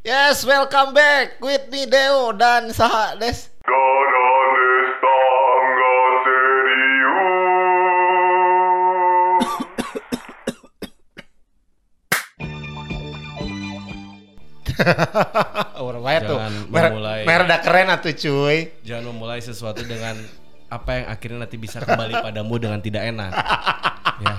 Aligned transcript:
Yes, 0.00 0.48
welcome 0.48 0.96
back 0.96 1.36
with 1.44 1.68
me 1.68 1.84
Deo 1.84 2.32
dan 2.32 2.72
Saha 2.72 3.20
Des. 3.20 3.52
Orang 15.76 16.00
tuh. 16.24 16.32
Jangan 16.32 16.54
Mer 16.72 16.84
memulai. 16.96 17.28
mer 17.28 17.44
udah 17.44 17.60
keren 17.60 17.92
atuh 17.92 18.16
cuy. 18.16 18.72
Jangan 18.80 19.04
memulai 19.12 19.44
sesuatu 19.44 19.84
dengan 19.84 20.16
apa 20.72 20.90
yang 20.96 21.06
akhirnya 21.12 21.44
nanti 21.44 21.60
bisa 21.60 21.76
kembali 21.84 22.24
padamu 22.24 22.56
dengan 22.56 22.80
tidak 22.80 23.04
enak. 23.04 23.36
ya. 24.24 24.32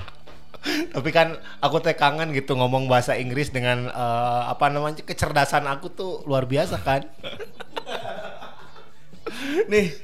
Tapi 0.91 1.09
kan 1.09 1.39
aku 1.63 1.79
teh 1.79 1.95
kangen 1.95 2.35
gitu 2.35 2.53
ngomong 2.53 2.91
bahasa 2.91 3.15
Inggris 3.15 3.47
dengan 3.47 3.87
eh, 3.87 4.41
apa 4.45 4.67
namanya 4.67 5.01
kecerdasan 5.01 5.63
aku 5.65 5.87
tuh 5.87 6.11
luar 6.27 6.43
biasa 6.43 6.77
kan. 6.83 7.07
Nih, 9.71 9.95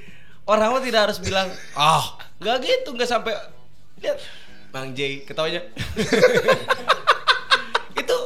orang 0.48 0.72
mah 0.72 0.84
tidak 0.84 1.12
harus 1.12 1.20
bilang, 1.20 1.52
"Ah, 1.76 2.16
nggak 2.40 2.56
gitu, 2.64 2.96
nggak 2.96 3.10
sampai 3.10 3.36
lihat 4.00 4.18
Bang 4.72 4.96
J 4.96 5.28
ketawanya." 5.28 5.60
itu 8.02 8.18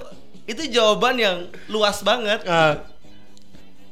itu 0.46 0.62
jawaban 0.70 1.18
yang 1.18 1.38
luas 1.66 2.06
banget. 2.06 2.46
Eh, 2.46 2.76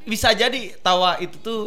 Bisa 0.00 0.32
jadi 0.32 0.74
tawa 0.80 1.18
itu 1.18 1.36
tuh 1.38 1.60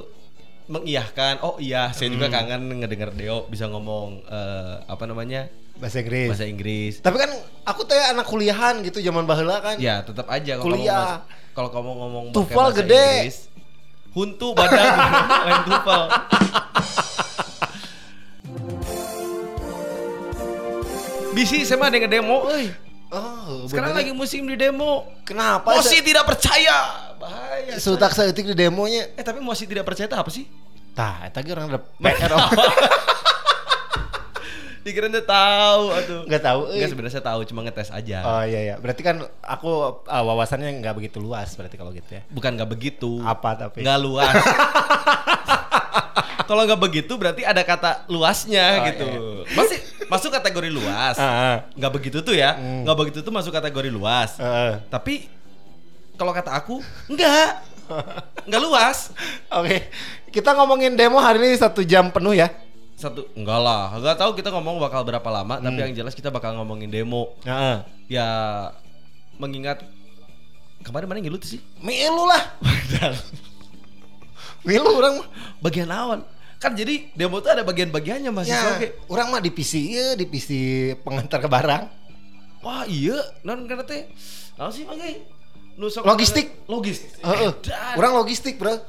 mengiyahkan, 0.66 1.44
"Oh 1.44 1.60
iya, 1.60 1.92
saya 1.92 2.10
juga 2.10 2.32
kangen 2.32 2.72
ngedenger 2.80 3.12
Deo 3.12 3.46
bisa 3.46 3.68
ngomong 3.68 4.24
eh, 4.26 4.76
apa 4.88 5.04
namanya? 5.04 5.52
Bahasa 5.78 5.98
Inggris. 6.02 6.28
bahasa 6.30 6.46
Inggris." 6.46 6.94
Tapi 7.00 7.16
kan 7.18 7.30
aku 7.64 7.82
teh 7.86 7.98
anak 7.98 8.26
kuliahan 8.26 8.82
gitu 8.82 9.00
zaman 9.00 9.24
baheula 9.24 9.62
kan. 9.62 9.76
Ya, 9.78 10.02
tetap 10.04 10.28
aja 10.30 10.60
kalau 10.60 10.76
Kuliah. 10.76 11.24
kalau 11.54 11.70
kamu 11.70 11.92
ngomong 11.94 12.26
Tufal 12.34 12.70
bahasa 12.74 12.82
gede. 12.82 13.08
Inggris, 13.30 13.38
huntu 14.14 14.48
badan 14.54 14.94
lain 15.48 15.62
tufal. 15.66 16.02
Bisi 21.34 21.66
ada 21.66 21.90
yang 21.90 22.10
demo, 22.10 22.46
euy. 22.46 22.70
Oh, 23.14 23.70
Sekarang 23.70 23.94
bener. 23.94 24.10
lagi 24.10 24.12
musim 24.14 24.42
di 24.50 24.58
demo. 24.58 25.06
kenapa? 25.22 25.78
Mosi 25.78 26.02
tidak 26.02 26.26
percaya. 26.26 27.14
Bahaya. 27.22 27.78
Sutak 27.78 28.10
seetik 28.10 28.50
di 28.50 28.58
demonya. 28.58 29.14
Eh 29.14 29.22
tapi 29.22 29.38
Mosi 29.38 29.70
tidak 29.70 29.86
percaya 29.86 30.10
itu 30.10 30.18
apa 30.18 30.30
sih? 30.34 30.50
Tah, 30.98 31.26
eta 31.26 31.42
ge 31.46 31.54
orang 31.54 31.74
ada 31.74 31.80
PR. 31.82 32.34
Dikira 34.84 35.08
dia 35.08 35.24
tahu 35.24 35.84
atuh. 35.96 36.22
Enggak 36.28 36.44
tahu. 36.44 36.60
euy. 36.68 36.76
Enggak 36.78 36.90
sebenarnya 36.92 37.14
saya 37.16 37.26
tahu 37.26 37.40
cuma 37.48 37.60
ngetes 37.64 37.90
aja. 37.90 38.18
Oh 38.28 38.44
iya 38.44 38.60
iya. 38.60 38.76
Berarti 38.76 39.02
kan 39.02 39.24
aku 39.40 39.72
ah, 40.06 40.24
wawasannya 40.28 40.84
nggak 40.84 40.96
begitu 41.00 41.24
luas 41.24 41.56
berarti 41.56 41.80
kalau 41.80 41.96
gitu 41.96 42.20
ya. 42.20 42.22
Bukan 42.28 42.60
nggak 42.60 42.70
begitu. 42.70 43.24
Apa 43.24 43.56
tapi? 43.56 43.80
nggak 43.82 44.00
luas. 44.04 44.36
Kalau 46.44 46.68
nggak 46.68 46.82
begitu 46.82 47.16
berarti 47.16 47.48
ada 47.48 47.64
kata 47.64 48.04
luasnya 48.12 48.84
Oh, 48.84 48.86
gitu. 48.92 49.08
Masih 49.56 49.80
masuk 50.12 50.28
kategori 50.28 50.70
luas. 50.76 51.16
Ah, 51.16 51.24
ah. 51.24 51.58
Nggak 51.72 51.92
begitu 51.96 52.18
tuh 52.20 52.36
ya. 52.36 52.60
Hmm. 52.60 52.84
Nggak 52.84 52.98
begitu 53.00 53.20
tuh 53.24 53.32
masuk 53.32 53.56
kategori 53.56 53.88
luas. 53.88 54.36
Heeh. 54.38 54.84
Tapi 54.92 55.32
kalau 56.20 56.36
kata 56.36 56.52
aku 56.52 56.84
enggak. 57.08 57.64
Nggak 58.48 58.62
luas. 58.64 59.16
Oke. 59.52 59.88
Kita 60.36 60.52
ngomongin 60.52 61.00
demo 61.00 61.20
hari 61.22 61.40
ini 61.40 61.56
satu 61.56 61.80
jam 61.86 62.12
penuh 62.12 62.36
ya. 62.36 62.52
Satu 63.04 63.28
enggak 63.36 63.60
lah. 63.60 63.92
Enggak 63.92 64.16
tahu 64.16 64.32
kita 64.34 64.48
ngomong 64.50 64.80
bakal 64.80 65.04
berapa 65.04 65.28
lama, 65.28 65.60
tapi 65.60 65.76
Hmm. 65.76 65.84
yang 65.84 65.94
jelas 65.94 66.16
kita 66.16 66.32
bakal 66.32 66.56
ngomongin 66.56 66.88
demo. 66.88 67.36
Ya 68.08 68.28
mengingat 69.36 69.84
kemarin 70.82 71.06
mana 71.06 71.20
ngilu 71.20 71.36
sih? 71.44 71.60
Milu 71.78 72.24
lah. 72.24 72.56
Milu 74.64 74.88
orang 74.94 75.20
mah. 75.20 75.28
Bagian 75.60 75.92
awan. 75.92 76.24
Kan 76.56 76.80
jadi 76.80 77.12
demo 77.12 77.44
tuh 77.44 77.52
ada 77.52 77.60
bagian-bagiannya 77.62 78.32
masih 78.32 78.56
Ya, 78.56 78.64
oke. 78.72 78.88
orang 79.12 79.28
mah 79.28 79.44
divisi 79.44 79.92
ya, 79.92 80.16
divisi 80.16 80.96
pengantar 81.04 81.44
ke 81.44 81.52
barang. 81.52 81.84
Wah 82.64 82.88
iya, 82.88 83.20
non 83.44 83.68
karena 83.68 83.84
teh, 83.84 84.08
sih 84.72 84.88
pakai 84.88 85.20
Logistik. 85.76 86.64
logistik. 86.64 87.20
Heeh. 87.20 87.52
Edan. 87.52 87.96
Orang 88.00 88.16
logistik, 88.16 88.56
Bro. 88.56 88.80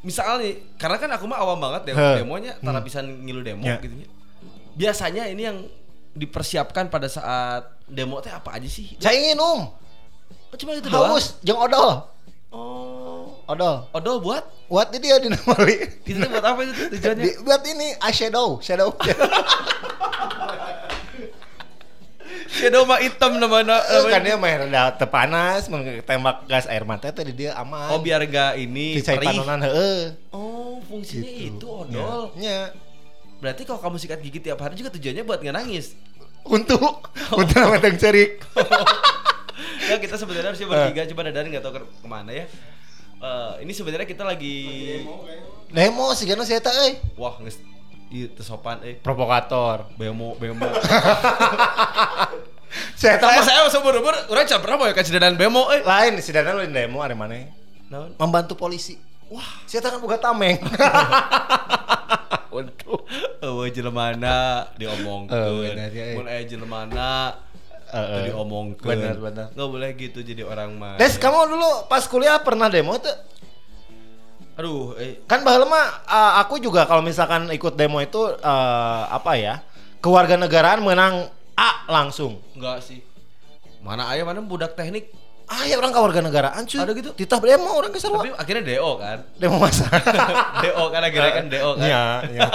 Misalnya, 0.00 0.40
nih, 0.40 0.54
karena 0.80 0.96
kan 0.96 1.10
aku 1.12 1.28
mah 1.28 1.38
awam 1.38 1.60
banget 1.60 1.92
demo 1.92 2.00
demonya, 2.16 2.56
tara 2.56 2.80
pisan 2.80 3.04
ngilu 3.20 3.44
demo 3.44 3.60
Ya. 3.60 3.76
gitu 3.78 3.92
ya. 3.94 4.08
Biasanya 4.72 5.28
ini 5.28 5.42
yang 5.44 5.58
dipersiapkan 6.10 6.88
pada 6.88 7.04
saat 7.06 7.68
demo 7.84 8.16
teh 8.18 8.32
apa 8.32 8.56
aja 8.56 8.64
sih? 8.64 8.96
Saya 8.96 9.14
ingin 9.14 9.36
um. 9.36 9.68
Oh, 10.50 10.56
cuma 10.56 10.72
itu 10.72 10.88
doang. 10.88 11.14
Haus, 11.14 11.36
jeung 11.40 11.60
odol. 11.60 12.08
Oh, 12.50 13.30
Odol. 13.46 13.86
odol 13.92 14.18
buat? 14.18 14.42
Buat 14.66 14.90
ini 14.90 14.98
dia 15.04 15.18
dinamai. 15.18 16.02
Itu 16.02 16.18
buat 16.18 16.42
apa 16.42 16.60
itu 16.64 16.72
tujuannya? 16.96 17.22
Di- 17.22 17.38
buat 17.44 17.62
ini 17.62 17.94
eyeshadow, 18.00 18.58
shadow. 18.58 18.90
Shadow 22.50 22.82
mah 22.82 22.98
hitam 22.98 23.38
namanya. 23.38 23.78
Eh, 23.86 24.10
kan 24.10 24.20
dia 24.20 24.34
mah 24.34 24.50
rada 24.50 24.82
teu 24.92 25.06
panas, 25.06 25.70
mun 25.70 25.80
tembak 26.02 26.44
gas 26.44 26.66
air 26.66 26.82
mata 26.82 27.06
teh 27.08 27.22
di 27.22 27.34
dia 27.36 27.54
aman. 27.54 27.94
Oh 27.94 28.02
biar 28.02 28.26
gak 28.26 28.58
ini 28.58 28.98
perih. 28.98 29.30
panonan 29.30 29.62
heeh. 29.62 30.18
Oh 30.30 30.82
fungsinya 30.82 31.24
Gitu. 31.24 31.56
itu 31.56 31.66
odol. 31.66 32.34
Nya. 32.34 32.74
Berarti 33.38 33.62
kalau 33.62 33.78
kamu 33.78 33.96
sikat 33.96 34.18
gigi 34.20 34.42
tiap 34.42 34.58
hari 34.58 34.74
juga 34.74 34.90
tujuannya 34.90 35.22
buat 35.22 35.40
nggak 35.40 35.56
nangis. 35.56 35.94
Untuk 36.42 37.06
untuk 37.30 37.54
nama 37.54 37.78
teng 37.78 37.96
cerik. 37.96 38.42
ya 39.88 39.96
kita 39.96 40.16
sebenarnya 40.16 40.50
harusnya 40.50 40.68
bertiga 40.68 41.06
coba 41.06 41.20
dadan 41.26 41.46
nggak 41.48 41.62
tahu 41.62 41.72
ke 41.72 41.80
ke 41.86 42.08
mana 42.08 42.30
ya. 42.34 42.44
Eh, 43.20 43.52
ini 43.62 43.72
sebenarnya 43.72 44.04
kita 44.04 44.24
lagi 44.24 44.56
Demo 45.68 46.10
sih 46.12 46.26
kan 46.26 46.40
saya 46.42 46.58
euy. 46.58 46.98
wah 47.14 47.38
nges 47.38 47.62
iya 48.10 48.26
teu 48.34 48.42
sopan 48.42 48.82
eh 48.82 48.98
Provokator. 48.98 49.86
bemo 49.94 50.34
bemo 50.36 50.66
Saya 52.94 53.18
tahu 53.18 53.42
saya 53.42 53.66
seumur 53.66 53.98
umur 53.98 54.14
orang 54.30 54.46
pernah 54.46 54.78
mau 54.78 54.86
ya 54.86 54.94
kasih 54.94 55.18
dadan 55.18 55.34
bemo 55.34 55.66
eh 55.74 55.82
lain 55.82 56.22
si 56.22 56.30
Dana 56.30 56.54
lain 56.54 56.70
demo 56.70 57.02
ada 57.02 57.18
mana? 57.18 57.50
Naon? 57.90 58.14
Membantu 58.14 58.54
polisi. 58.54 58.94
Wah, 59.26 59.66
saya 59.66 59.82
kan 59.82 59.98
buka 59.98 60.22
tameng. 60.22 60.54
Untuk 62.50 63.06
Eueuh 63.42 63.70
jelemana 63.70 64.66
diomongkeun. 64.78 65.34
Eh, 65.34 65.74
bener 65.74 65.90
ya, 65.90 66.04
eh. 66.12 66.14
Mun 66.18 66.26
aya 66.30 66.42
jelemana 66.46 67.34
teu 67.90 68.18
diomongkeun. 68.30 68.90
Bener, 68.90 69.16
bener. 69.18 69.46
Nggak 69.54 69.68
boleh 69.70 69.90
gitu 69.98 70.18
jadi 70.22 70.42
orang 70.46 70.70
mah. 70.78 70.94
Des, 70.98 71.18
kamu 71.18 71.38
dulu 71.50 71.70
pas 71.90 72.06
kuliah 72.06 72.38
pernah 72.42 72.70
demo 72.70 72.94
tuh? 72.98 73.16
Aduh, 74.60 74.92
eh 75.00 75.24
Kan 75.24 75.40
baheula 75.40 75.64
mah 75.64 76.04
uh, 76.04 76.32
aku 76.44 76.60
juga 76.60 76.84
kalau 76.84 77.00
misalkan 77.00 77.48
ikut 77.48 77.80
demo 77.80 77.96
itu 78.04 78.20
uh, 78.20 79.02
apa 79.08 79.40
ya? 79.40 79.64
Kewarganegaraan 80.04 80.84
menang 80.84 81.32
A 81.56 81.88
langsung. 81.88 82.40
enggak 82.52 82.84
sih. 82.84 83.00
Mana 83.80 84.12
aya 84.12 84.24
mana 84.28 84.44
budak 84.44 84.76
teknik 84.76 85.08
Ah 85.50 85.66
ya 85.66 85.74
orang 85.82 85.90
kewarganegaraan 85.90 86.62
cuy. 86.62 86.78
Ada 86.78 86.92
gitu? 86.94 87.10
Titah 87.10 87.42
demo 87.42 87.74
orang 87.74 87.90
ke 87.90 87.98
tapi 87.98 88.30
akhirnya 88.38 88.62
DO 88.62 88.90
kan. 89.02 89.18
Demo 89.34 89.56
masa. 89.58 89.90
DO 90.62 90.84
kan 90.94 91.02
akhirnya 91.02 91.32
kan 91.34 91.46
DO 91.50 91.70
kan. 91.74 91.88
Iya, 91.90 92.04
iya. 92.30 92.48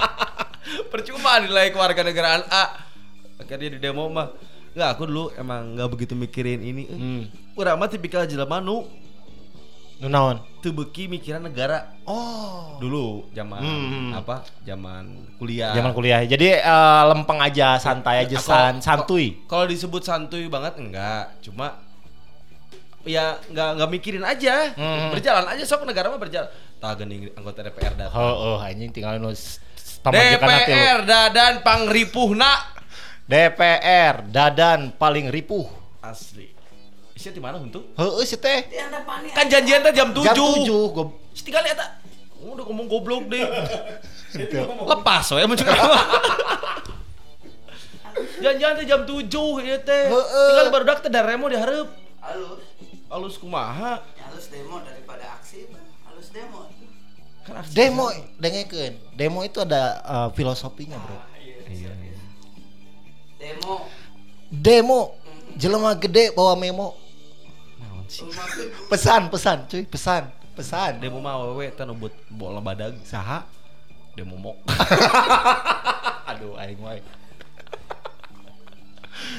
Percuma 0.92 1.38
nilai 1.38 1.70
keluarga 1.70 2.02
negaraan 2.02 2.42
A. 2.50 2.82
Akhirnya 3.38 3.70
di 3.70 3.78
demo 3.78 4.10
mah. 4.10 4.34
Enggak, 4.74 4.88
aku 4.98 5.02
dulu 5.06 5.24
emang 5.38 5.78
nggak 5.78 5.86
begitu 5.86 6.18
mikirin 6.18 6.58
ini. 6.66 6.82
Hmm. 6.90 7.22
Urang 7.54 7.78
mah 7.78 7.86
tipikal 7.86 8.26
jelema 8.26 8.58
nu 8.58 8.90
Nu 10.02 10.10
naon? 10.10 10.42
Teu 10.60 10.70
beuki 10.70 11.04
mikiran 11.06 11.40
negara 11.42 11.96
Oh. 12.02 12.76
dulu 12.76 13.28
zaman 13.30 13.58
Hmm. 13.58 14.10
apa? 14.14 14.44
Zaman 14.60 15.04
kuliah. 15.36 15.72
Zaman 15.72 15.90
kuliah. 15.90 16.20
Jadi 16.22 16.54
uh, 16.54 17.02
lempeng 17.08 17.36
aja, 17.36 17.76
santai 17.76 18.22
aja, 18.22 18.36
Aku- 18.36 18.46
san, 18.46 18.74
santuy. 18.78 19.40
Kalau 19.44 19.64
disebut 19.64 20.00
santuy 20.00 20.46
banget 20.46 20.76
enggak, 20.76 21.40
cuma 21.40 21.80
ya 23.00 23.40
nggak 23.46 23.68
nggak 23.74 23.90
mikirin 23.90 24.20
aja 24.22 24.70
Hmm. 24.70 25.08
berjalan 25.08 25.46
aja 25.46 25.64
sok 25.64 25.82
negara 25.82 26.06
mah 26.06 26.20
berjalan 26.20 26.52
tak 26.76 27.00
gening 27.00 27.32
anggota 27.32 27.60
DPR 27.62 27.96
datang 27.96 28.12
Oh, 28.14 28.34
oh, 28.52 28.56
anjing 28.58 28.88
tinggal 28.90 29.16
nu 29.16 29.32
s- 29.32 29.56
s- 29.72 29.96
pamajikan 29.98 30.36
hati 30.42 30.68
lu. 30.68 30.76
DPR 30.76 30.98
dadan 31.02 31.54
pangripuhna 31.60 32.52
DPR 33.24 34.26
dadan 34.26 34.92
paling 34.92 35.28
ripuh. 35.28 35.64
asli 36.02 36.49
Isi 37.20 37.28
di 37.30 37.36
mana 37.36 37.60
untuk 37.60 37.84
Heeh 37.92 38.24
sih 38.24 38.40
teh. 38.40 38.64
kan 39.30 39.44
janjian 39.44 39.84
teh 39.84 39.92
jam 39.92 40.08
7 40.08 40.24
Jam 40.24 40.32
7 40.32 40.64
gob. 40.88 41.08
tinggal 41.36 41.60
lihat 41.60 41.76
tak? 41.76 41.90
Oh, 42.40 42.56
udah 42.56 42.64
ngomong 42.64 42.88
goblok 42.88 43.28
deh. 43.28 43.44
Lepas 44.88 45.28
we 45.30 45.44
mun 45.44 45.60
janjian 48.40 48.72
teh 48.72 48.86
jam 48.88 49.04
7 49.04 49.28
ieu 49.60 49.76
teh. 49.78 50.04
Heeh. 50.08 50.48
tinggal 50.48 50.72
baru 50.72 50.84
dak 50.86 51.04
teh 51.04 51.12
daremo 51.12 51.44
dihareup 51.46 51.92
halus. 52.20 52.64
Alus 53.10 53.36
kumaha? 53.36 54.00
Halus 54.16 54.48
demo 54.48 54.80
daripada 54.80 55.36
aksi 55.36 55.68
halus 56.06 56.32
demo. 56.32 56.72
Kan 57.42 57.60
aksi- 57.60 57.74
Demo 57.74 58.06
dengekeun. 58.38 58.94
Demo 59.12 59.42
itu 59.42 59.60
ada 59.60 59.82
uh, 60.00 60.28
filosofinya, 60.32 60.96
Bro. 60.96 61.18
iya 61.68 61.92
iya 61.92 62.16
demo. 63.36 63.84
Demo. 64.48 65.00
Jelema 65.52 65.92
gede 65.92 66.30
bawa 66.30 66.54
memo. 66.54 66.94
Pesan, 68.90 69.30
pesan, 69.30 69.58
cuy, 69.70 69.82
pesan, 69.86 70.22
pesan. 70.52 70.98
Demo 70.98 71.18
mah 71.18 71.38
awewe 71.38 71.70
teh 71.70 71.86
nu 71.86 71.94
buat 71.94 72.12
bola 72.26 72.58
badag. 72.58 72.98
Saha? 73.06 73.46
Demo 74.12 74.34
mok. 74.34 74.58
Aduh, 76.26 76.58
aing 76.58 76.78
wae. 76.82 77.00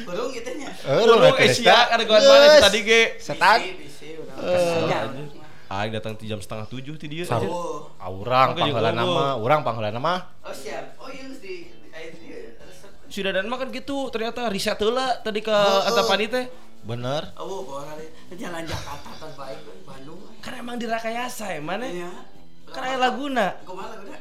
Burung 0.07 0.29
gitu 0.31 0.51
nya. 0.55 0.71
Eueuh, 0.87 1.03
Urung 1.03 1.35
eh 1.35 1.51
sia 1.51 1.89
ada 1.89 2.03
kawan 2.05 2.21
mana 2.21 2.47
tadi 2.63 2.79
ge. 2.81 3.01
Setan. 3.19 3.59
Eh. 3.59 5.67
Aing 5.67 5.91
datang 5.91 6.15
ti 6.15 6.27
jam 6.27 6.39
setengah 6.39 6.67
tujuh 6.67 6.95
ti 6.95 7.07
dia. 7.07 7.23
Saru. 7.27 7.47
Oh, 7.47 7.79
Aurang 7.99 8.55
panggilan 8.55 8.93
nama, 8.93 9.35
urang 9.35 9.61
panggilan 9.63 9.91
nama. 9.91 10.31
oh 10.41 10.51
siap. 10.51 10.95
Oh 10.95 11.07
iya 11.07 11.27
di 11.27 11.67
di- 11.67 11.91
di. 11.91 12.27
Sudah 13.11 13.31
dan 13.35 13.47
makan 13.47 13.67
gitu 13.69 14.07
ternyata 14.07 14.47
riset 14.47 14.79
heula 14.79 15.19
tadi 15.19 15.39
ke 15.39 15.51
Oh, 15.51 15.83
Antapani 15.83 16.27
teh. 16.27 16.45
Bener. 16.81 17.29
Oh, 17.37 17.77
hari 17.85 18.09
jalan 18.33 18.65
Jakarta 18.65 19.13
terbaik 19.21 19.61
Bandung. 19.85 20.17
Kan 20.41 20.53
emang 20.57 20.81
dirakayasa 20.81 21.53
ya 21.53 21.61
mana? 21.61 21.85
Iya. 21.85 22.09
Kan 22.73 22.97
laguna. 22.97 23.53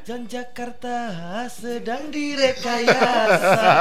Jalan 0.05 0.29
Jakarta 0.29 0.95
sedang 1.49 2.13
direkayasa. 2.13 3.73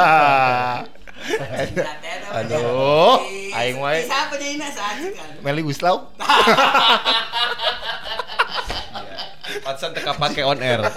Aduh, 2.41 3.21
aing 3.53 3.77
wae. 3.77 4.01
Siapa 4.09 4.41
nyanyi 4.41 4.73
saat 4.73 4.97
kan? 5.13 5.29
Meli 5.45 5.61
Guslau. 5.61 6.09
Pansan 9.61 9.91
teka 9.93 10.15
pake 10.15 10.41
on 10.47 10.59
air. 10.63 10.81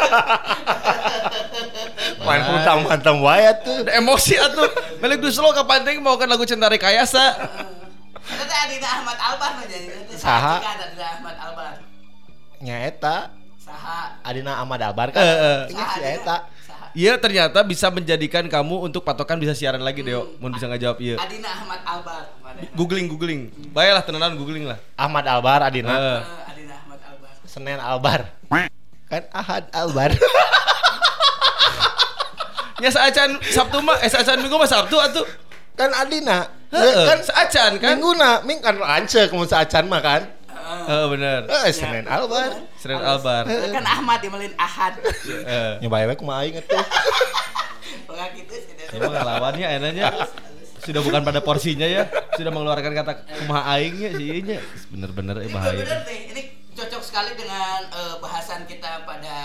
Main 2.24 2.42
putam-putam 2.48 3.20
wae 3.20 3.52
tuh. 3.66 3.84
Emosi 3.92 4.40
atuh. 4.40 4.70
Melek 5.04 5.20
duslo 5.20 5.52
kapan 5.52 5.84
teh 5.84 6.00
mau 6.00 6.16
kan 6.16 6.30
lagu 6.30 6.48
cinta 6.48 6.72
rekayasa. 6.72 7.36
Adina 8.64 8.88
Ahmad 9.00 9.18
Albar 9.20 9.52
mah 9.60 9.66
jadi. 9.68 9.88
Itu 10.08 10.14
Saha? 10.16 10.56
Ahmad 10.64 11.36
Albar. 11.36 11.74
Nyaeta 12.64 13.16
Saha? 13.60 14.00
Adina 14.24 14.52
Ahmad 14.64 14.80
Albar 14.80 15.08
kan. 15.12 15.24
Iya 16.94 17.18
ternyata 17.18 17.66
bisa 17.66 17.90
menjadikan 17.90 18.46
kamu 18.46 18.86
untuk 18.86 19.02
patokan 19.02 19.42
bisa 19.42 19.52
siaran 19.58 19.82
lagi 19.82 20.06
Deo. 20.06 20.38
Mun 20.40 20.54
bisa 20.56 20.70
ngajawab 20.70 20.98
iya. 21.04 21.16
Adina 21.20 21.50
Ahmad 21.52 21.82
Albar. 21.84 22.24
Mana? 22.40 22.70
Googling 22.72 23.08
googling. 23.12 23.42
Bayalah 23.74 24.06
tenanan 24.06 24.38
googling 24.40 24.70
lah. 24.70 24.80
Ahmad 24.96 25.26
Albar 25.28 25.68
Adina. 25.68 25.92
Heeh. 25.92 26.20
Eh, 26.22 26.52
Adina 26.54 26.74
Ahmad 26.86 27.00
Albar. 27.04 27.32
Senin 27.44 27.80
Albar. 27.82 28.22
Kan 29.12 29.24
Ahad 29.36 29.68
Albar. 29.76 30.12
Ya 32.82 32.92
saacan 32.92 33.40
Sabtu 33.48 33.80
mah 33.80 33.96
eh 34.04 34.12
saacan 34.12 34.44
Minggu 34.44 34.60
mah 34.60 34.68
Sabtu 34.68 35.00
atuh. 35.00 35.24
kan 35.80 35.88
Adina. 35.96 36.52
Heeh. 36.74 37.06
Kan 37.06 37.20
saacan 37.22 37.72
kan? 37.78 37.96
Mingguna, 37.96 38.42
ming 38.44 38.60
kan 38.60 38.76
lance 38.82 39.22
kemun 39.30 39.46
saacan 39.46 39.86
mah 39.86 40.02
kan. 40.02 40.22
Heeh 40.90 41.06
bener. 41.12 41.46
Eh 41.46 41.70
Senin 41.70 42.10
Albar. 42.10 42.66
Seren 42.82 43.00
Albar. 43.00 43.46
Kan 43.46 43.86
Ahmad 43.86 44.20
dimelin 44.26 44.54
Ahad. 44.58 44.98
Heeh. 45.06 45.80
Nyoba 45.86 46.10
we 46.10 46.16
kumaha 46.18 46.44
aing 46.44 46.58
atuh. 46.58 46.76
Pokoknya 48.10 48.28
gitu 48.36 48.54
sih. 48.58 48.74
Ya 48.94 48.98
mah 49.00 49.12
ngelawannya 49.14 49.68
enaknya 49.80 50.08
sudah 50.84 51.00
bukan 51.00 51.24
pada 51.24 51.40
porsinya 51.40 51.88
ya 51.88 52.12
sudah 52.36 52.52
mengeluarkan 52.52 52.92
kata 52.92 53.12
kumaha 53.40 53.80
aingnya 53.80 54.12
sih 54.20 54.44
nya 54.44 54.60
bener-bener 54.92 55.40
eh 55.40 55.48
bahaya 55.48 55.80
bener 55.80 56.04
nih, 56.04 56.20
ini 56.36 56.42
cocok 56.76 57.00
sekali 57.00 57.32
dengan 57.40 57.88
eh, 57.88 58.16
bahasan 58.20 58.68
kita 58.68 59.08
pada 59.08 59.38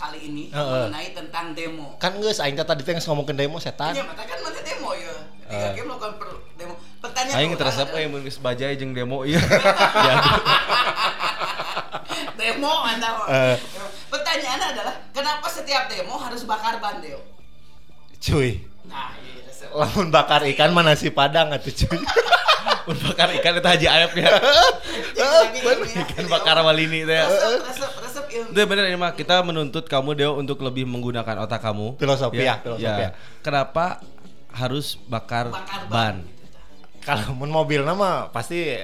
kali 0.00 0.32
ini 0.32 0.44
Heeh. 0.48 0.88
mengenai 0.88 1.12
tentang 1.12 1.52
demo. 1.52 2.00
Kan 2.00 2.16
geus 2.22 2.40
aing 2.40 2.56
tadi 2.56 2.88
teh 2.88 2.96
geus 2.96 3.04
ngomongkeun 3.04 3.36
demo 3.36 3.60
setan. 3.60 3.92
Iya, 3.92 4.00
mata 4.08 4.24
kan 4.24 4.40
mana 4.40 4.60
demo 4.64 4.96
ya. 4.96 5.27
Eh. 5.48 5.72
game 5.74 5.86
melakukan 5.86 6.12
per- 6.16 6.40
demo. 6.54 6.74
Pertanyaan 6.98 7.36
aing 7.36 7.48
orang 7.48 7.60
teresep 7.60 7.86
adalah- 7.86 7.98
euy 7.98 8.06
mun 8.06 8.20
geus 8.20 8.38
bajai 8.38 8.74
jeung 8.74 8.92
demo 8.92 9.22
ieu 9.22 9.40
ya 10.06 10.14
demo 12.34 12.72
mantap. 12.80 13.14
Eh. 13.28 13.56
Pertanyaannya 14.08 14.66
adalah 14.72 14.94
kenapa 15.10 15.46
setiap 15.46 15.86
demo 15.86 16.14
harus 16.16 16.42
bakar 16.42 16.78
ban 16.78 16.98
Deo? 16.98 17.20
Cuy. 18.18 18.64
Nah, 18.84 19.12
iya 19.20 19.44
resep. 19.44 19.68
Lamun 19.70 20.08
bakar 20.08 20.42
ikan 20.46 20.70
mana 20.70 20.92
nasi 20.92 21.08
padang 21.08 21.50
atuh 21.50 21.70
cuy. 21.70 21.98
mun 22.86 22.96
bakar 23.04 23.28
ikan 23.34 23.52
itu 23.54 23.68
haji 23.68 23.86
ayam 23.86 24.10
ya 24.16 24.32
ya. 25.20 25.28
ikan 26.02 26.24
bakar 26.26 26.56
walini 26.58 27.04
teh 27.04 27.20
Resep, 27.20 27.60
resep, 27.60 27.90
resep 28.00 28.24
ilmu. 28.32 28.48
itu 28.48 28.60
bener 28.64 28.84
ini 28.88 28.96
mah 28.96 29.12
kita 29.12 29.44
menuntut 29.44 29.84
kamu 29.84 30.16
Deo 30.16 30.32
untuk 30.34 30.64
lebih 30.64 30.88
menggunakan 30.88 31.36
otak 31.38 31.60
kamu 31.60 32.00
Filosofi 32.00 32.40
ya, 32.40 32.56
filosofi 32.58 32.88
ya. 33.04 33.12
kenapa 33.44 34.00
harus 34.58 34.98
bakar, 35.06 35.48
Bakar 35.48 35.86
ban. 35.86 36.26
ban 36.26 36.36
Kalau 36.98 37.32
mun 37.32 37.48
mobil 37.48 37.80
nama 37.80 38.28
pasti 38.28 38.74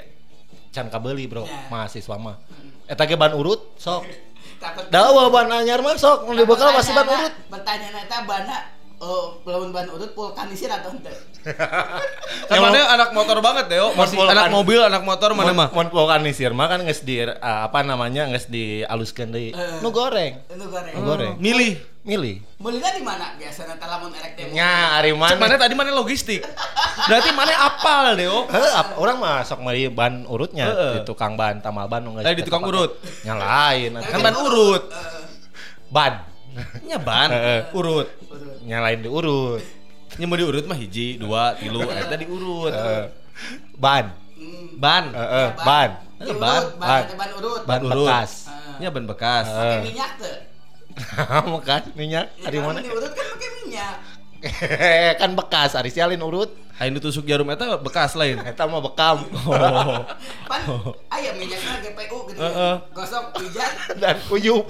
can 0.70 0.88
kabeli 0.88 1.26
bro, 1.26 1.44
Ya. 1.44 1.68
mahasiswa 1.68 2.16
mah. 2.16 2.38
Eta 2.86 3.04
ge 3.04 3.14
ban 3.14 3.34
urut 3.34 3.74
sok. 3.76 4.06
Takut 4.62 4.86
Dawa 4.88 5.28
ban 5.28 5.50
anyar 5.50 5.82
mah 5.82 5.94
sok 5.94 6.24
mun 6.24 6.34
dibekal 6.34 6.72
pasti 6.72 6.90
ban 6.90 7.04
urut. 7.04 7.34
Pertanyaan 7.50 8.00
eta 8.00 8.24
bana 8.24 8.56
oh, 8.98 9.44
ban 9.44 9.86
urut 9.92 10.10
vulkanisir 10.14 10.72
atau 10.72 10.94
ente? 10.94 11.12
kan 12.48 12.56
mana 12.56 12.96
anak 12.96 13.12
motor 13.12 13.44
banget 13.44 13.68
Deo 13.68 13.92
masih 13.92 14.16
anak 14.16 14.48
vulkan- 14.48 14.52
mobil 14.52 14.80
anak 14.80 15.02
motor 15.04 15.36
mana 15.36 15.52
mah 15.52 15.68
Mun 15.68 15.92
vulkanisir 15.92 16.56
mah 16.56 16.72
kan 16.72 16.80
geus 16.80 17.04
di 17.04 17.20
eh, 17.20 17.28
apa 17.36 17.84
namanya 17.84 18.24
geus 18.32 18.48
dialuskeun 18.48 19.28
deui. 19.28 19.52
Eh. 19.52 19.84
Nu 19.84 19.92
goreng. 19.92 20.40
Nu 20.56 20.64
goreng. 21.04 21.36
milih 21.36 21.76
Milih. 22.04 22.36
Belinya 22.60 22.92
di 22.92 23.00
mana 23.00 23.32
biasanya 23.34 23.80
teh 23.80 23.88
lamun 23.88 24.12
erek 24.12 24.36
demo? 24.36 24.52
Nya 24.52 24.70
ari 24.94 25.16
mana? 25.16 25.40
mana 25.40 25.56
tadi 25.56 25.72
mana 25.72 25.88
logistik 25.90 26.44
berarti 27.02 27.32
mana 27.32 27.52
apal 27.64 28.12
Deo 28.12 28.44
Heuh, 28.44 28.70
ap- 28.70 28.96
orang 28.96 29.16
mah 29.16 29.40
sok 29.40 29.64
meuli 29.64 29.88
ban 29.88 30.20
urutnya 30.24 30.68
Heeh. 30.68 30.92
di 30.94 31.00
tukang 31.02 31.32
ban 31.32 31.58
tamal 31.58 31.88
ban 31.88 32.04
geus 32.04 32.20
Eh, 32.22 32.36
di 32.36 32.44
tukang 32.44 32.60
urut. 32.62 33.00
Nya 33.24 33.32
lain. 33.34 33.96
kan 33.96 34.20
ban 34.20 34.36
urut 34.36 34.84
ban. 35.88 36.12
nya 36.84 37.00
ban 37.00 37.28
urut 37.72 37.72
urut. 37.72 38.08
Nya 38.62 38.78
lain 38.78 38.98
diurut. 39.00 39.64
nya 40.14 40.24
mau 40.24 40.36
diurut 40.36 40.64
mah 40.64 40.76
hiji 40.76 41.16
dua 41.16 41.56
tilu 41.56 41.82
eta 41.82 42.14
diurut 42.14 42.68
Heeh. 42.70 43.04
ban. 43.74 44.12
Hmm. 44.34 44.66
ban 44.76 45.04
Heeh, 45.08 45.48
Ya, 45.50 45.64
ban. 45.64 45.90
Ban. 46.20 46.30
ban, 46.36 46.62
Ban. 46.76 47.02
ban 47.16 47.30
urut. 47.34 47.60
Ban 47.64 47.80
bekas. 47.82 48.30
Nya 48.76 48.88
ban 48.88 49.04
bekas. 49.04 49.46
Pakai 49.48 49.80
minyak 49.82 50.10
tuh. 50.20 50.36
Makan 51.54 51.82
minyak 51.98 52.30
Ya, 52.38 52.48
dari 52.50 52.58
mana? 52.62 52.78
diurut 52.78 53.10
kan 53.10 53.26
pakai 53.34 53.50
minyak. 53.62 53.94
kan 55.20 55.30
bekas, 55.32 55.72
ari 55.74 55.88
sialin 55.90 56.20
urut. 56.20 56.52
Aing 56.74 56.90
ditusuk 56.98 57.22
jarum 57.24 57.46
eta 57.54 57.78
bekas 57.78 58.18
lain 58.18 58.42
Eta 58.50 58.66
mah 58.66 58.82
bekam. 58.82 59.22
oh 59.46 60.02
Pan 60.50 60.62
aya 61.10 61.30
minyaknya 61.38 61.78
GPU 61.86 62.18
gitu. 62.34 62.38
Heeh. 62.42 62.74
Gosok 62.90 63.30
pijat. 63.38 63.72
Dan 64.02 64.18
uyup. 64.28 64.66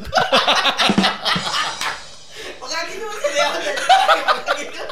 Pokoknya 2.61 2.81
gitu 2.93 3.05
sih 3.09 3.31
dia. 3.33 3.49
Pokoknya 3.49 4.53
gitu. 4.61 4.83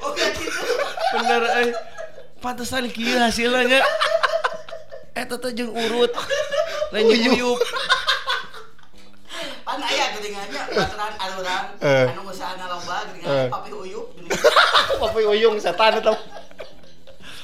Pokoknya 0.00 0.26
gitu. 0.40 0.60
bener 1.12 1.42
eh 1.44 1.68
pantesan 2.40 2.88
kieu 2.88 3.20
hasilnya 3.20 3.84
eta 5.12 5.36
teh 5.36 5.52
jeung 5.52 5.68
urut 5.76 6.08
lain 6.88 7.04
jeung 7.12 7.36
uyup 7.36 7.60
Pan 7.60 7.68
aya 7.68 8.01
baturan 10.74 11.12
aluran 11.16 11.62
Eh. 11.78 12.06
anu 12.08 12.20
Eh. 13.22 13.48
papi. 13.48 13.70
Papi 15.02 15.20
uyung 15.26 15.56
setan 15.58 15.98
eta. 15.98 16.14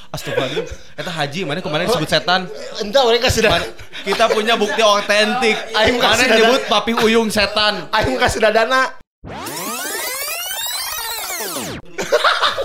Astagfirullahaladzim 0.09 0.65
Eta 0.97 1.13
haji 1.13 1.41
mana 1.45 1.61
kemarin 1.61 1.85
disebut 1.85 2.09
setan 2.09 2.49
Entah 2.81 3.05
mereka 3.05 3.29
sudah 3.29 3.53
Mana- 3.53 3.69
Kita 4.01 4.25
punya 4.27 4.57
bukti 4.57 4.81
otentik 4.81 5.53
Aing 5.77 6.01
Mana 6.01 6.17
kasih 6.17 6.27
nyebut 6.33 6.63
papi 6.65 6.93
uyung 6.97 7.29
setan 7.29 7.85
Aing 7.93 8.17
kasih 8.17 8.41
dadana. 8.41 8.97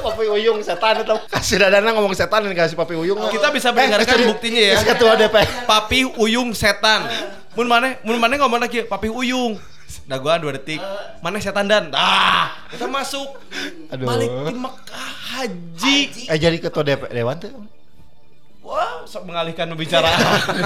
Papi 0.03 0.23
uyung 0.29 0.59
setan 0.59 0.99
eta. 0.99 1.15
Kasih 1.27 1.57
dadana 1.57 1.91
ngomong 1.91 2.11
setan 2.13 2.43
dan 2.43 2.51
kasih 2.53 2.75
papi 2.75 2.91
uyung. 2.93 3.19
Kita 3.27 3.51
bisa 3.51 3.71
mendengarkan 3.71 4.15
Eh, 4.15 4.27
buktinya 4.29 4.61
ya. 4.61 4.73
geus 4.75 4.83
ketua 4.85 5.15
DP. 5.15 5.35
Papi 5.63 5.99
uyung 6.15 6.51
setan 6.51 7.07
Mun 7.53 7.67
mana 7.67 7.99
Mun 8.03 8.17
mana 8.17 8.35
ngomong 8.35 8.59
lagi 8.61 8.83
Papi 8.83 9.07
uyung 9.07 9.59
Daguan 10.09 10.41
dua 10.41 10.57
detik 10.57 10.81
Mana 11.21 11.37
setan 11.37 11.69
dan 11.69 11.93
Ah 11.93 12.65
Kita 12.69 12.89
masuk 12.89 13.27
Aduh. 13.93 14.07
Balik 14.09 14.29
di 14.29 14.53
Mekah 14.57 15.09
haji 15.33 15.97
Haji. 16.09 16.23
Eh 16.29 16.37
jadi 16.37 16.57
ketua 16.61 16.83
DP 16.85 17.09
Dewan 17.09 17.37
tuh. 17.41 17.51
Wah 18.63 19.03
sok 19.03 19.27
mengalihkan 19.27 19.69
pembicaraan 19.73 20.17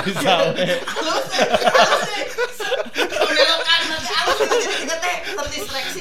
Bisa 0.07 0.53
we. 0.53 0.65
Halus 0.85 1.27
nanti 1.27 2.19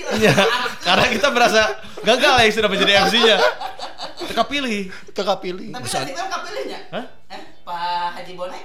gitu. 0.07 0.17
Iya, 0.17 0.33
karena 0.81 1.07
kita 1.13 1.29
merasa 1.35 1.63
gagal 2.01 2.35
ya 2.41 2.51
sudah 2.53 2.71
menjadi 2.71 2.93
MC-nya. 3.05 3.37
Teka 4.33 4.45
pilih. 4.49 4.89
Teka 5.13 5.35
pilih. 5.43 5.69
Tapi 5.75 5.89
tadi 5.89 6.13
kan 6.17 6.27
kapilihnya. 6.31 6.79
Hah? 6.95 7.05
Eh, 7.33 7.43
Pak 7.67 8.09
Haji 8.17 8.33
Bonek? 8.33 8.65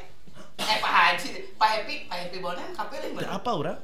Eh, 0.61 0.77
Pak 0.79 0.91
Haji, 0.93 1.29
Pak 1.57 1.67
Happy, 1.67 1.95
Pak 2.07 2.17
Happy 2.27 2.37
Bonek 2.39 2.67
kapilih 2.77 3.09
apa 3.25 3.49
orang? 3.51 3.77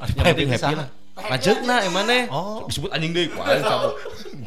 Yang 0.00 0.24
penting 0.24 0.50
happy 0.50 0.74
lah. 0.76 0.88
Pak 1.20 1.30
Lanjutna 1.36 1.76
emane? 1.84 2.18
Oh. 2.32 2.64
disebut 2.64 2.88
anjing 2.96 3.12
deui 3.12 3.28
ku 3.28 3.44
aing 3.44 3.60
cabut. 3.60 3.92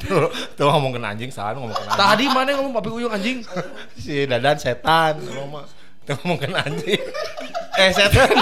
Tuh, 0.01 0.25
tuh 0.57 0.65
ngomongin 0.65 1.05
anjing, 1.05 1.29
salah 1.29 1.53
ngomongin 1.53 1.86
anjing. 1.86 2.01
Tadi 2.01 2.25
mana 2.33 2.50
ngomong 2.57 2.74
papi 2.74 2.89
uyung 2.89 3.13
anjing? 3.13 3.45
Si 3.93 4.25
Dadan 4.25 4.57
setan, 4.57 5.22
mah. 5.53 5.69
Tuh 6.07 6.15
ngomongin 6.24 6.57
anjing. 6.57 7.03
Eh 7.77 7.89
setan. 7.93 8.25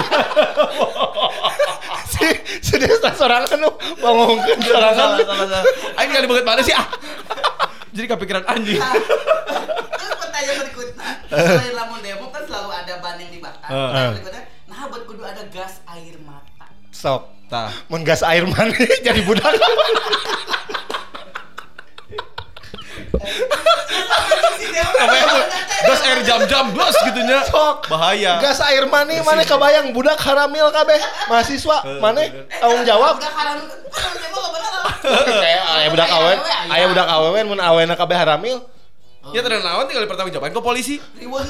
si 2.12 2.24
si 2.64 2.74
Desta 2.80 3.12
sorangan 3.12 3.60
lu 3.60 3.68
ngomongin 4.00 4.56
Salah 4.64 4.92
sorangan. 4.96 5.64
Aing 6.00 6.10
kali 6.16 6.26
banget 6.30 6.44
mana 6.48 6.60
sih 6.64 6.72
ah. 6.72 6.88
Jadi 7.92 8.06
kepikiran 8.08 8.48
anjing. 8.48 8.80
Terus 8.80 10.16
pertanyaan 10.16 10.56
berikutnya, 10.64 11.08
selain 11.28 11.76
lamun 11.76 12.00
demo 12.00 12.32
kan 12.32 12.40
selalu 12.48 12.72
ada 12.72 12.96
ban 13.04 13.20
yang 13.20 13.28
dibakar. 13.28 13.68
Eh. 13.68 13.76
Pertanyaan 13.76 14.12
berikutnya, 14.16 14.42
nah 14.72 14.88
buat 14.88 15.02
kudu 15.04 15.22
ada 15.28 15.44
gas 15.52 15.84
air 15.92 16.16
mata. 16.24 16.72
Sok. 17.02 17.22
Tah. 17.50 17.74
Mun 17.90 18.06
gas 18.06 18.22
air 18.22 18.46
mani 18.46 18.78
jadi 19.06 19.20
budak. 19.26 19.50
Demo 25.02 25.38
Gas 25.82 26.00
air 26.06 26.18
jam-jam 26.22 26.70
bos 26.70 26.94
gitunya. 27.02 27.42
Sok. 27.42 27.90
Bahaya. 27.90 28.38
Gas 28.38 28.62
air 28.62 28.86
mani 28.86 29.18
mana 29.20 29.42
kebayang 29.42 29.90
budak 29.90 30.14
haramil 30.16 30.70
kabeh 30.70 30.98
mahasiswa 31.26 31.82
mana 31.98 32.22
tanggung 32.54 32.86
jawab 32.86 33.18
Udah 33.18 33.32
karang 33.34 33.60
karang 33.90 34.16
demo 34.16 34.38
gak 34.38 34.52
bener. 34.54 34.70
kayak 35.26 35.62
aya 35.66 35.88
budak 35.90 36.08
awen 36.08 36.38
aya 36.70 36.84
budak 36.86 37.06
awen 37.10 37.44
mun 37.50 37.58
awena 37.58 37.94
kabeh 37.98 38.14
haramil 38.14 38.62
Ya 39.30 39.38
terus 39.38 39.62
naon 39.62 39.86
tinggal 39.86 40.06
pertanggung 40.10 40.34
jawaban 40.34 40.50
ke 40.50 40.58
polisi. 40.58 40.98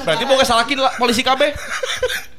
Berarti 0.05 0.23
mau 0.29 0.37
salakin 0.41 0.77
lah 0.77 0.93
polisi 0.93 1.25
KB. 1.25 1.41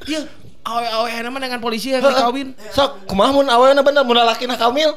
Iya. 0.07 0.31
Awe-awe 0.65 1.09
nama 1.21 1.39
dengan 1.39 1.61
polisi 1.61 1.93
yang 1.93 2.01
dikawin. 2.01 2.57
sok 2.73 3.05
kumaha 3.05 3.31
mun 3.31 3.47
awena 3.47 3.81
bener 3.81 4.01
mun 4.01 4.17
lalaki 4.17 4.45
na 4.45 4.57
kamil 4.57 4.97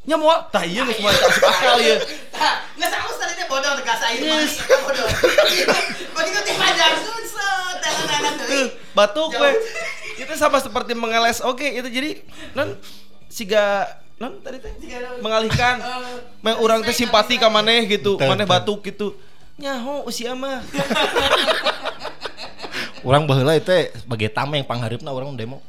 Nya 0.00 0.16
mau 0.16 0.32
tah 0.48 0.64
iya 0.64 0.80
geus 0.80 0.96
mulai 0.96 1.12
tak 1.12 1.44
akal 1.44 1.76
ya. 1.76 2.00
Nah, 2.32 2.54
nggak 2.72 2.88
sama 2.88 3.12
tadi 3.20 3.32
teh 3.36 3.44
bodoh 3.44 3.68
gas 3.84 4.00
air 4.00 4.16
mani 4.24 4.48
kan 4.48 4.78
bodoh. 4.80 5.06
Begitu 6.16 6.38
teh 6.40 6.54
panjang 6.56 6.94
set 6.96 7.76
tangan-tangan 7.84 8.32
Tuh, 8.32 8.46
deui. 8.48 8.64
batuk 8.96 9.28
we. 9.36 9.50
Itu 10.16 10.32
sama 10.40 10.56
seperti 10.56 10.96
mengeles. 10.96 11.44
Oke, 11.44 11.68
itu 11.68 11.84
jadi 11.92 12.10
non 12.56 12.80
siga 13.28 13.84
non 14.16 14.40
tadi 14.40 14.56
teh 14.56 14.72
mengalihkan 15.20 15.84
Meng 16.40 16.56
orang 16.56 16.80
teh 16.80 16.96
simpati 16.96 17.36
ka 17.36 17.52
maneh 17.52 17.84
gitu, 17.84 18.16
Teu, 18.16 18.24
maneh 18.24 18.48
teu. 18.48 18.52
batuk 18.56 18.80
gitu. 18.80 19.12
Nyaho 19.60 20.08
usia 20.08 20.32
mah. 20.32 20.64
Urang 23.00 23.24
baheula 23.24 23.56
teh 23.56 23.88
sebagai 23.96 24.28
tameng 24.30 24.64
pangharipna 24.64 25.10
urang 25.10 25.36
demo 25.36 25.60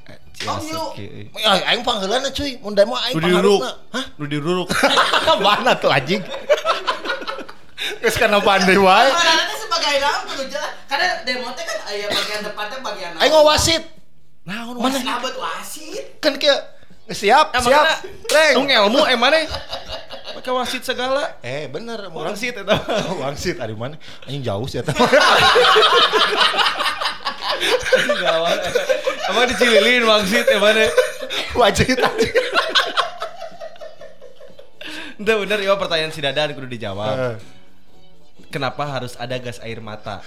Oh, 0.42 0.58
yuk. 0.58 0.98
Ya, 1.38 1.54
aing 1.70 1.86
pangheulana 1.86 2.34
cuy, 2.34 2.58
mun 2.66 2.74
demo 2.74 2.98
aing 2.98 3.14
pangharipna. 3.14 3.72
Hah? 3.94 4.06
Lu 4.20 4.26
diruruk. 4.26 4.74
Mana 5.46 5.78
tuh 5.78 5.94
anjing? 5.94 6.18
Geus 8.02 8.18
kana 8.18 8.42
pandai 8.42 8.74
wae. 8.74 9.10
Orang 9.14 9.38
teh 9.46 9.58
sebagai 9.62 9.94
naon 10.02 10.22
kudu 10.34 10.44
jelas. 10.50 10.74
Karena 10.90 11.22
demo 11.22 11.54
teh 11.54 11.62
kan 11.62 11.78
aya 11.94 12.10
bagian 12.10 12.42
depan 12.42 12.66
teh 12.74 12.80
bagian 12.82 13.12
Aing 13.22 13.34
wasit. 13.46 13.84
Nah, 14.42 14.74
Mana 14.74 14.98
sahabat 14.98 15.36
wasit. 15.38 16.18
Kan 16.18 16.42
kieu 16.42 16.58
siap, 17.12 17.54
Eh, 17.54 17.62
siap. 17.62 17.86
makanya, 17.86 18.02
Reng. 18.34 18.54
Nu 18.58 18.62
ngelmu 18.66 19.02
eh 19.06 19.18
maneh. 19.20 19.46
Pakai 20.42 20.52
wasit 20.58 20.82
segala. 20.82 21.38
Eh 21.46 21.70
bener, 21.70 22.10
orang 22.10 22.34
Wangsit 22.34 22.58
eta. 22.58 22.74
Oh, 23.12 23.22
wangsit 23.22 23.62
ari 23.62 23.78
mana? 23.78 24.00
Anjing 24.26 24.42
jauh 24.42 24.66
sih 24.66 24.82
eta. 24.82 24.90
Gawat. 28.22 28.60
Emang 29.30 29.46
dicililin 29.50 30.04
wangsit 30.08 30.46
eh 30.50 30.60
maneh. 30.60 30.90
Wajah 31.56 31.86
anjing. 31.86 32.36
Itu 35.22 35.34
bener 35.46 35.60
ya 35.62 35.78
pertanyaan 35.78 36.10
si 36.10 36.20
Dadan 36.24 36.58
kudu 36.58 36.66
dijawab. 36.66 37.14
Eh. 37.14 37.36
Kenapa 38.50 38.84
harus 38.90 39.14
ada 39.22 39.38
gas 39.38 39.62
air 39.62 39.78
mata? 39.78 40.26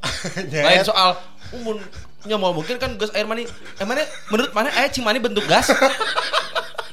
Lain 0.66 0.86
soal 0.86 1.18
umun 1.50 1.82
nya 2.26 2.38
mau 2.38 2.54
mungkin 2.54 2.78
kan 2.78 2.94
gas 2.94 3.10
air 3.14 3.26
mani. 3.26 3.46
Eh 3.78 3.86
mana 3.86 4.06
menurut 4.30 4.54
mana 4.54 4.70
eh 4.70 4.86
cimani 4.90 5.18
bentuk 5.18 5.42
gas? 5.50 5.74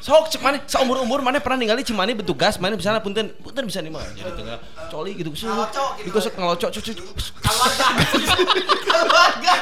Sok 0.04 0.28
cek 0.28 0.44
mana 0.44 0.60
seumur 0.68 1.00
umur 1.00 1.24
mana 1.24 1.40
pernah 1.40 1.56
ningali 1.56 1.80
cimani 1.80 2.12
bentuk 2.12 2.36
gas 2.36 2.60
mana 2.60 2.76
bisa 2.76 2.92
punten 3.00 3.32
punten 3.40 3.64
bisa 3.64 3.80
nih 3.80 3.88
mah 3.88 4.04
jadi 4.12 4.36
tengah 4.36 4.60
coli 4.92 5.16
gitu 5.16 5.32
Ngelocok 5.32 6.04
gitu. 6.04 6.12
digosok 6.12 6.34
ngelocok 6.36 6.70
cucu 6.76 6.92
Keluarga. 7.40 7.88
Keluarga. 8.84 9.54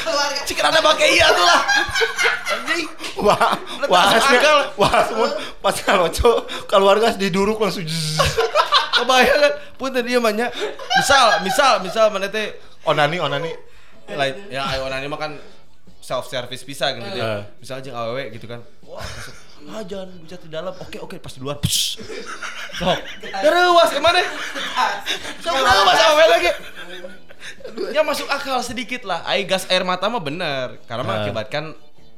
Keluarga. 0.00 0.40
cik 0.48 0.58
ada 0.64 0.80
pakai 0.80 1.08
iya 1.12 1.28
tuh 1.28 1.44
lah 1.44 1.60
anjing 2.56 2.88
Wah, 3.20 3.52
wah, 3.88 4.16
akal. 4.16 4.58
wah, 4.80 5.00
semua 5.04 5.28
pas 5.60 5.76
ngaloco 5.76 6.30
keluarga 6.64 7.12
diduruk 7.12 7.60
langsung 7.60 7.84
kebayang 8.96 9.38
kan 9.44 9.52
punten 9.76 10.08
dia 10.08 10.24
banyak 10.24 10.48
misal 10.96 11.44
misal 11.44 11.84
misal 11.84 12.08
mana 12.08 12.32
teh 12.32 12.56
onani 12.88 13.20
onani. 13.20 13.52
lain 14.08 14.34
ya 14.48 14.64
ayo 14.72 14.88
nanya 14.88 15.08
mah 15.08 15.20
kan 15.20 15.32
self 16.04 16.28
service 16.28 16.60
bisa 16.60 16.92
gitu 16.92 17.08
Eh. 17.08 17.16
ya. 17.16 17.48
Misalnya 17.56 17.82
jeung 17.82 17.96
awewe 17.96 18.28
gitu 18.30 18.44
kan. 18.44 18.60
Wah 18.84 19.00
masuk 19.00 19.34
ah 19.64 19.80
jangan 19.80 20.08
bisa 20.20 20.36
di 20.36 20.48
dalam. 20.48 20.76
Oke 20.76 21.00
oke 21.00 21.16
pas 21.16 21.32
di 21.32 21.40
luar 21.40 21.56
sok. 21.64 22.98
Terus 23.22 23.88
ke 23.88 23.98
mana 23.98 24.20
sok 25.40 25.54
terus 25.56 26.04
awewe 26.04 26.24
lagi? 26.28 26.50
Ya 27.90 28.04
masuk 28.04 28.28
akal 28.28 28.60
sedikit 28.60 29.02
lah. 29.02 29.24
Air 29.24 29.48
gas 29.48 29.64
air 29.66 29.80
mata 29.82 30.04
mah 30.06 30.20
bener. 30.20 30.76
Karena 30.84 31.00
Eh. 31.00 31.08
mengakibatkan 31.08 31.64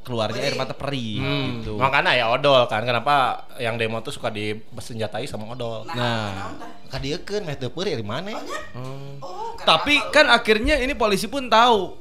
keluarnya 0.03 0.39
air 0.41 0.55
mata 0.55 0.71
perih 0.71 1.19
Hmm, 1.19 1.47
gitu. 1.59 1.79
Makanya 1.79 2.15
ya 2.15 2.27
odol 2.29 2.67
kan. 2.67 2.83
Kenapa 2.83 3.15
yang 3.57 3.75
demo 3.75 3.99
tuh 4.01 4.11
suka 4.11 4.31
disenjatai 4.31 5.27
sama 5.27 5.47
odol. 5.49 5.87
nah 5.89 6.55
Kadiekeun 6.87 7.43
meh 7.43 7.55
teu 7.55 7.67
peuri 7.69 7.95
di 7.95 8.07
mana? 8.07 8.31
Oh, 9.19 9.59
tapi 9.59 9.99
kan 10.11 10.27
akhirnya 10.27 10.79
ini 10.79 10.95
polisi 10.95 11.27
pun 11.27 11.47
tahu 11.47 11.99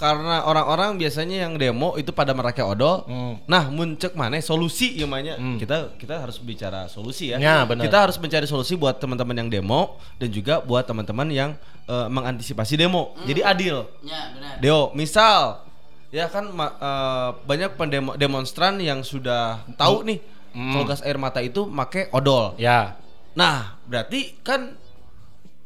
karena 0.00 0.48
orang-orang 0.48 0.96
biasanya 0.96 1.44
yang 1.44 1.60
demo 1.60 1.92
itu 2.00 2.08
pada 2.08 2.32
merakai 2.32 2.64
odol. 2.64 3.04
Hmm. 3.04 3.36
Nah, 3.44 3.68
muncek 3.68 4.16
mana 4.16 4.40
solusi 4.40 4.96
ya 4.96 5.04
namanya. 5.04 5.36
Hmm. 5.36 5.60
Kita 5.60 5.92
kita 6.00 6.24
harus 6.24 6.40
bicara 6.40 6.88
solusi 6.88 7.28
ya. 7.28 7.36
Ya, 7.36 7.68
benar. 7.68 7.84
Kita 7.84 8.08
harus 8.08 8.16
mencari 8.16 8.48
solusi 8.48 8.80
buat 8.80 8.96
teman-teman 8.96 9.36
yang 9.36 9.52
demo 9.52 10.00
dan 10.16 10.32
juga 10.32 10.64
buat 10.64 10.88
teman-teman 10.88 11.28
yang 11.28 11.50
eh, 11.84 12.08
mengantisipasi 12.08 12.80
demo. 12.80 13.12
Jadi 13.28 13.44
adil. 13.44 13.84
Ya, 14.00 14.32
benar. 14.32 14.56
Deo, 14.64 14.88
misal 14.96 15.68
ya 16.08 16.32
kan 16.32 16.48
eh, 16.48 17.28
banyak 17.44 17.76
pendemo 17.76 18.16
demonstran 18.16 18.80
yang 18.80 19.04
sudah 19.04 19.60
tahu 19.76 20.08
nih 20.08 20.40
Hmm. 20.50 20.74
kalau 20.74 20.82
gas 20.82 20.98
air 21.06 21.14
mata 21.14 21.38
itu 21.38 21.62
make 21.62 22.10
odol. 22.10 22.58
Ya. 22.58 22.98
Nah, 23.38 23.78
berarti 23.86 24.34
kan 24.42 24.74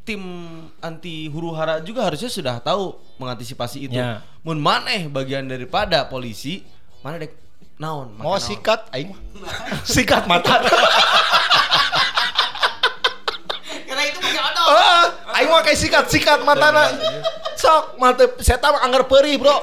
tim 0.05 0.21
anti 0.79 1.25
huru 1.33 1.49
hara 1.57 1.81
juga 1.81 2.05
harusnya 2.05 2.29
sudah 2.29 2.61
tahu 2.61 2.93
mengantisipasi 3.17 3.89
itu. 3.89 3.97
Ya. 3.97 4.21
Mun 4.45 4.61
maneh 4.61 5.09
bagian 5.09 5.49
daripada 5.49 6.05
polisi, 6.05 6.61
mana 7.01 7.17
dek 7.17 7.33
naon? 7.81 8.13
Mau 8.21 8.37
naon. 8.37 8.45
sikat 8.45 8.85
aing 8.93 9.09
mah. 9.09 9.21
sikat 9.97 10.29
mata. 10.29 10.61
Karena 13.89 14.03
itu 14.05 14.21
pakai 14.21 14.41
odol. 14.45 14.65
Ah, 14.69 15.05
aing 15.41 15.49
mah 15.49 15.65
kayak 15.65 15.79
sikat 15.81 16.05
sikat 16.05 16.45
matana. 16.45 16.85
Sok 17.57 17.97
mata 17.97 18.29
saya 18.45 18.61
mah 18.61 18.85
anggar 18.85 19.09
perih, 19.09 19.41
Bro. 19.41 19.57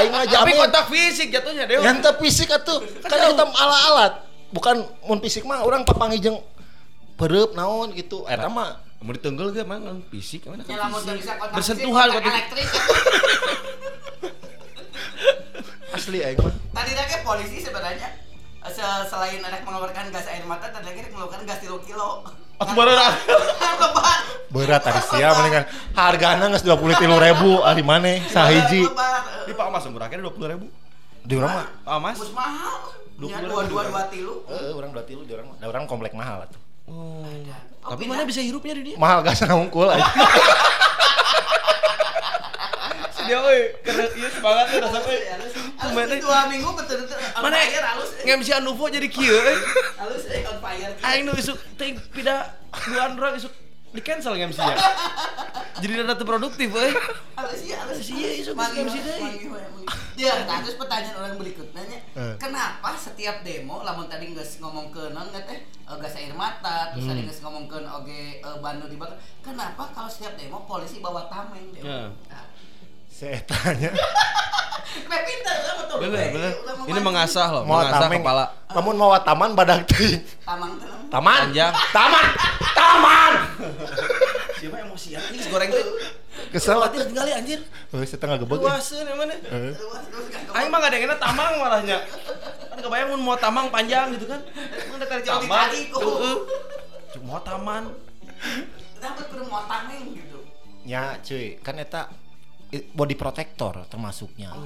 Aing 0.00 0.16
mah 0.16 0.24
Tapi 0.24 0.56
kontak 0.56 0.88
fisik 0.88 1.28
jatuhnya 1.28 1.68
deh. 1.68 1.76
Yang 1.76 2.08
fisik 2.24 2.48
atuh. 2.48 2.80
Kan 3.04 3.20
eta 3.20 3.44
mah 3.44 3.52
ala-alat. 3.52 4.12
Bukan 4.48 4.80
mun 5.04 5.20
fisik 5.20 5.44
mah 5.44 5.60
orang 5.60 5.84
papangi 5.84 6.16
jeung 6.16 6.40
pereup 7.20 7.52
naon 7.52 7.92
gitu. 7.92 8.24
Eta 8.24 8.48
mah 8.48 8.91
Mau 9.02 9.10
ditenggel 9.10 9.50
ge 9.50 9.62
mah 9.62 9.78
ngan 9.78 9.98
fisik 10.08 10.46
mana 10.46 10.62
Ya, 10.70 10.78
kan 10.78 10.94
fisik. 10.94 11.34
Bersentuhan 11.50 12.06
kontak 12.08 12.30
elektrik. 12.30 12.68
asli 15.92 16.18
aing 16.18 16.38
mah. 16.38 16.54
Tadi 16.72 16.92
lagi 16.94 17.16
polisi 17.20 17.58
sebenarnya 17.60 18.08
se- 18.64 19.04
selain 19.06 19.38
ada 19.38 19.60
mengeluarkan 19.60 20.08
gas 20.08 20.26
air 20.26 20.46
mata, 20.46 20.70
tadi 20.70 20.86
lagi 20.86 21.10
mengeluarkan 21.10 21.44
gas 21.44 21.58
3 21.60 21.68
kilo. 21.82 22.24
Atuh 22.56 22.72
bareura. 22.72 23.10
Lebar. 23.76 24.18
Berat 24.48 24.80
tadi 24.80 25.00
sia 25.10 25.32
mendingan 25.32 25.64
hargana 25.92 26.46
geus 26.48 26.62
23.000 26.62 27.10
ari 27.60 27.82
maneh 27.82 28.22
sahiji. 28.26 28.86
Lebar. 28.86 29.44
Di 29.44 29.52
Pak 29.52 29.68
Mas 29.68 29.84
umurake 29.84 30.14
20 30.14 30.30
ribu. 30.48 30.66
Di 31.22 31.34
urang 31.34 31.52
mah 31.52 31.66
Pak 31.82 31.98
Mas. 31.98 32.16
Bus 32.16 32.32
mahal. 32.32 32.76
Dua 33.12 33.28
Ya, 33.28 33.38
puluh 33.38 33.50
dua 33.50 33.62
ribu 33.62 33.72
dua 33.72 33.82
dua 33.84 34.02
tilu. 34.08 34.34
Heeh, 34.48 34.72
urang 34.72 34.90
2 34.90 35.04
tilu 35.04 35.22
di 35.22 35.32
urang 35.32 35.46
mah. 35.48 35.56
Da 35.58 35.66
urang 35.68 35.84
komplek 35.84 36.10
mahal 36.12 36.42
atuh. 36.42 36.58
Oh. 36.86 37.22
Oh, 37.22 37.71
Tapi 37.82 38.04
mana 38.06 38.22
bisa 38.22 38.38
hirupnya 38.38 38.74
di 38.74 38.82
dia? 38.84 38.96
Mahal 38.96 39.20
gas 39.22 39.42
ngungkul 39.42 39.90
aja. 39.90 40.06
Si 43.12 43.20
dia 43.22 43.38
euy, 43.38 43.60
karena 43.84 44.08
ieu 44.08 44.30
semangat 44.30 44.66
teh 44.66 44.78
rasa 44.80 44.98
euy. 45.04 45.20
Mana- 45.92 46.16
dua 46.16 46.48
minggu 46.48 46.70
betul-betul 46.72 47.16
on 47.36 47.42
Mana 47.44 47.60
fire 47.60 47.84
halus. 47.84 48.10
nge-MC 48.24 48.48
Anuvo 48.56 48.84
jadi 48.88 49.06
kieu 49.06 49.36
euy. 49.36 49.56
Halus 50.00 50.24
eh, 50.26 50.42
on 50.48 50.58
fire. 50.58 50.92
Aing 51.04 51.22
nu 51.28 51.32
isuk 51.36 51.58
ting 51.76 52.00
pida 52.10 52.56
dua 52.88 53.12
android 53.12 53.36
isuk 53.36 53.52
di 53.92 54.00
cancel 54.00 54.34
nge-MC 54.34 54.58
nya. 54.58 54.76
Jadi 55.78 55.92
teu 56.14 56.24
produktif 56.24 56.68
sok 58.42 58.56
Manggil, 58.56 58.82
mesti 58.84 59.00
deui. 59.00 59.20
manggil, 59.20 59.48
manggil. 59.50 59.86
Ya, 60.14 60.44
nah 60.44 60.60
terus 60.60 60.76
pertanyaan 60.76 61.16
orang 61.16 61.34
berikutnya 61.36 61.82
nya, 61.84 61.98
Eh. 62.12 62.34
kenapa 62.36 62.92
setiap 62.94 63.40
demo 63.40 63.80
lamun 63.80 64.06
tadi 64.06 64.30
geus 64.30 64.60
ngomong 64.60 64.92
ke 64.92 65.10
non 65.10 65.28
nggak 65.28 65.44
teh 65.44 65.58
eh, 65.64 65.96
gas 65.98 66.14
air 66.14 66.32
mata, 66.32 66.92
terus 66.92 67.04
Hmm. 67.04 67.12
tadi 67.12 67.20
geus 67.24 67.40
ngomong 67.40 67.64
ke 67.64 67.78
oge 67.80 68.22
eh, 68.38 68.56
Bandung 68.60 68.88
dibakar. 68.88 69.16
Kenapa 69.40 69.88
kalau 69.90 70.06
setiap 70.06 70.36
demo 70.36 70.62
polisi 70.62 71.00
bawa 71.00 71.26
tameng 71.26 71.72
demo? 71.72 71.84
Ya. 71.84 72.02
Nah, 72.28 72.44
Saya 73.22 73.38
tanya. 73.46 73.90
Betul. 75.82 75.98
Bener, 76.02 76.18
Kayak 76.18 76.32
bener. 76.34 76.52
udah 76.58 76.74
Ini 76.90 77.00
mengasah 77.04 77.46
loh, 77.54 77.62
Mau 77.62 77.78
mengasah 77.78 78.02
tameng. 78.02 78.20
kepala. 78.24 78.44
Namun 78.74 78.94
mau 78.98 79.14
taman 79.22 79.50
badak 79.54 79.86
teuing. 79.86 80.20
Tamang 80.42 80.72
tamang. 80.74 81.06
Taman. 81.06 81.38
Panjang. 81.46 81.72
Taman. 81.94 82.26
Taman. 82.74 83.32
Siapa 84.58 84.76
emosian? 84.82 85.22
Ini 85.30 85.42
goreng 85.46 85.70
tuh. 85.70 85.86
Kesel. 86.50 86.74
Khawatir 86.74 87.02
tinggal 87.06 87.30
anjir. 87.30 87.60
Oh, 87.94 88.02
setengah 88.02 88.36
gebek. 88.42 88.58
ya. 88.58 88.74
Luaseun 88.74 89.06
emang 89.06 89.28
Aing 90.52 90.68
mah 90.68 90.78
gak 90.82 90.90
ada 90.90 90.96
yang 90.98 91.06
enak 91.12 91.20
tamang 91.22 91.52
malahnya. 91.60 91.98
Kan 92.72 92.78
kebayang 92.82 93.08
mun 93.14 93.22
mau 93.22 93.36
tamang 93.38 93.70
panjang 93.70 94.16
gitu 94.18 94.26
kan. 94.26 94.40
Emang 94.50 94.98
ada 94.98 95.06
kali 95.06 95.22
Jauh. 95.22 96.38
Cuma 97.14 97.24
mau 97.28 97.40
taman. 97.44 97.92
Dapat 98.98 99.24
kudu 99.30 99.44
mau 99.46 99.62
tameng 99.70 100.10
gitu. 100.10 100.42
Ya, 100.82 101.14
cuy, 101.22 101.62
kan 101.62 101.78
eta 101.78 102.10
body 102.72 103.14
protector 103.20 103.84
termasuknya. 103.92 104.56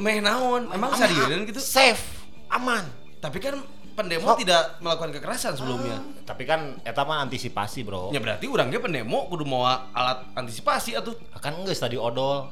Meh 0.00 0.24
naon? 0.24 0.72
Emang 0.72 0.96
seriusan 0.96 1.44
gitu? 1.44 1.60
Safe, 1.60 2.00
aman. 2.48 2.88
Tapi 3.20 3.36
kan 3.36 3.60
pendemo 3.92 4.32
Sok. 4.32 4.40
tidak 4.40 4.80
melakukan 4.80 5.12
kekerasan 5.12 5.52
sebelumnya. 5.60 6.00
Tapi 6.24 6.48
kan 6.48 6.80
eta 6.80 7.04
mah 7.04 7.20
antisipasi, 7.20 7.84
Bro. 7.84 8.16
Ya 8.16 8.20
berarti 8.24 8.48
urang 8.48 8.72
ge 8.72 8.80
pendemo 8.80 9.28
kudu 9.28 9.44
mau 9.44 9.68
alat 9.68 10.24
antisipasi 10.32 10.96
atuh. 10.96 11.12
Kan 11.36 11.60
geus 11.68 11.76
tadi 11.76 12.00
odol. 12.00 12.48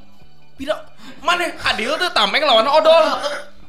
Tidak. 0.61 0.79
Mana 1.25 1.49
adil 1.73 1.97
tuh 1.97 2.11
tameng 2.13 2.45
lawan 2.45 2.69
odol. 2.69 3.05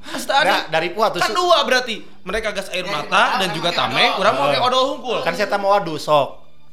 Asta 0.00 0.40
Nggak, 0.40 0.64
dari 0.73 0.88
puah 0.97 1.12
tuh 1.12 1.20
Kan 1.20 1.32
dua 1.37 1.61
berarti. 1.64 2.00
Mereka 2.25 2.56
gas 2.56 2.73
air 2.73 2.85
Ya, 2.88 2.92
mata 2.92 3.37
kita 3.37 3.37
dan 3.40 3.49
juga 3.52 3.68
pakai 3.68 3.80
tameng, 3.85 4.11
urang 4.16 4.35
mau 4.37 4.44
pakai 4.49 4.61
odol 4.64 4.82
hungkul. 4.97 5.18
Kan 5.25 5.32
saya 5.37 5.56
mau 5.56 5.73
waduh 5.73 5.97
sok. 5.97 6.28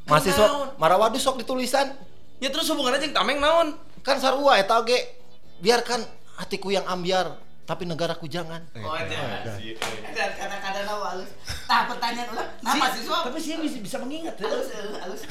Mahasiswa 0.07 0.47
naon? 0.47 0.67
marah 0.79 0.95
waduh 0.99 1.19
sok 1.19 1.39
ditulisan. 1.43 1.91
Ya 2.39 2.47
terus 2.51 2.67
hubungannya 2.71 3.03
jeung 3.03 3.15
tameng 3.15 3.39
naon? 3.39 3.75
Kan 4.07 4.23
sarua 4.23 4.55
eta 4.55 4.79
oge. 4.79 5.19
Biarkan 5.59 5.99
hatiku 6.39 6.69
yang 6.71 6.85
ambiar, 6.85 7.33
tapi 7.67 7.83
negaraku 7.83 8.29
jangan. 8.29 8.61
Oh, 8.77 8.93
ada. 8.93 9.57
Ada 9.57 10.23
kata-kata 10.37 10.79
tahu 10.85 11.01
halus. 11.03 11.29
Nah, 11.67 11.81
pertanyaan 11.89 12.27
ulang. 12.31 12.49
Nah, 12.61 12.73
mahasiswa 12.77 13.17
Tapi 13.27 13.39
sih 13.41 13.57
bisa, 13.57 13.77
bisa 13.83 13.97
mengingat 13.99 14.37
ya. 14.37 14.47
halus 14.47 14.69
eh, 14.71 15.01
halus. 15.01 15.21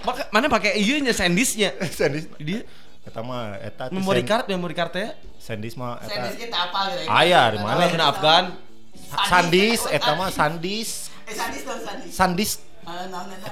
Maka, 0.00 0.22
mana 0.32 0.46
pakai 0.48 0.80
iya 0.80 0.96
nya 1.04 1.12
sandisnya. 1.12 1.76
Sandis. 1.92 2.24
Dia 2.40 2.64
Eta 3.00 3.20
mah 3.24 3.56
eta 3.58 3.88
teh 3.88 3.96
memory 3.96 4.22
sen- 4.22 4.28
card, 4.28 4.44
memory 4.46 4.74
card 4.76 4.92
ya. 4.96 5.10
Sandis 5.36 5.74
mah 5.74 5.98
eta 6.00 6.30
kita 6.30 6.56
apa 6.68 6.80
gitu. 6.94 7.08
Aya, 7.10 7.40
di 7.52 7.58
mana? 7.58 7.84
Mana 7.84 8.04
Afgan? 8.06 8.44
Sandis 9.26 9.80
eta 9.88 10.12
mah 10.14 10.28
Sandis. 10.30 11.08
Eh, 11.24 11.34
Sandis 11.34 11.62
dong, 11.64 11.80
Sandis. 11.80 12.10
Sandis 12.12 12.50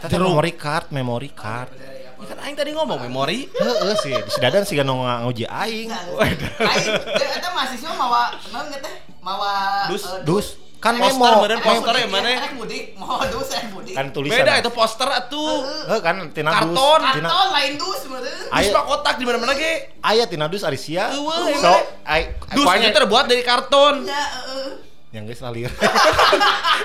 Memory 0.08 0.52
card, 0.54 0.86
memory 0.90 1.30
card. 1.30 1.70
Ya 2.18 2.26
kan 2.26 2.38
aing 2.42 2.56
tadi 2.58 2.74
ngomong 2.74 2.98
memori. 2.98 3.46
Heeh 3.46 3.94
sih, 4.02 4.10
di 4.10 4.30
Sidadan 4.30 4.66
sih 4.66 4.74
nu 4.82 4.98
nguji 5.06 5.46
aing. 5.46 5.88
Dia 5.88 7.28
eta 7.38 7.48
mahasiswa 7.54 7.94
mawa 7.94 8.34
naon 8.50 8.66
nggak 8.68 8.80
teh? 8.82 8.94
Mawa 9.22 9.50
Dus, 9.86 10.02
eh, 10.02 10.22
Dus 10.26 10.46
kan 10.78 10.94
Poster 10.94 11.14
memo. 11.14 11.42
meureun, 11.42 11.58
Eh, 11.58 11.66
poster 11.66 11.94
ya 11.94 12.06
mana? 12.06 12.30
Mudik, 12.54 12.94
mau 12.94 13.18
dus 13.22 13.50
eh 13.50 13.62
mudik. 13.70 13.94
Kan 13.94 14.10
tulisan. 14.10 14.42
Beda 14.42 14.58
itu 14.58 14.70
poster 14.70 15.06
atuh. 15.06 15.62
Heuh 15.90 16.00
kan 16.00 16.16
tina 16.30 16.50
dus. 16.54 16.74
Karton. 16.74 17.00
Tina 17.14 17.28
Karton 17.28 17.48
lain 17.50 17.72
dus 17.76 18.00
meureun. 18.06 18.46
Dus 18.46 18.68
mah 18.70 18.84
kotak 18.84 19.14
di 19.14 19.24
mana-mana 19.26 19.54
ge. 19.54 19.72
aya 20.00 20.24
tina 20.26 20.46
dus 20.46 20.62
Arisia. 20.62 21.14
Eueuh, 21.14 21.54
So, 21.54 21.70
ai 22.02 22.34
Dus 22.50 22.66
itu 22.66 22.90
terbuat 22.90 23.26
dari 23.26 23.42
karton. 23.42 24.06
Ya, 24.06 24.22
heeh. 24.42 24.87
Yang 25.08 25.24
geus 25.24 25.40
lalir. 25.40 25.72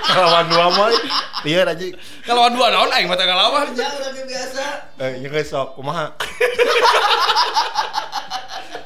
Lawan 0.08 0.48
dua 0.52 0.66
mah 0.72 0.88
ieu 1.44 1.60
aja. 1.60 1.76
Kalau 2.24 2.48
dua 2.52 2.72
naon 2.72 2.88
aing 2.88 3.04
mah 3.04 3.16
teu 3.20 3.28
ngalawan. 3.28 3.68
Ya 3.76 3.88
udah 3.92 4.24
biasa. 4.24 4.64
Eh, 4.96 5.12
yang 5.20 5.32
geus 5.32 5.52
sok 5.52 5.76
kumaha? 5.76 6.08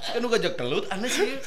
Kan 0.09 0.25
nu 0.25 0.33
ngajak 0.33 0.57
kelut 0.59 0.89
aneh 0.91 1.07
sih. 1.07 1.39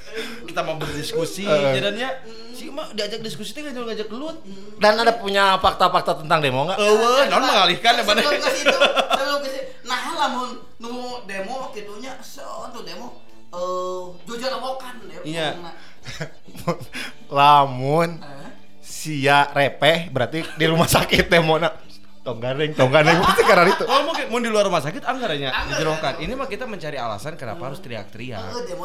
Kita 0.48 0.62
mau 0.64 0.78
berdiskusi 0.80 1.44
Eh. 1.44 1.76
jadinya 1.76 2.14
si 2.56 2.70
mah 2.72 2.94
diajak 2.96 3.20
diskusi 3.20 3.52
teh 3.52 3.66
ngajak 3.66 3.84
ngajak 3.84 4.08
kelut. 4.08 4.40
Dan 4.80 4.96
ada 4.96 5.12
punya 5.18 5.60
fakta-fakta 5.60 6.24
tentang 6.24 6.40
demo 6.40 6.64
enggak? 6.64 6.78
Eueuh, 6.80 7.28
naon 7.28 7.44
mengalihkan 7.44 8.00
ya 8.00 8.04
mana? 8.08 8.22
Nah, 9.82 10.00
lamun 10.16 10.56
nu 10.80 11.20
demo 11.28 11.68
kitunya 11.76 12.16
so 12.24 12.72
tuh 12.72 12.88
demo 12.88 13.20
eh 13.52 14.04
jujur 14.24 14.48
awokan 14.48 15.04
demo. 15.04 15.20
Iya. 15.28 15.60
Lamun 17.38 18.20
eh, 18.20 18.50
sia 18.82 19.48
repeh 19.50 20.12
berarti 20.12 20.44
di 20.58 20.66
rumah 20.68 20.88
sakit 20.88 21.28
demo 21.28 21.58
na. 21.58 21.72
Tong 22.22 22.38
gandeng, 22.38 22.70
tong 22.78 22.94
gandeng 22.94 23.18
pasti 23.18 23.42
karena 23.50 23.66
itu. 23.66 23.82
Kalau 23.82 24.06
mau 24.06 24.14
mau 24.14 24.38
di 24.38 24.50
luar 24.54 24.70
rumah 24.70 24.78
sakit 24.78 25.02
anggarannya 25.02 25.50
Anggaran. 25.50 25.70
dijerokan. 25.74 26.14
Ini 26.22 26.34
mah 26.38 26.46
kita 26.46 26.70
mencari 26.70 27.02
alasan 27.02 27.34
kenapa 27.34 27.66
harus 27.66 27.82
teriak-teriak. 27.82 28.46
eh, 28.46 28.62
teh. 28.70 28.78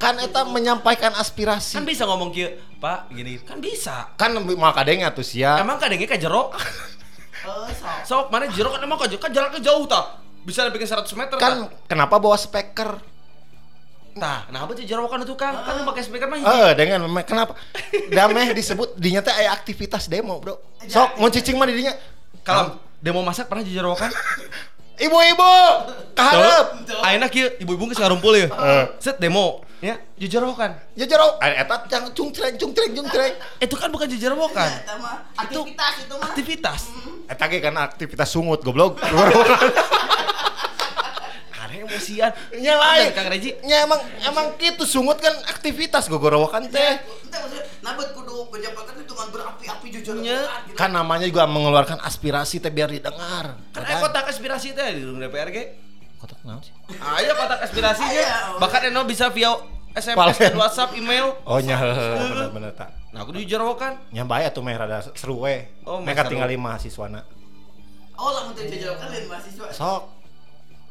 Kan 0.00 0.16
eta 0.16 0.40
menyampaikan 0.48 1.12
aspirasi. 1.12 1.76
Kan 1.76 1.84
bisa 1.84 2.08
ngomong 2.08 2.32
kieu, 2.32 2.56
Pak, 2.80 3.12
gini. 3.12 3.36
Kan 3.44 3.60
bisa. 3.60 4.16
kan 4.16 4.32
mau 4.32 4.72
kadengnya 4.72 5.12
tuh 5.12 5.22
sia. 5.22 5.60
Emang 5.60 5.76
kadangnya 5.76 6.08
kajerok. 6.08 6.56
Eh, 7.42 7.74
sok. 7.74 8.06
Sok 8.06 8.26
mana 8.30 8.46
jerok 8.46 8.78
kan 8.78 8.86
emang 8.86 8.94
kajerok 9.02 9.18
kan 9.26 9.34
jaraknya 9.34 9.58
jauh 9.58 9.82
tah. 9.90 10.22
Bisa 10.46 10.62
bikin 10.70 10.86
100 10.86 11.10
meter 11.18 11.34
kan 11.42 11.66
kenapa 11.90 12.22
bawa 12.22 12.38
speaker? 12.38 13.02
Tah, 14.12 14.44
nah 14.52 14.68
apa 14.68 14.76
sih 14.76 14.84
jerokan 14.84 15.24
itu 15.24 15.32
Kang? 15.32 15.56
Kan 15.64 15.80
lu 15.80 15.88
pakai 15.88 16.04
speaker 16.04 16.28
mah. 16.28 16.36
Eh, 16.36 16.70
dengan 16.76 17.00
kenapa? 17.24 17.56
Dameh 18.12 18.52
disebut 18.52 18.92
dinya 19.00 19.24
teh 19.24 19.32
aya 19.32 19.56
aktivitas 19.56 20.04
demo, 20.04 20.36
Bro. 20.36 20.60
Sok 20.84 21.16
mau 21.16 21.32
cicing 21.32 21.56
mah 21.56 21.64
di 21.64 21.80
dinya. 21.80 21.96
Kalau 22.44 22.76
demo 23.00 23.24
masak 23.24 23.48
pernah 23.48 23.64
jerokan? 23.64 24.12
Ibu-ibu, 25.08 25.52
kaharep. 26.12 26.66
Ayeuna 27.02 27.26
kieu 27.32 27.48
ibu-ibu 27.58 27.90
geus 27.90 27.98
ngarumpul 27.98 28.36
ya. 28.36 28.52
Eh. 28.52 28.84
Set 29.00 29.16
demo, 29.16 29.64
ya 29.80 29.96
jerokan. 30.28 30.76
Ya 30.94 31.08
jero, 31.08 31.40
eh, 31.42 31.58
eta 31.58 31.88
jangan 31.88 32.12
cungcreng 32.12 32.54
cungcreng 32.60 32.92
cungcreng. 32.92 33.34
Itu 33.58 33.74
kan 33.80 33.88
bukan 33.88 34.06
jerokan. 34.12 34.70
Eta 34.70 34.94
mah 35.00 35.26
aktivitas 35.34 35.94
itu 36.04 36.14
mah. 36.14 36.28
Aktivitas. 36.30 36.80
Eta 37.26 37.44
ge 37.48 37.58
kan 37.64 37.74
aktivitas 37.80 38.28
sungut 38.28 38.60
goblok. 38.62 39.00
Emosian. 41.92 42.32
Nya 42.56 42.74
lain. 42.80 43.12
Kang 43.12 43.28
Reji. 43.28 43.50
Nya 43.68 43.84
emang 43.84 44.00
emang 44.24 44.46
kitu 44.56 44.88
sungut 44.88 45.20
kan 45.20 45.36
aktivitas 45.52 46.08
gogorowokan 46.08 46.64
Ya, 46.66 46.72
teh. 46.72 46.92
Maksudnya 47.04 47.62
nambet 47.84 48.16
kudu 48.16 48.48
penjabakan 48.48 48.94
itu 49.04 49.12
dengan 49.12 49.28
berapi-api 49.28 49.86
jujur 49.92 50.16
Nya. 50.24 50.40
awokan, 50.40 50.60
gitu. 50.72 50.76
Kan 50.80 50.90
namanya 50.96 51.26
juga 51.28 51.44
mengeluarkan 51.44 51.98
aspirasi 52.00 52.64
teh 52.64 52.72
biar 52.72 52.88
didengar. 52.88 53.60
Kan 53.76 53.84
kotak 54.00 54.32
aspirasi 54.32 54.72
teh 54.72 54.88
di 54.96 55.04
gedung 55.04 55.20
DPR 55.20 55.52
ge. 55.52 55.64
kotak 56.22 56.38
naon 56.46 56.62
sih? 56.62 56.70
Aya 57.02 57.34
kotak 57.34 57.60
aspirasinya. 57.66 58.22
Aya. 58.22 58.58
Bahkan 58.62 58.80
Eno 58.94 59.02
bisa 59.02 59.26
via 59.34 59.58
SMS 59.92 60.38
dan 60.40 60.56
WhatsApp, 60.56 60.96
email. 60.96 61.36
Oh 61.44 61.60
nya 61.60 61.76
bener 62.48 62.72
tak. 62.72 62.94
Nah, 63.12 63.28
aku 63.28 63.36
dijerokan. 63.36 64.08
Nya 64.08 64.24
bae 64.24 64.48
atuh 64.48 64.64
meh 64.64 64.72
rada 64.72 65.04
seru 65.12 65.44
we. 65.44 65.68
Oh, 65.84 66.00
meh 66.00 66.16
Mereka 66.16 66.32
tinggal 66.32 66.48
mahasiswana. 66.56 67.26
Oh, 68.16 68.30
lamun 68.32 68.56
teh 68.56 68.70
jajakan 68.72 69.10
lain 69.12 69.26
mahasiswa. 69.28 69.66
Sok. 69.74 70.02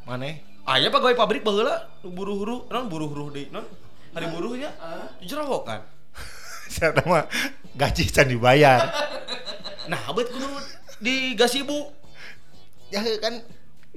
Maneh? 0.05 0.50
Aya 0.61 0.87
pegawai 0.87 1.17
pabrik 1.17 1.41
baheula 1.41 1.89
nu 2.01 2.13
buru-huru, 2.13 2.69
non 2.69 2.85
buru-huru 2.85 3.33
deui, 3.33 3.49
non. 3.49 3.65
Hari 4.11 4.27
buruhnya 4.27 4.69
Heeh. 4.69 5.07
dijerokan. 5.23 5.81
Saya 6.67 6.91
mah 7.01 7.25
gaji 7.73 8.03
can 8.07 8.27
dibayar. 8.27 8.79
Nah, 9.81 9.97
abet 10.07 10.29
kudu 10.29 10.45
di 11.01 11.33
gasibu. 11.33 11.89
ya 12.87 13.01
kan 13.17 13.41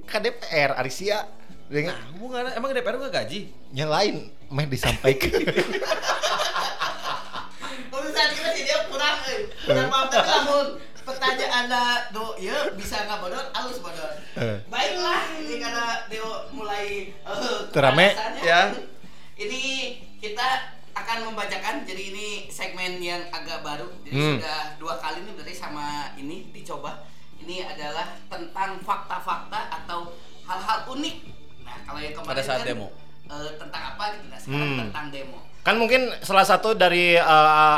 KDPR 0.01 0.73
Arisia 0.75 1.29
dengan 1.69 1.93
Nah, 1.93 2.09
hubungan 2.17 2.49
emang 2.51 2.73
DPR 2.73 2.97
gak 2.99 3.13
gaji? 3.15 3.53
yang 3.71 3.93
lain 3.93 4.33
meh 4.49 4.65
disampaikan. 4.65 5.29
Urusan 7.91 8.27
kita 8.33 8.49
sih 8.57 8.65
dia 8.65 8.81
kurang 8.89 9.19
euy. 9.29 9.45
Kurang 9.61 9.87
paham 9.87 10.07
tapi 10.09 10.25
lamun 10.25 10.67
pertanyaan 11.05 11.53
Anda 11.65 11.83
do 12.11 12.35
ya 12.37 12.73
bisa 12.73 13.05
nggak 13.05 13.21
bodor, 13.21 13.45
halus 13.53 13.79
bodor. 13.79 14.11
Eh. 14.35 14.57
Baiklah, 14.67 15.21
ini 15.37 15.55
karena 15.57 15.87
Deo 16.07 16.29
mulai 16.51 17.13
eh, 17.13 17.59
Terame, 17.71 18.17
ya. 18.41 18.73
Ini 19.35 19.63
kita 20.17 20.49
akan 20.93 21.27
membacakan 21.27 21.83
jadi 21.83 22.03
ini 22.09 22.27
segmen 22.49 22.97
yang 22.99 23.21
agak 23.29 23.61
baru. 23.61 23.91
Jadi 24.03 24.15
Hmm. 24.15 24.39
sudah 24.39 24.59
dua 24.77 24.95
kali 24.97 25.23
nih 25.23 25.33
berarti 25.33 25.53
sama 25.53 25.87
ini 26.15 26.49
dicoba. 26.51 27.03
Ini 27.37 27.67
adalah 27.67 28.15
tentang 28.25 28.79
fakta-fakta 28.81 29.61
atau 29.75 30.15
hal-hal 30.43 30.79
unik. 30.89 31.17
Nah, 31.61 31.77
kalau 31.83 31.99
yang 31.99 32.15
kemarin 32.15 32.31
Pada 32.31 32.43
saat 32.43 32.61
kan, 32.63 32.69
demo. 32.71 32.89
eh, 33.27 33.53
tentang 33.59 33.83
apa 33.91 34.05
gitu. 34.15 34.27
Nah, 34.27 34.39
sekarang 34.39 34.71
Hmm. 34.71 34.81
tentang 34.87 35.07
demo. 35.11 35.39
kan 35.65 35.81
mungkin 35.81 36.13
salah 36.21 36.45
satu 36.45 36.73
dari 36.73 37.17
eh, 37.17 37.23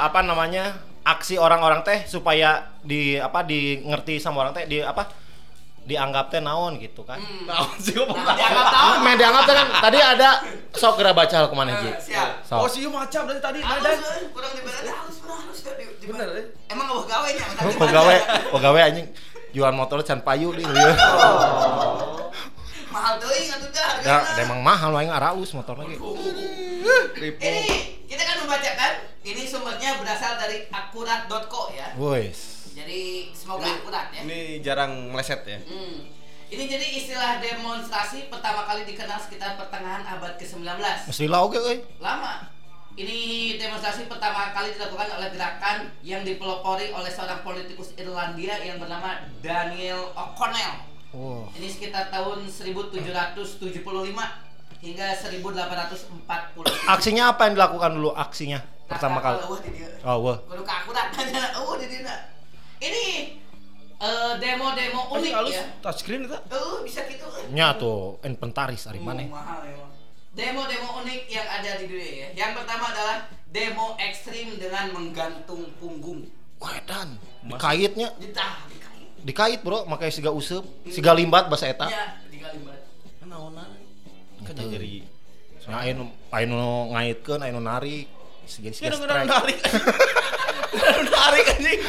apa 0.03 0.19
namanya 0.21 0.75
aksi 1.07 1.39
orang-orang 1.39 1.81
teh 1.81 2.03
supaya 2.05 2.67
di 2.83 3.15
apa 3.15 3.47
di 3.47 3.79
ngerti 3.81 4.19
sama 4.19 4.43
orang 4.43 4.51
teh 4.53 4.67
di 4.67 4.83
apa 4.83 5.07
dianggap 5.87 6.35
teh 6.35 6.43
naon 6.43 6.77
gitu 6.77 7.07
kan. 7.07 7.15
Hmm. 7.15 7.47
Naon 7.47 7.79
sih 7.79 7.95
ngomong 7.95 8.19
Nah, 8.19 8.35
dianggap 8.35 8.67
tahu. 8.69 8.91
Main 9.01 9.15
dianggap 9.15 9.43
teh 9.47 9.55
kan 9.55 9.67
tadi 9.81 9.99
ada 9.99 10.29
sok 10.73 10.99
geura 10.99 11.15
baca 11.15 11.47
ke 11.47 11.55
mana 11.55 11.79
Ji. 11.79 11.87
Eh, 11.87 11.95
siap. 12.03 12.29
Oh, 12.51 12.67
Sok. 12.67 12.75
sih 12.75 12.91
macam 12.91 13.23
dari 13.25 13.39
tadi 13.39 13.59
Medan. 13.63 13.95
eh, 13.95 14.27
kurang 14.29 14.51
diberi 14.51 14.83
halus, 14.85 15.17
kurang 15.23 15.39
halus. 15.41 15.59
Di- 15.63 15.79
di- 15.97 16.07
Bener, 16.11 16.29
eh? 16.35 16.47
Emang 16.67 16.91
nggak 16.91 17.07
gawe 17.07 17.29
nya? 17.31 17.47
Oh, 17.63 17.75
Pegawai, 17.77 18.19
pegawai 18.51 18.83
anjing 18.83 19.07
jual 19.51 19.71
motor 19.71 20.03
can 20.03 20.19
payu 20.21 20.51
di 20.51 20.67
lieu. 20.67 20.91
Mahal 22.87 23.15
tuh 23.21 23.29
atuh 23.31 23.71
teh 23.71 23.85
Ya, 24.03 24.19
emang 24.41 24.63
mahal 24.63 24.91
aing 24.97 25.11
araus 25.13 25.51
motor 25.53 25.77
lagi. 25.77 25.95
Ini 27.17 27.63
kita 28.07 28.23
kan 28.23 28.37
membacakan 28.43 28.93
ini 29.27 29.43
sumbernya 29.43 29.99
berasal 29.99 30.39
dari 30.39 30.71
akurat.co 30.71 31.75
ya. 31.75 31.99
Wes. 31.99 32.71
Jadi 32.79 33.35
semoga 33.35 33.67
akurat 33.67 34.15
ya. 34.15 34.23
Ini 34.23 34.63
jarang 34.63 35.11
meleset 35.11 35.43
ya. 35.43 35.59
Hmm. 35.67 36.07
Ini 36.47 36.63
jadi 36.71 36.87
istilah 36.95 37.43
demonstrasi 37.43 38.31
pertama 38.31 38.63
kali 38.63 38.87
dikenal 38.87 39.19
sekitar 39.19 39.59
pertengahan 39.59 40.07
abad 40.07 40.39
ke-19. 40.39 40.79
Mesti 41.11 41.27
lah 41.27 41.43
oke 41.43 41.59
euy. 41.59 41.83
Lama. 41.99 42.55
Ini 42.95 43.19
demonstrasi 43.59 44.07
pertama 44.07 44.55
kali 44.55 44.73
dilakukan 44.79 45.11
oleh 45.19 45.29
gerakan 45.35 45.91
yang 46.07 46.23
dipelopori 46.23 46.95
oleh 46.95 47.11
seorang 47.11 47.43
politikus 47.43 47.99
Irlandia 47.99 48.63
yang 48.63 48.79
bernama 48.79 49.27
Daniel 49.43 50.15
O'Connell. 50.15 50.87
Oh. 51.11 51.51
Ini 51.59 51.67
sekitar 51.67 52.15
tahun 52.15 52.47
1775 52.47 53.83
hingga 54.87 55.07
1840. 55.19 56.15
Aksinya 56.87 57.35
apa 57.35 57.51
yang 57.51 57.59
dilakukan 57.59 57.91
dulu 57.99 58.15
aksinya 58.15 58.76
pertama 58.87 59.19
kali? 59.19 59.39
Oh, 60.03 60.19
wah. 60.23 60.37
Kudu 60.43 60.63
kakurat 60.63 61.11
aja. 61.11 61.43
Oh, 61.59 61.75
di 61.75 61.87
dia. 61.87 62.17
Ini 62.77 63.05
eh, 63.97 64.33
demo-demo 64.37 65.11
unik 65.13 65.33
halus 65.33 65.55
ya. 65.55 65.65
touchscreen 65.81 66.25
itu. 66.25 66.37
Oh, 66.53 66.83
bisa 66.83 67.03
gitu. 67.07 67.27
Nya 67.51 67.75
tuh 67.75 68.21
inventaris 68.23 68.87
ari 68.87 68.99
Oh, 68.99 69.05
mana? 69.05 69.25
mahal 69.25 69.65
emang. 69.65 69.91
Demo-demo 70.33 71.01
unik 71.01 71.23
yang 71.27 71.47
ada 71.47 71.71
di 71.77 71.87
dunia 71.87 72.11
ya. 72.13 72.29
Yang 72.37 72.53
pertama 72.61 72.93
adalah 72.93 73.17
demo 73.47 73.97
ekstrim 73.97 74.55
dengan 74.57 74.93
menggantung 74.93 75.65
punggung. 75.77 76.29
Wedan. 76.57 77.17
Dikaitnya, 77.43 78.13
Ditah 78.17 78.65
dikait. 78.67 79.09
dikait 79.23 79.61
bro, 79.61 79.85
makanya 79.85 80.09
siga 80.11 80.31
useup, 80.31 80.65
siga 80.87 81.13
limbat 81.13 81.47
bahasa 81.47 81.69
eta. 81.69 81.85
Ya, 81.87 82.17
dikalimat. 82.27 82.81
Naonan. 83.23 83.71
Kan 84.41 84.55
Gitu. 84.57 84.71
jadi 84.71 84.93
aya 85.67 85.93
nu 85.93 86.05
aya 86.31 86.45
nu 86.45 86.57
ngaitkeun, 86.91 87.41
aya 87.41 87.51
nu 87.51 87.61
narik. 87.61 88.07
Siga 88.47 88.71
siga 88.71 88.95
Kita 88.95 88.97
strike. 89.03 89.27
narik. 89.27 89.59
Narik 91.11 91.45
anjing. 91.59 91.81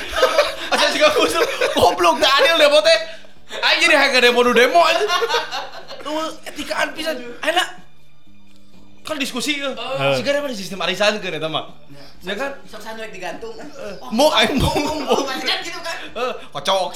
Asal 0.74 0.90
juga 0.92 1.08
kusuk. 1.14 1.46
Goblok 1.78 2.18
Daniel 2.18 2.58
demo 2.58 2.80
teh. 2.82 3.00
Aing 3.64 3.80
jadi 3.86 3.96
harga 3.96 4.20
demo 4.20 4.42
nu 4.44 4.52
demo 4.52 4.82
aja. 4.84 5.06
Tuh 6.04 6.34
etikaan 6.50 6.92
pisan. 6.98 7.16
Ayeuna 7.46 7.64
kan 9.08 9.16
diskusi 9.16 9.64
ya. 9.64 9.72
Oh. 9.72 10.20
Sigara 10.20 10.44
mana 10.44 10.52
sistem 10.52 10.84
arisan 10.84 11.24
ke 11.24 11.32
eta 11.32 11.48
mah. 11.48 11.72
Ya 12.28 12.36
kan? 12.36 12.60
Sok 12.68 12.84
sanuek 12.84 13.16
digantung. 13.16 13.56
Oh, 13.56 14.12
Mau 14.12 14.28
aing 14.36 14.60
mau 14.60 14.68
oh, 14.68 15.24
kan 15.24 15.64
gitu 15.64 15.80
kan. 15.80 15.96
Eh, 16.12 16.34
kocok. 16.52 16.92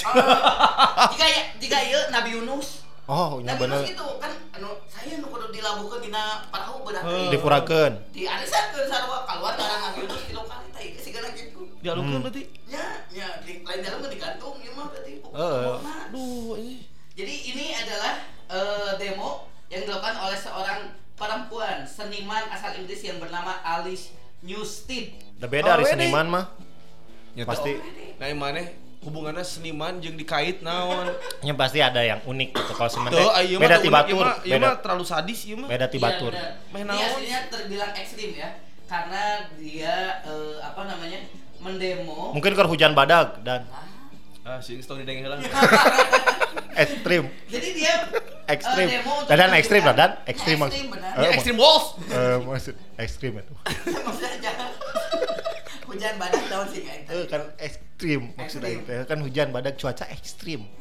Jika 1.16 1.26
ya, 1.32 1.42
jika 1.64 1.78
ieu 1.88 2.02
Nabi 2.12 2.36
Yunus. 2.36 2.81
Oh, 3.12 3.44
Nabi 3.44 3.60
bener. 3.60 3.84
Yunus 3.84 3.92
gitu 3.92 4.08
kan 4.18 4.32
anu 4.56 4.70
saya 4.88 5.20
nu 5.20 5.28
kudu 5.28 5.52
dilabuhkeun 5.52 6.00
dina 6.02 6.48
perahu 6.48 6.88
bedah. 6.88 7.04
Dipurakeun. 7.28 7.94
Di 8.10 8.24
arisankeun 8.24 8.88
sarua 8.88 9.28
keluar 9.28 9.54
darah 9.54 9.80
Nabi 9.86 10.08
Yunus 10.08 10.24
di 10.24 10.34
lokal 10.34 10.64
teh 10.72 10.96
geus 10.96 11.04
sigana 11.04 11.28
gitu. 11.36 11.68
Dialungkeun 11.80 12.16
Hmm. 12.16 12.24
berarti. 12.24 12.44
Ya, 12.66 12.86
ya 13.12 13.28
di 13.44 13.60
lain 13.62 13.80
dalam 13.84 14.00
mah 14.00 14.08
digantung 14.08 14.56
ieu 14.58 14.72
mah 14.72 14.88
berarti. 14.88 15.14
Heeh. 15.20 15.76
Aduh, 16.08 16.56
ini. 16.56 16.88
Jadi 17.12 17.36
ini 17.52 17.66
adalah 17.76 18.14
eh, 18.48 18.92
demo 18.96 19.30
yang 19.68 19.84
dilakukan 19.84 20.16
oleh 20.18 20.36
seorang 20.36 20.80
perempuan 21.14 21.84
seniman 21.84 22.48
asal 22.48 22.72
Inggris 22.74 23.04
yang 23.04 23.20
bernama 23.20 23.60
Alice 23.62 24.16
Newstead. 24.40 25.20
Udah 25.36 25.50
beda 25.50 25.68
dari 25.76 25.84
Oh, 25.84 25.90
seniman 25.90 26.28
mah. 26.28 26.46
Nyata. 27.32 27.50
Pasti. 27.50 27.76
Nah, 28.16 28.26
yang 28.26 28.40
mana 28.40 28.64
hubungannya 29.02 29.42
seniman 29.42 29.98
jeung 29.98 30.14
dikait 30.14 30.62
naon. 30.62 31.10
Nya 31.44 31.54
pasti 31.54 31.80
ada 31.80 32.00
yang 32.00 32.22
unik 32.22 32.50
gitu. 32.52 32.72
Kalau 32.72 32.88
semen 32.88 33.10
teh 33.10 33.18
Tuh, 33.18 33.34
ayo 33.34 33.56
mah 33.58 33.64
beda 33.64 33.76
teu 33.76 33.82
ti 33.82 33.88
unik, 33.88 33.96
batur, 33.96 34.26
ieu 34.44 34.60
mah- 34.62 34.78
terlalu 34.78 35.04
sadis 35.04 35.40
ieu 35.44 35.56
mah. 35.56 35.68
beda 35.68 35.86
ti 35.86 35.98
Iya, 35.98 36.10
Ini 36.72 36.82
naon? 36.84 37.02
aslinya 37.02 37.40
terbilang 37.48 37.92
ekstrim 37.94 38.30
ya, 38.32 38.50
karena 38.86 39.24
dia 39.56 39.96
eh, 40.22 40.56
apa 40.60 40.82
namanya 40.84 41.20
mendemo. 41.58 42.30
Mungkin 42.32 42.52
keur 42.52 42.68
hujan 42.68 42.94
badag 42.94 43.42
dan 43.42 43.66
Ah, 44.42 44.58
sih 44.58 44.78
stong 44.78 44.98
didengeng 44.98 45.22
heula. 45.24 45.38
ekstrim. 46.76 47.30
Jadi 47.46 47.68
dia 47.74 47.94
Ekstrim. 48.48 48.88
eh, 48.90 49.00
untuk 49.00 49.30
Dadan 49.30 49.48
menunjukkan- 49.48 49.60
ekstrim, 49.60 49.82
dadan 49.84 50.12
Ya, 50.12 50.28
ekstrim 50.28 50.58
ekstrim 50.60 50.88
benar. 50.90 51.12
Eh, 51.14 51.22
Ya 51.22 51.30
Extreme 51.32 51.60
Wolf. 51.60 51.86
Eh, 52.04 52.38
maksud 52.42 52.76
ekstrim 52.98 53.32
itu. 53.38 53.54
Maksudnya 54.02 54.34
jangan 54.42 54.68
hujan 55.92 56.16
badak 56.16 56.42
singa 56.72 56.94
itu. 56.96 57.12
Eh, 57.12 57.26
kan 57.28 57.42
ekstrim 57.60 58.22
maksudnya 58.34 58.70
itu. 58.72 58.92
Kan 59.06 59.20
hujan 59.20 59.48
badak 59.52 59.76
cuaca 59.76 60.06
ekstrim. 60.10 60.64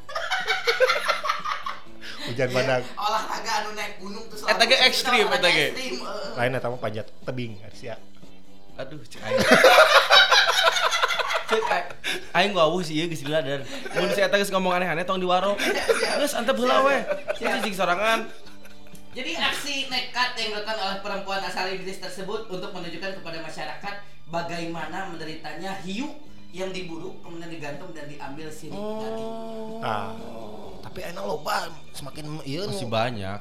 hujan 2.30 2.46
Iya, 2.46 2.54
badak. 2.54 2.82
olahraga 2.94 3.52
anu 3.64 3.70
naik 3.74 3.98
gunung 3.98 4.24
tuh 4.28 4.38
Eta 4.46 4.64
ge 4.64 4.76
ekstrim, 4.86 5.26
eta 5.26 5.48
ge. 5.50 5.66
eh. 5.72 5.98
Lain 6.36 6.54
eta 6.54 6.68
mah 6.68 6.78
panjat 6.78 7.06
tebing 7.26 7.58
sia. 7.74 7.96
Aduh, 8.78 9.00
cek 9.02 9.20
aing. 9.20 9.38
Cek 11.50 11.62
aing. 12.30 12.52
Awuh 12.54 12.80
sih 12.80 12.94
ieu 12.96 13.10
geus 13.10 13.26
dan 13.26 13.66
Mun 13.98 14.10
si 14.14 14.22
eta 14.22 14.38
geus 14.38 14.54
ngomong 14.54 14.78
aneh-aneh 14.78 15.02
tong 15.02 15.18
diwaro. 15.18 15.58
Geus 15.58 16.32
antep 16.32 16.54
heula 16.54 16.86
we. 16.86 16.96
Cicing 17.36 17.74
sorangan. 17.74 18.30
Jadi 19.10 19.34
aksi 19.34 19.90
nekat 19.90 20.38
yang 20.38 20.54
dilakukan 20.54 20.78
oleh 20.78 20.98
perempuan 21.02 21.42
asal 21.42 21.66
Inggris 21.66 21.98
tersebut 21.98 22.46
untuk 22.46 22.70
menunjukkan 22.70 23.18
kepada 23.18 23.42
masyarakat 23.42 23.94
bagaimana 24.30 25.10
menderitanya 25.10 25.76
hiu 25.82 26.08
yang 26.50 26.70
diburu 26.74 27.14
kemudian 27.22 27.50
digantung 27.50 27.90
dan 27.94 28.10
diambil 28.10 28.50
sirip 28.50 28.74
daging. 28.74 29.30
Nah, 29.82 30.14
tapi 30.82 30.98
enak 31.06 31.22
loba 31.22 31.70
semakin 31.94 32.42
ieu 32.42 32.66
Masih 32.66 32.86
nu 32.86 32.94
banyak. 32.94 33.40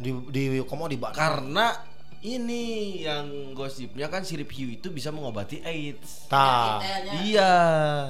di 0.00 0.10
di 0.32 0.42
komo 0.64 0.88
di 0.88 0.96
bakar. 0.96 1.44
Karena 1.44 1.76
ini 2.24 2.96
yang 3.04 3.52
gosipnya 3.52 4.08
kan 4.08 4.24
sirip 4.24 4.48
hiu 4.50 4.72
itu 4.72 4.88
bisa 4.88 5.12
mengobati 5.12 5.60
AIDS. 5.60 6.24
Tah. 6.26 6.80
Penyakitnya. 6.80 7.20
Iya. 7.28 7.54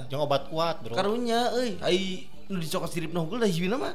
Jangan 0.07 0.25
obat 0.25 0.43
kuat, 0.49 0.77
Bro. 0.87 0.95
Karunya 0.95 1.51
euy, 1.51 1.71
ai 1.83 2.31
nu 2.47 2.63
dicokot 2.63 2.91
sirip 2.91 3.11
nunggul 3.11 3.43
dah 3.43 3.51
hiuina 3.51 3.77
mah. 3.77 3.95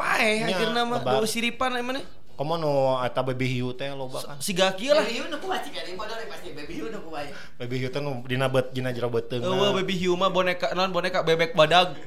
Paeh 0.00 0.48
Nya, 0.48 0.56
akhirna 0.56 0.80
mah 0.88 1.04
siripan 1.28 1.76
emang 1.76 2.00
Komo 2.40 2.56
nu 2.56 2.96
eta 3.04 3.20
baby 3.20 3.52
hiu 3.52 3.76
teh 3.76 3.92
loba 3.92 4.24
kan. 4.24 4.40
Siga 4.40 4.72
kieu 4.72 4.96
lah. 4.96 5.04
Baby 5.04 5.20
hiu 5.20 5.28
nu 5.28 5.36
kumaha 5.44 5.60
cik 5.60 5.76
ada 5.76 5.92
bodoh 5.92 6.16
pasti 6.24 6.56
baby 6.56 6.72
hiu 6.72 6.88
nu 6.88 6.96
kumaha. 7.04 7.28
Baby 7.60 7.76
hiu 7.84 7.92
teh 7.92 8.00
nu 8.00 8.24
dina 8.24 8.48
bet 8.48 8.72
dina 8.72 8.96
jero 8.96 9.12
beuteung. 9.12 9.44
Eueuh 9.44 9.76
baby 9.76 9.92
hiu 10.00 10.16
mah 10.16 10.32
boneka 10.32 10.72
non 10.72 10.88
boneka 10.88 11.20
bebek 11.20 11.52
badag. 11.52 12.00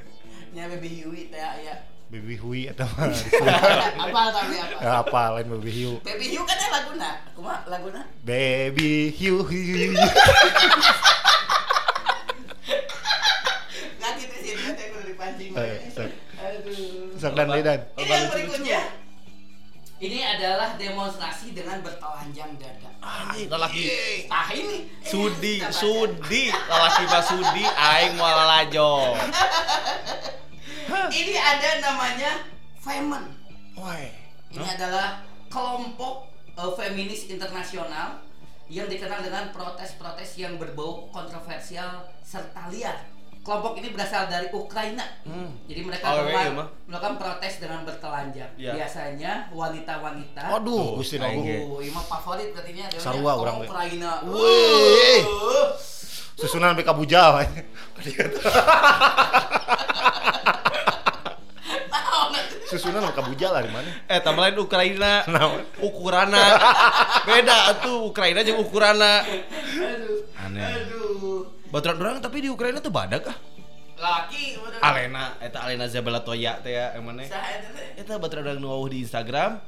Nya 0.50 0.66
baby 0.66 0.90
hiu 0.90 1.14
teh 1.30 1.38
aya. 1.38 1.86
Baby 2.10 2.34
hui 2.34 2.66
eta 2.66 2.82
mah. 2.82 3.14
Apa 4.10 4.22
tapi 4.34 4.58
apa? 4.58 4.82
Ya 4.82 4.92
apa 5.06 5.22
lain 5.38 5.54
baby 5.54 5.70
hiu. 5.70 6.02
Baby 6.02 6.26
hiu 6.34 6.42
kan 6.42 6.58
ada 6.58 6.82
laguna. 6.82 7.10
Kumaha 7.38 7.58
laguna? 7.70 8.02
Baby 8.26 9.14
hiu 9.14 9.38
hiu. 9.46 9.62
hiu. 9.70 9.94
Enggak 13.94 14.12
gitu 14.18 14.34
sih 14.42 14.50
dia 14.58 14.74
teh 14.74 14.86
kudu 14.98 15.14
dipancing. 15.14 15.54
Eh. 15.54 15.78
Aduh. 16.42 17.22
Sok 17.22 17.38
dan 17.38 17.54
dan. 17.54 17.86
Ini 18.02 18.10
yang 18.10 18.26
berikutnya. 18.34 19.03
Ini 20.02 20.18
adalah 20.26 20.74
demonstrasi 20.74 21.54
dengan 21.54 21.78
bertelanjang 21.78 22.58
dada. 22.58 22.90
Anjing 22.98 23.46
lalaki. 23.46 23.86
Nah 24.26 24.50
ini. 24.50 24.90
ini 24.90 25.06
Sudi, 25.06 25.62
baca. 25.62 25.70
sudi, 25.70 26.44
lalaki 26.50 27.02
mah 27.06 27.22
sudi, 27.22 27.64
aing 27.64 28.12
mau 28.18 28.26
lalajo. 28.26 29.14
Ini 30.94 31.34
ada 31.34 31.70
namanya 31.80 32.44
Femen. 32.78 33.24
Woi. 33.78 34.12
Ini 34.52 34.66
adalah 34.76 35.24
kelompok 35.48 36.28
eh, 36.54 36.72
feminis 36.76 37.26
internasional 37.32 38.20
yang 38.68 38.88
dikenal 38.88 39.24
dengan 39.24 39.48
protes-protes 39.52 40.36
yang 40.36 40.60
berbau 40.60 41.08
kontroversial 41.08 42.04
serta 42.20 42.68
liar. 42.68 43.13
Kelompok 43.44 43.76
ini 43.76 43.92
berasal 43.92 44.24
dari 44.24 44.48
Ukraina. 44.48 45.04
Hmm. 45.28 45.52
Jadi 45.68 45.84
mereka 45.84 46.08
Oh, 46.08 46.16
iya, 46.16 46.22
melakukan, 46.24 46.44
iya, 46.48 46.56
mah. 46.56 46.68
melakukan 46.88 47.14
protes 47.20 47.60
dengan 47.60 47.84
bertelanjang. 47.84 48.50
Iya. 48.56 48.72
Biasanya 48.72 49.32
wanita-wanita. 49.52 50.40
Aduh, 50.56 50.96
Gusti 50.96 51.20
aing 51.20 51.44
Nogu. 51.44 51.44
ge. 51.44 51.56
Oh, 51.60 51.78
ini 51.78 51.92
mah 51.92 52.04
favorit 52.08 52.56
berarti 52.56 52.72
adalah 52.72 53.04
Sarua 53.04 53.32
urang 53.36 53.56
we. 53.60 53.68
Ukraina. 53.68 54.10
Wih. 54.24 55.20
Uh. 55.28 55.68
Susunan 56.34 56.72
BK 56.72 56.90
Bujal. 56.96 57.30
Susunan 62.64 63.04
BK 63.12 63.20
Bujal 63.28 63.52
di 63.60 63.70
mana? 63.70 63.90
Eh, 64.08 64.18
tambah 64.18 64.40
lain 64.40 64.56
Ukraina. 64.58 65.22
Naon? 65.28 65.62
Ukurana. 65.78 66.44
Beda 67.28 67.76
tuh 67.78 68.08
Ukraina 68.08 68.40
jeung 68.40 68.58
ukurana. 68.58 69.20
Aduh. 69.20 70.24
Aneh. 70.40 70.64
Aduh. 70.64 71.44
Baturan 71.74 71.98
orang 71.98 72.22
tapi 72.22 72.38
di 72.38 72.46
Ukraina 72.46 72.78
tuh 72.78 72.94
badak 72.94 73.34
ah. 73.34 73.36
laki. 73.98 74.62
Alena 74.78 75.34
eta 75.42 75.66
Alena 75.66 75.90
Zabala 75.90 76.22
Toya 76.22 76.62
teh 76.62 76.70
ya 76.70 76.94
emang 76.94 77.18
nih 77.18 77.26
Saha 77.26 77.50
eta 77.50 77.68
teh? 77.74 77.98
eta 77.98 78.14
batur 78.22 78.46
ada 78.46 78.54
nu 78.54 78.70
di 78.86 79.02
Instagram 79.02 79.58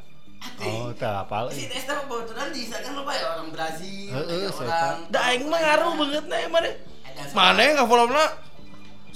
Oh, 0.63 0.93
tak 0.95 1.27
apa. 1.27 1.49
Si 1.51 1.67
Testa 1.67 2.05
kebetulan 2.05 2.53
di 2.53 2.69
Instagram 2.69 3.03
lupa 3.03 3.17
ya 3.17 3.35
orang 3.35 3.49
Brazil, 3.51 4.13
Heeh, 4.13 4.53
orang. 4.53 5.09
da 5.09 5.19
aing 5.33 5.49
mah 5.49 5.59
ngaruh 5.59 5.93
banget 5.97 6.25
na 6.29 6.37
nih 6.37 6.75
Ada 7.17 7.23
mana 7.33 7.61
nggak 7.75 7.89
follow 7.89 8.07
na 8.13 8.25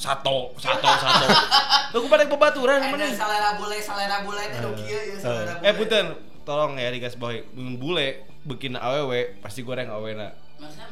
satu 0.01 0.57
satu 0.57 0.89
satu 0.89 1.27
lu 1.93 2.09
pada 2.09 2.25
Ada 2.25 2.97
nih 2.97 3.13
salera 3.15 3.51
bule, 3.61 3.79
salera 3.85 4.17
bule 4.25 4.43
teh 4.49 4.59
do 4.65 4.71
kieu 4.81 5.01
ya 5.13 5.17
salera 5.21 5.53
bule. 5.61 5.69
eh 5.69 5.73
punten 5.77 6.07
tolong 6.49 6.73
ya 6.81 6.89
digas 6.89 7.15
bawahi 7.21 7.45
mun 7.53 7.77
bule 7.77 8.25
bikin 8.49 8.75
awewe 8.81 9.37
pasti 9.45 9.61
goreng 9.61 9.93
awena 9.93 10.33
Maksudnya 10.57 10.89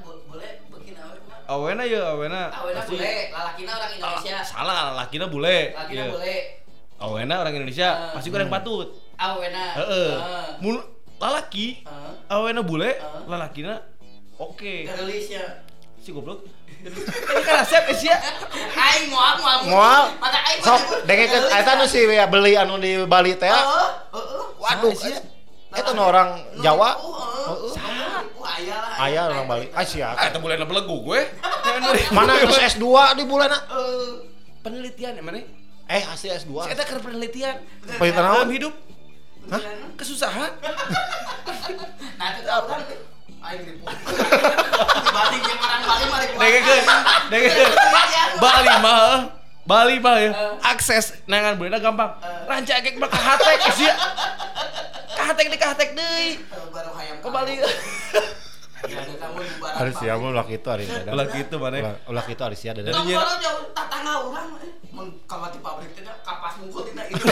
awena 1.48 1.82
ya 1.82 2.12
awena 2.12 2.52
pasti 2.52 2.92
bule, 2.92 3.12
lalakina 3.32 3.70
orang 3.72 3.90
Indonesia. 3.96 4.36
Ah, 4.36 4.44
salah 4.44 4.80
lakina 4.94 5.26
bule 5.26 5.72
Lalakina 5.72 6.02
Iya. 6.04 6.12
bule. 6.12 6.36
awena 7.00 7.34
orang 7.40 7.54
Indonesia 7.56 7.88
Ah. 7.88 8.12
pasti 8.12 8.28
goreng 8.28 8.52
patut 8.52 8.88
Awetna. 9.16 9.64
heeh 9.80 10.12
Heeh. 10.12 10.46
mun 10.60 10.76
lalaki 11.16 11.82
Heeh. 11.82 12.12
awena 12.28 12.60
bule 12.60 12.90
Ah. 12.94 13.24
lalakina 13.26 13.80
oke 14.36 14.84
Gelisnya. 14.86 15.64
si 15.98 16.12
goblok 16.12 16.44
ini 16.78 16.94
kan 17.42 17.54
resep 17.58 17.84
eh, 17.90 17.96
sia 17.96 18.16
Aing 18.78 19.10
moal 19.10 19.34
moal. 19.42 19.58
Moal. 19.66 20.02
Mata 20.22 20.38
aing. 20.46 20.62
Sok 20.62 20.80
dengekeun 21.04 21.50
eta 21.50 21.74
nu 21.74 21.84
si 21.84 22.06
ya 22.06 22.24
beli 22.24 22.54
anu 22.54 22.78
di 22.78 23.02
Bali 23.02 23.34
teh. 23.34 23.50
Heeh, 23.50 23.90
heeh. 24.14 24.42
Waduh, 24.56 24.94
Saha 24.94 25.10
sih? 25.10 25.16
eta 25.74 25.90
nu 25.90 26.06
orang 26.06 26.38
Jawa. 26.62 26.94
Heeh. 26.94 27.70
Wah, 28.98 29.06
aya 29.06 29.22
lah. 29.22 29.30
Aya 29.30 29.38
orang 29.38 29.46
Bali. 29.46 29.66
Ah 29.70 29.84
sia. 29.84 30.10
ah 30.10 30.26
itu 30.26 30.38
bulan 30.38 30.58
belegu 30.60 30.96
gue. 31.00 31.20
Mana 32.10 32.32
geus 32.42 32.58
S2 32.74 32.82
di 33.14 33.24
bulan 33.24 33.46
Eh, 33.48 34.10
penelitian 34.60 35.14
emang 35.16 35.38
nih 35.38 35.46
Eh, 35.88 36.02
asli 36.04 36.28
si 36.28 36.36
S2. 36.36 36.68
eta 36.68 36.82
keur 36.82 36.98
penelitian. 37.00 37.62
Penelitian 37.80 38.12
dalam 38.12 38.44
naon? 38.44 38.50
hidup. 38.50 38.74
Hah? 39.48 39.62
kesusahan. 39.94 40.50
Nah, 42.18 42.26
itu 42.28 42.40
tahu 42.44 42.62
kan? 42.68 42.80
Dibanding 44.98 45.42
yang 45.42 45.58
orang 45.58 45.82
Bali 45.86 46.04
mari 46.04 46.26
dengekeun 47.30 47.72
Bali 48.36 48.72
mah 48.78 49.14
Bali 49.64 49.96
mah 49.98 50.16
ya. 50.18 50.30
Akses 50.60 51.16
nangan 51.24 51.56
beuna 51.56 51.78
gampang. 51.78 52.12
Ranca 52.44 52.74
kek 52.78 52.98
mah 52.98 53.08
kahatek 53.08 53.58
sia. 53.72 53.94
Kahatek 55.18 55.48
deui 55.48 55.58
kahatek 55.58 55.90
deui 55.92 56.28
Baru 56.70 56.90
hayam 56.94 57.16
ke 57.18 57.28
Bali 57.28 57.54
Ya, 58.86 59.02
ada 59.02 59.10
tamu 59.18 59.42
di 59.42 59.50
barat. 59.58 59.74
Hari 59.74 59.92
sia 59.98 60.14
mah 60.14 60.30
ulah 60.30 60.46
kitu 60.46 60.68
hari 60.70 60.86
sia. 60.86 61.02
Ulah 61.10 61.26
kitu 61.26 61.54
mana 61.58 61.98
Ulah 62.06 62.22
kitu 62.22 62.38
hari 62.38 62.54
sia 62.54 62.70
Tong 62.70 62.86
dan. 62.86 62.94
baru 62.94 63.34
jauh 63.42 63.66
tatangga 63.74 64.12
urang 64.22 64.48
eh. 64.62 64.70
mun 64.94 65.18
kalau 65.26 65.50
di 65.50 65.58
pabrik 65.58 65.90
teh 65.92 66.06
kapas 66.22 66.54
mungkul 66.62 66.86
tina 66.86 67.02
itu. 67.10 67.18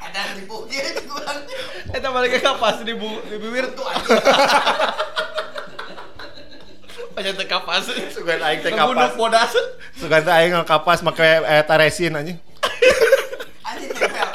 Ada 0.00 0.20
ribu 0.40 0.64
dia 0.68 0.88
di 0.88 1.04
kurang. 1.04 1.44
eta 1.86 2.08
balik 2.08 2.32
ke 2.32 2.40
kapas 2.40 2.80
di 2.80 2.92
bu 2.92 3.08
di 3.28 3.36
bibir 3.36 3.68
Itu 3.68 3.84
aja. 3.84 4.08
aja 7.16 7.30
teh 7.32 7.48
kapas 7.48 7.88
Sugan 8.12 8.40
aing 8.40 8.60
teh 8.60 8.72
kapas. 8.72 9.12
bodas 9.16 9.52
Sugan 9.96 10.24
teh 10.24 10.32
aing 10.32 10.56
kapas 10.64 11.04
make 11.04 11.20
eta 11.44 11.74
resin 11.76 12.16
anjing. 12.16 12.40
Anjing 13.64 13.92
tempel. 13.92 14.28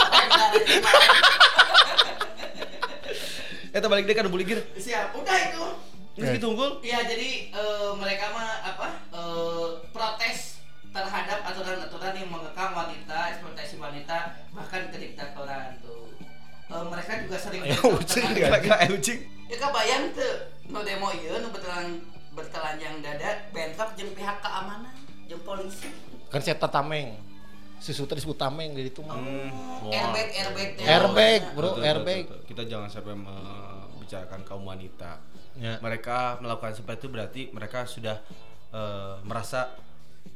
Eta 3.71 3.87
balik 3.87 4.03
deh 4.03 4.15
kan 4.15 4.27
beli 4.27 4.43
gir 4.43 4.59
Siap. 4.75 5.15
Udah 5.15 5.37
itu. 5.47 5.65
geus 6.11 6.27
gitu 6.35 6.51
unggul 6.51 6.83
Iya 6.83 7.07
jadi 7.07 7.55
eh, 7.55 7.91
mereka 7.95 8.35
mah 8.35 8.59
apa 8.67 8.87
eh, 9.15 9.67
protes 9.95 10.59
terhadap 10.91 11.39
aturan-aturan 11.47 12.19
yang 12.19 12.27
mengekang 12.27 12.75
wanita, 12.75 13.31
eksploitasi 13.31 13.79
wanita, 13.79 14.35
bahkan 14.51 14.91
kediktatoran 14.91 15.79
tuh. 15.79 16.11
Eh, 16.67 16.85
mereka 16.91 17.15
juga 17.23 17.39
sering 17.39 17.63
ucing, 17.63 18.27
eh 18.35 18.91
ucing 18.91 19.19
Ya 19.51 19.55
kebayang 19.59 20.15
tuh 20.15 20.51
nu 20.71 20.79
demo 20.83 21.11
ieu 21.11 21.35
nu 21.39 21.51
bertelan 21.51 21.99
bertelanjang 22.31 23.03
dada 23.03 23.51
bentrok 23.51 23.91
jeung 23.99 24.11
pihak 24.15 24.39
keamanan 24.39 24.95
jeung 25.27 25.43
polisi. 25.43 25.91
Kan 26.31 26.39
saya 26.39 26.55
tameng. 26.55 27.19
Susu 27.81 28.05
teh 28.05 28.13
disebut 28.13 28.37
tameng 28.37 28.77
di 28.77 28.85
itu 28.87 29.01
mah. 29.01 29.17
Hmm. 29.17 29.89
Airbag 29.89 30.27
airbag. 30.29 30.69
Airbag, 30.77 31.41
bro, 31.57 31.73
Betul, 31.73 31.73
betul, 31.73 31.89
airbag. 31.89 32.23
betul. 32.29 32.39
Kita 32.45 32.63
jangan 32.69 32.89
sampai 32.93 33.15
membicarakan 33.17 34.39
kaum 34.45 34.63
wanita. 34.63 35.17
Ya. 35.57 35.81
Mereka 35.81 36.39
melakukan 36.39 36.77
seperti 36.77 36.97
itu 37.01 37.07
berarti 37.09 37.41
mereka 37.49 37.89
sudah 37.89 38.21
eh, 38.71 39.15
merasa 39.25 39.73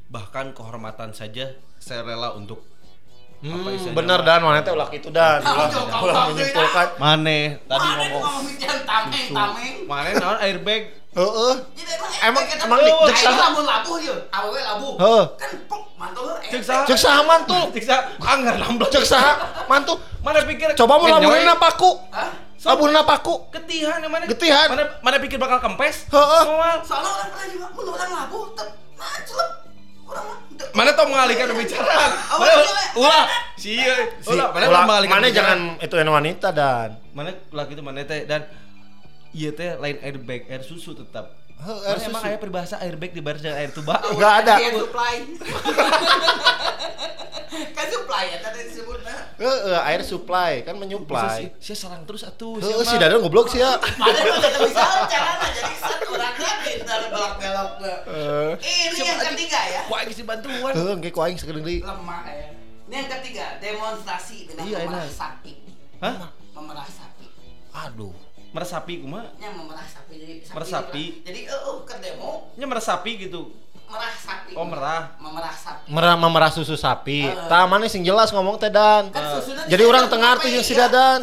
bahkan 0.10 0.58
kehormatan 0.58 1.14
saja 1.14 1.54
saya 1.78 2.02
rela 2.02 2.34
untuk 2.34 2.66
Hmm, 3.46 3.68
bener 3.94 4.24
dan 4.26 4.42
mana 4.42 4.64
teh 4.64 4.72
ulah 4.74 4.88
kitu 4.90 5.12
dan. 5.14 5.44
Ulah 5.44 6.32
menyimpulkan. 6.34 6.98
Mane 6.98 7.60
tadi 7.68 7.88
Mana 7.94 8.04
ngomong 8.16 8.46
tameng 8.88 9.28
tameng. 9.30 9.76
Mane 9.86 10.10
naon 10.18 10.40
airbag 10.40 10.82
Heeh. 11.16 11.54
Emang 12.22 12.44
Emang- 12.44 12.84
cek 13.08 13.18
saha? 13.24 13.40
lamun 13.48 13.64
labuh 13.64 13.96
ieu, 13.98 14.16
awewe 14.30 14.60
labuh. 14.60 14.94
Heeh. 15.00 15.24
Kan 15.40 15.52
pok 15.66 15.82
mantul 15.96 16.28
Cek 16.44 16.60
saha? 16.62 16.84
Cek 16.86 17.24
mantul? 17.24 17.62
Cek 17.74 18.02
anggar 18.20 18.56
lamblok 18.60 18.90
Cek 18.92 19.06
saha 19.06 19.32
mantu? 19.66 19.96
mana 20.20 20.44
pikir 20.44 20.76
Coba 20.76 20.98
mau 20.98 21.08
Ngejoy? 21.08 21.24
labuhna 21.40 21.56
paku. 21.56 21.92
Hah? 22.12 22.30
Labuhna 22.66 23.02
paku. 23.06 23.36
ketihan 23.48 24.02
yang 24.02 24.10
mana 24.10 24.26
Getihan. 24.26 24.68
mana 24.68 24.84
mana 25.00 25.18
pikir 25.22 25.38
bakal 25.38 25.62
kempes 25.62 26.10
Heeh. 26.10 26.44
Soalnya 26.82 27.10
orang 27.10 27.30
pernah 27.30 27.48
juga 27.48 27.68
mun 27.72 27.86
orang 27.90 28.12
labuh 28.12 28.44
teu- 28.52 28.84
mana 30.72 30.92
tau 30.92 31.08
mengalihkan 31.08 31.50
pembicaraan 31.50 32.12
mana 32.40 32.52
iya. 32.54 32.84
ulah 32.96 33.26
sia 33.56 33.96
Si, 34.20 34.32
ulah 34.32 34.52
mana 34.52 34.66
ulah, 34.68 34.84
mengalihkan 34.86 35.12
mana 35.14 35.26
pembicaraan. 35.26 35.60
jangan 35.60 35.84
itu 35.84 35.96
yang 35.96 36.12
wanita 36.14 36.48
dan. 36.52 36.90
mana 37.12 37.30
laki 37.50 37.72
itu 37.74 37.84
mana 37.84 38.00
teh 38.04 38.22
dan 38.24 38.42
iya 39.36 39.52
teh 39.52 39.76
lain 39.76 40.00
airbag 40.00 40.48
air 40.48 40.64
susu 40.64 40.96
tetap 40.96 41.36
air 41.60 41.92
air 41.92 41.98
emang 42.08 42.24
kayak 42.24 42.40
peribahasa 42.40 42.80
airbag 42.80 43.12
di 43.12 43.20
dengan 43.20 43.60
air 43.60 43.72
tuba 43.76 44.00
Enggak 44.12 44.34
ada. 44.44 44.54
Dia 44.60 44.72
supply. 44.76 45.16
kan 47.76 47.88
supply 47.88 48.24
ya 48.28 48.38
tadi 48.44 48.60
disebutnya. 48.68 49.16
Heeh, 49.40 49.80
air 49.88 50.02
supply 50.04 50.52
kan 50.64 50.76
menyuplai. 50.76 51.40
sih 51.40 51.48
sia 51.60 51.76
sarang 51.76 52.04
terus 52.04 52.28
atuh 52.28 52.60
Heeh, 52.60 52.84
si 52.84 52.96
mah. 52.96 53.02
Dadan 53.08 53.20
goblok 53.24 53.48
sih 53.52 53.64
ya. 53.64 53.80
Padahal 54.00 54.36
mah 54.36 54.40
tidak 54.44 54.62
bisa 54.68 54.84
caranya 55.08 55.48
jadi 55.52 55.76
set 55.80 56.02
orangnya 56.08 56.52
pintar 56.64 57.02
belok-belok. 57.12 57.70
Heeh. 58.08 58.52
Ini 58.64 59.00
yang 59.04 59.20
ketiga 59.32 59.60
ya. 59.68 59.82
Wah, 59.92 60.00
geus 60.04 60.18
dibantuan. 60.20 60.74
Heeh, 60.76 60.94
engke 60.96 61.10
ku 61.12 61.20
aing. 61.24 61.38
Lemah 61.40 62.24
ya. 62.32 62.48
Ini 62.86 62.96
yang 63.02 63.10
ketiga, 63.20 63.58
demonstrasi 63.58 64.46
dengan 64.46 64.64
Iya, 64.70 64.78
memerah 64.86 65.10
sapi. 65.10 65.54
Hah? 66.04 66.30
Memerah 66.54 66.86
sapi. 66.86 67.26
Aduh. 67.74 68.14
Meresapi 68.56 69.04
kumaha? 69.04 69.28
Nya 69.36 69.52
memerah 69.52 69.84
sapi 69.84 70.14
jadi 70.16 70.34
sapi. 70.40 70.56
Meresapi. 70.56 71.06
Jadi 71.28 71.40
eh 71.44 71.60
uh, 71.60 71.84
ke 71.84 72.00
demo 72.00 72.56
Nya 72.56 72.66
meresapi 72.72 73.12
gitu. 73.28 73.52
merah 73.86 74.14
sapi. 74.18 74.52
Oh, 74.58 74.66
merah. 74.66 75.02
Memerah 75.22 75.54
sapi. 75.54 75.88
Merah 75.94 76.16
memerah 76.18 76.50
susu 76.50 76.74
sapi. 76.74 77.30
Heeh. 77.30 77.50
Tah 77.52 77.70
mana 77.70 77.86
sing 77.86 78.02
jelas 78.02 78.34
ngomong 78.34 78.58
teh 78.58 78.74
dan. 78.74 79.14
Kan 79.14 79.38
susuna 79.38 79.62
Jadi 79.70 79.84
orang 79.86 80.08
ke 80.08 80.10
tengah 80.10 80.30
arti 80.34 80.48
KPI, 80.50 80.56
jeung 80.58 80.66
si. 80.66 80.74
Dadan. 80.74 81.20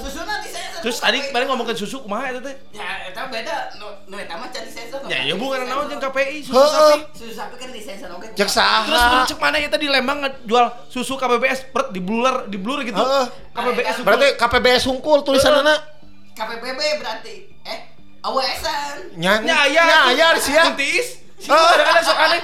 Terus 0.83 0.97
ke 0.99 1.03
tadi 1.03 1.19
KPI. 1.19 1.29
kemarin 1.35 1.47
ngomongin 1.51 1.75
susu 1.75 2.07
kumaha 2.07 2.31
eta 2.31 2.41
teh? 2.45 2.55
Ya, 2.71 3.11
eta 3.11 3.27
beda. 3.27 3.57
Nu 3.83 3.87
nu 4.07 4.15
eta 4.15 4.39
mah 4.39 4.47
can 4.55 4.63
disensor. 4.63 5.03
Ya, 5.11 5.27
ya 5.27 5.35
bukan 5.35 5.67
naon 5.67 5.91
jeung 5.91 5.99
KPI 5.99 6.37
susu 6.47 6.55
sapi. 6.55 7.01
Susu 7.19 7.33
sapi 7.35 7.55
kan 7.59 7.69
disensor 7.75 8.09
oke. 8.15 8.31
Cek 8.31 8.47
saha. 8.47 8.87
Terus 8.87 9.03
mun 9.11 9.21
cek 9.27 9.39
mana 9.43 9.57
eta 9.59 9.77
di 9.81 9.89
Lembang 9.91 10.19
ngejual 10.23 10.67
susu 10.87 11.19
KBBS 11.19 11.75
pret 11.75 11.89
di 11.91 11.99
blur 11.99 12.47
di 12.47 12.59
blur 12.63 12.87
gitu. 12.87 13.03
Heeh. 13.03 13.27
KBBS 13.59 13.95
susu. 13.99 14.07
Berarti 14.07 14.29
KPBS 14.39 14.85
hungkul 14.87 15.27
tulisanana. 15.27 16.02
KPPB 16.33 16.81
berarti. 17.01 17.35
Eh, 17.63 17.79
awesan. 18.25 18.97
Nya 19.21 19.43
nya 19.45 19.57
aya. 19.69 19.83
Nya 19.85 19.99
aya 20.13 20.27
sih 20.41 20.55
ya. 20.55 20.73
Kuntis. 20.73 21.21
Heeh. 21.43 21.73
Ada 21.75 21.85
ada 21.91 22.01
sok 22.07 22.19
aneh. 22.19 22.41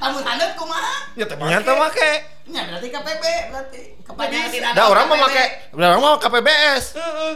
Amun 0.00 0.22
handap 0.22 0.50
kumaha? 0.54 0.94
Ya 1.18 1.24
teh 1.26 1.36
Nya 1.36 1.58
teh 1.60 1.74
make. 1.74 2.10
Nya 2.48 2.60
berarti 2.70 2.88
KPP 2.88 3.24
berarti. 3.50 3.80
Kepanjangan 4.04 4.50
tidak 4.52 4.70
Da 4.76 4.82
orang 4.86 5.04
mah 5.08 5.16
KPP. 5.18 5.26
make, 5.32 5.44
da 5.74 5.84
orang 5.90 6.00
mah 6.00 6.12
KPBS. 6.20 6.84
Heeh. 6.94 7.34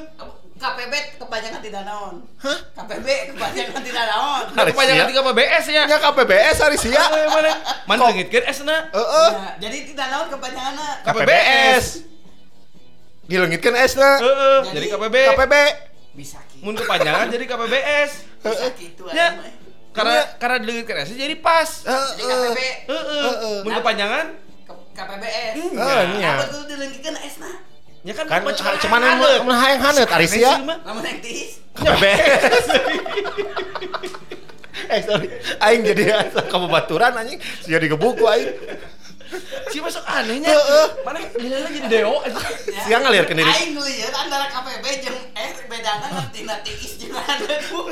KPB 0.59 0.95
kepanjangan 1.23 1.61
tidak 1.63 1.83
naon. 1.87 2.15
Hah? 2.43 2.59
KPB 2.75 3.07
kepanjangan 3.31 3.83
tidak 3.87 4.05
naon. 4.11 4.45
Hari 4.59 4.71
Kepanjangan 4.75 5.07
tiga 5.07 5.23
KBBS 5.23 5.65
ya. 5.71 5.83
Nya 5.87 5.97
KPBS 6.03 6.57
hari 6.59 6.77
sia. 6.79 6.99
Eh, 6.99 7.27
mana? 7.31 7.53
Mana 7.87 8.11
ngitkeun 8.11 8.45
esna? 8.47 8.77
Heeh. 8.91 9.29
Ya, 9.39 9.49
jadi 9.63 9.79
tidak 9.95 10.07
naon 10.11 10.27
kepanjanganna. 10.35 10.89
KPBS. 11.07 11.85
Dileungitkeun 13.29 13.77
S-na. 13.79 14.11
Heeh. 14.17 14.59
Jadi, 14.67 14.75
Jadi 14.75 14.87
KPB. 14.91 15.17
KPB. 15.31 15.55
Bisa 16.15 16.39
gitu. 16.49 16.65
Mun 16.65 16.75
kepanjangan 16.75 17.27
jadi 17.29 17.45
KPBS. 17.45 18.11
Bisa 18.41 18.67
gitu 18.75 19.03
Ya. 19.09 19.29
aya 19.31 19.39
mah. 19.39 19.53
Karena 19.91 20.17
karena 20.37 20.57
dileungitkeun 20.59 20.99
S 20.99 21.09
jadi 21.13 21.37
pas. 21.39 21.69
Jadi 21.79 21.93
Heeh. 22.19 22.49
KPB 22.49 22.61
Heeh. 22.89 23.57
Mun 23.63 23.73
kepanjangan 23.75 24.27
ke- 24.65 24.85
KPBS. 24.95 25.53
Heeh, 25.55 26.03
nya. 26.17 26.33
Apa 26.35 26.45
tuh 26.49 26.63
dileungitkeun 26.67 27.17
S-na? 27.23 27.51
ya 27.99 28.15
kan 28.15 28.25
Kan 28.25 28.41
cuma 28.47 28.73
cuman 28.79 29.01
mun 29.43 29.55
hayang 29.55 29.81
haneut 29.83 30.09
ari 30.09 30.25
sia. 30.25 30.57
Lamun 30.57 31.03
yang 31.03 31.21
tiis. 31.21 31.61
KPBS. 31.75 32.65
eh 34.89 35.03
sorry 35.03 35.27
aing 35.61 35.83
jadi 35.85 36.03
asa 36.17 36.47
kabubaturan 36.47 37.11
anjing 37.13 37.37
sia 37.61 37.77
digebuku 37.77 38.25
aing 38.25 38.49
Si 39.69 39.79
masuk 39.85 40.05
anehnya. 40.09 40.49
Heeh. 40.53 40.87
Mana 41.05 41.19
nilainya 41.37 41.69
jadi 41.69 41.89
deo 41.89 42.25
aja. 42.25 42.41
Siang 42.89 43.03
ngaliarkeun 43.05 43.37
diri. 43.37 43.49
Aing 43.49 43.73
lieur 43.77 44.13
antara 44.17 44.49
KPB 44.49 44.85
jeung 45.05 45.21
S 45.37 45.57
bedana 45.69 46.07
ngerti 46.09 46.41
nanti 46.49 46.73
is 46.73 46.93
jeung 46.97 47.13
ada 47.17 47.55
tuh. 47.65 47.85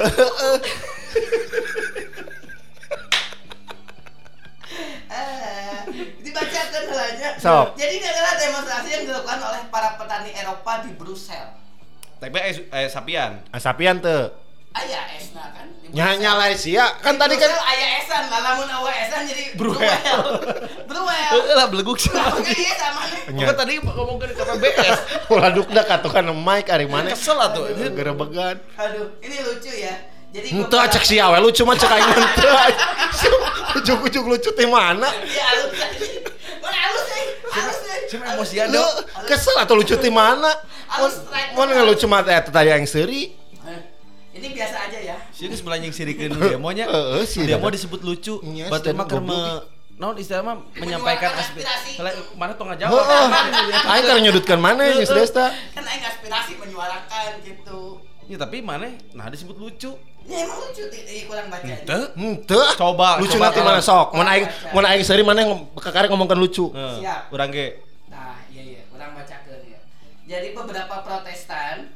Eh, 5.07 5.79
dibacakan 6.21 6.85
aja. 6.93 7.29
Sok. 7.41 7.81
Jadi 7.81 7.93
ini 7.97 8.07
adalah 8.09 8.37
demonstrasi 8.37 8.89
yang 8.93 9.03
dilakukan 9.09 9.41
oleh 9.41 9.63
para 9.73 9.97
petani 9.97 10.37
Eropa 10.37 10.85
di 10.85 10.93
Brussel. 10.93 11.57
Tapi 12.21 12.37
eh, 12.41 12.55
eh 12.73 12.89
sapian. 12.89 13.41
Asapian 13.53 14.01
teu 14.01 14.33
Aya 14.77 15.01
esna 15.17 15.45
kan. 15.51 15.67
di 15.73 15.89
nya 15.89 16.05
Brussel. 16.07 16.21
nyala 16.21 16.47
sia 16.53 16.85
kan 17.01 17.15
Di 17.15 17.21
tadi 17.23 17.35
kan 17.37 17.49
Brussel 17.49 17.65
aya 17.67 17.87
esan, 17.97 18.23
lah 18.29 18.41
lamun 18.45 18.69
awa 18.69 18.91
esan 18.93 19.21
jadi 19.25 19.45
Bruel. 19.57 19.81
Bruel. 20.85 21.31
Heeh 21.33 21.55
lah 21.55 21.67
beleguk 21.73 21.97
sih. 21.97 22.13
Nah, 22.13 22.29
oke 22.31 22.53
iya 22.53 22.73
sama 22.77 23.03
nih. 23.09 23.21
Bukan 23.33 23.55
tadi 23.57 23.73
ngomongin 23.79 24.31
KPBS. 24.31 24.99
Waduh 25.27 25.65
dah 25.67 25.85
katukan 25.87 26.25
mic 26.37 26.69
ari 26.69 26.85
mana 26.85 27.09
Kesel 27.11 27.35
lah 27.35 27.49
tuh. 27.51 27.65
gerebegan 27.73 28.61
Aduh, 28.77 29.17
ini 29.21 29.37
lucu 29.41 29.73
ya. 29.73 29.97
Jadi 30.27 30.53
beberapa- 30.53 30.93
cek 30.93 31.05
si 31.07 31.17
awe 31.17 31.39
lucu 31.41 31.65
mah 31.65 31.73
cek 31.73 31.89
aing 31.89 32.11
ente 32.13 32.51
Ujuk-ujuk 33.77 34.25
lucu 34.27 34.51
teh 34.53 34.69
mana 34.69 35.09
Ya 35.25 35.45
halus 35.49 35.73
aja. 35.73 36.07
Mana 36.61 36.77
halus 36.77 37.03
sih? 37.09 37.25
Halus 37.49 37.79
sih. 37.81 37.99
Cuma 38.13 38.25
emosian 38.35 38.67
Lu 38.69 38.85
kesel 39.25 39.57
atau 39.57 39.73
lucu 39.73 39.97
teh 39.97 40.13
mana 40.13 40.53
strike. 41.09 41.57
Mun 41.57 41.73
nggak 41.73 41.87
lucu 41.89 42.05
mah 42.05 42.21
teh 42.21 42.37
tadi 42.43 42.69
yang 42.69 42.85
seri 42.85 43.33
Eh, 43.33 43.46
Ini 44.37 44.49
biasa 44.53 44.77
aja 44.89 44.99
ya. 45.01 45.17
Sih 45.33 45.49
geus 45.49 45.65
mulai 45.65 45.81
sirikeun 45.89 46.37
demonya. 46.37 46.85
Heeh, 46.85 47.23
sih, 47.31 47.49
Demo 47.49 47.67
Dada. 47.69 47.75
disebut 47.81 48.01
lucu. 48.05 48.35
Iya, 48.45 48.69
Batu 48.69 48.93
mah 48.93 49.07
me 49.21 49.41
naon 49.97 50.13
istilah 50.21 50.45
mah 50.45 50.61
menyampaikan 50.77 51.33
aspirasi. 51.33 51.97
Mana 52.37 52.53
tong 52.53 52.69
Heeh. 52.69 52.85
ngajawab. 52.85 53.89
Aing 53.89 54.05
keur 54.05 54.19
nyudutkan 54.21 54.59
mana 54.61 54.93
geus 54.93 55.09
desta 55.09 55.49
Kan 55.73 55.85
aing 55.89 56.05
aspirasi 56.05 56.53
menyuarakan 56.61 57.41
gitu. 57.41 58.05
Ya 58.29 58.37
tapi 58.37 58.61
mana 58.61 58.93
nah 59.17 59.33
disebut 59.33 59.57
lucu. 59.57 59.97
Ya 60.27 60.43
emang 60.43 60.59
lucu 60.59 60.83
kurang 61.31 61.47
baca. 61.49 61.65
Teu. 61.87 62.03
Henteu 62.19 62.63
Coba, 62.77 63.17
lucu 63.23 63.39
nanti 63.41 63.63
mana 63.63 63.81
sok 63.81 64.13
mun 64.13 64.27
aing 64.29 64.45
mun 64.75 64.85
aing 64.85 65.01
seri 65.07 65.23
mana 65.25 65.47
yang 65.47 65.65
kakare 65.81 66.11
ngomongkan 66.13 66.37
lucu 66.37 66.69
Heeh. 66.77 67.01
Siap. 67.01 67.33
Urang 67.33 67.49
ge 67.55 67.81
Nah, 68.13 68.37
iya 68.53 68.63
iya, 68.63 68.81
orang 68.93 69.17
bacakeun 69.17 69.61
ya. 69.67 69.79
Jadi 70.27 70.53
beberapa 70.55 71.03
protestan, 71.07 71.95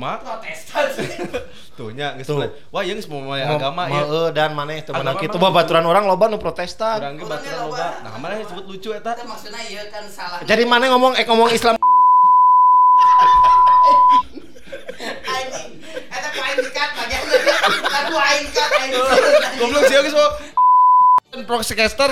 kumaha? 0.00 0.16
protestan. 0.18 0.88
Tuh 1.76 1.92
nya 1.92 2.16
geus 2.16 2.28
mulai. 2.30 2.48
Wah, 2.68 2.80
yang 2.80 2.96
geus 2.96 3.04
mau 3.06 3.20
mulai 3.20 3.44
Mau- 3.44 3.54
agama 3.54 3.84
ya. 3.84 4.00
eh, 4.00 4.28
dan 4.32 4.50
mana 4.50 4.72
itu 4.74 4.90
Agama 4.90 5.12
menang 5.12 5.20
itu 5.22 5.36
mah- 5.36 5.44
babaturan 5.46 5.84
orang 5.84 6.04
loba 6.04 6.24
nu 6.26 6.36
protestan 6.36 6.96
Urang 6.98 7.14
ge 7.14 7.22
Orangnya 7.22 7.36
baturan 7.36 7.58
loba. 7.66 7.86
Nah, 8.00 8.16
mana 8.16 8.34
disebut 8.38 8.64
lucu 8.66 8.88
eta? 8.90 9.12
Itu 9.12 9.24
maksudnya 9.26 9.60
iya 9.62 9.84
kan 9.86 10.04
salah. 10.06 10.40
jadi 10.42 10.64
mana 10.64 10.88
ngomong 10.88 11.12
eh 11.14 11.24
ngomong 11.24 11.48
Islam 11.50 11.76
anjing. 15.30 15.70
Eta 16.06 16.28
ku 16.30 16.40
aing 16.40 16.58
dikat 16.58 16.90
bagian. 16.94 17.22
Lagu 17.82 18.16
aing 18.16 18.46
kat 18.50 18.70
aing. 18.78 18.92
Goblok 19.58 19.84
sih 19.84 19.96
geus 19.98 20.14
mau 20.14 20.28
Prosecaster. 21.42 22.10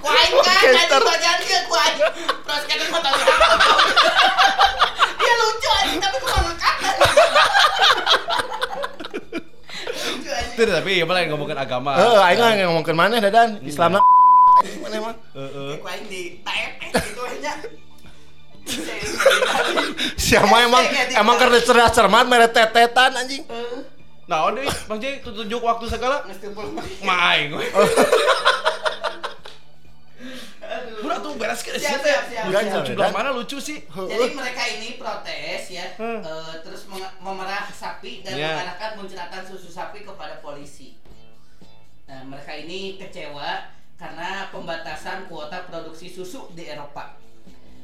Ku 0.00 0.06
aing 0.08 0.34
kat 0.44 0.58
anjing 0.70 1.04
bagian 1.04 1.38
ke 1.44 1.58
ku 1.68 1.74
aing. 1.74 1.98
Prosedur 2.44 2.88
mah 2.92 3.00
tadi. 3.04 3.22
Dia 5.20 5.34
lucu 5.40 5.68
anjing 5.82 6.00
tapi 6.00 6.16
ku 6.20 6.28
mau. 6.28 6.52
Lucu 10.04 10.30
anjing. 10.30 10.56
Tuh, 10.56 10.64
tapi 10.70 10.90
ya 11.00 11.04
malah 11.08 11.26
ngomongin 11.28 11.58
agama. 11.58 11.98
Heeh, 11.98 12.20
aing 12.30 12.38
mah 12.40 12.50
ngomongkeun 12.70 12.96
mana 12.96 13.18
dadan 13.18 13.58
Islamna 13.64 13.98
mana 14.80 14.94
emang 14.96 15.16
Heeh. 15.34 15.72
Ku 15.82 15.86
aing 15.88 16.06
di 16.06 16.40
TPS 16.40 17.04
gitu 17.10 17.22
nya. 17.42 17.52
Siapa 20.16 20.56
emang 20.64 20.84
emang 21.12 21.36
karena 21.36 21.60
cerdas 21.60 21.92
cermat 21.92 22.24
mere 22.24 22.48
tetetan 22.48 23.12
anjing. 23.12 23.44
Nah, 24.24 24.48
deui 24.56 24.64
Bang 24.88 24.96
Jay 25.04 25.20
tunjuk 25.20 25.60
waktu 25.60 25.84
segala. 25.84 26.24
Main 27.04 27.52
Udah 31.00 31.18
tuh 31.18 31.32
beres 31.34 31.60
ke 31.60 31.70
Siap, 31.72 32.00
situ 32.00 32.08
ya. 32.08 32.20
Lucu, 32.46 32.92
belah 32.92 33.10
mana 33.10 33.30
lucu 33.30 33.58
sih? 33.58 33.78
Jadi 33.84 34.26
mereka 34.32 34.62
ini 34.66 34.96
protes 34.96 35.62
ya, 35.68 35.86
Hmm. 35.94 36.20
eh, 36.20 36.54
terus 36.60 36.86
memerah 37.18 37.68
sapi 37.68 38.20
dan 38.20 38.32
Ya. 38.32 38.54
mengarahkan 38.54 38.90
muncratan 38.96 39.42
susu 39.44 39.68
sapi 39.68 40.02
kepada 40.02 40.38
polisi. 40.38 40.96
Nah, 42.04 42.20
mereka 42.22 42.52
ini 42.52 42.96
kecewa 42.96 43.70
karena 43.94 44.48
pembatasan 44.48 45.24
kuota 45.24 45.64
produksi 45.64 46.06
susu 46.06 46.50
di 46.52 46.66
Eropa. 46.66 47.16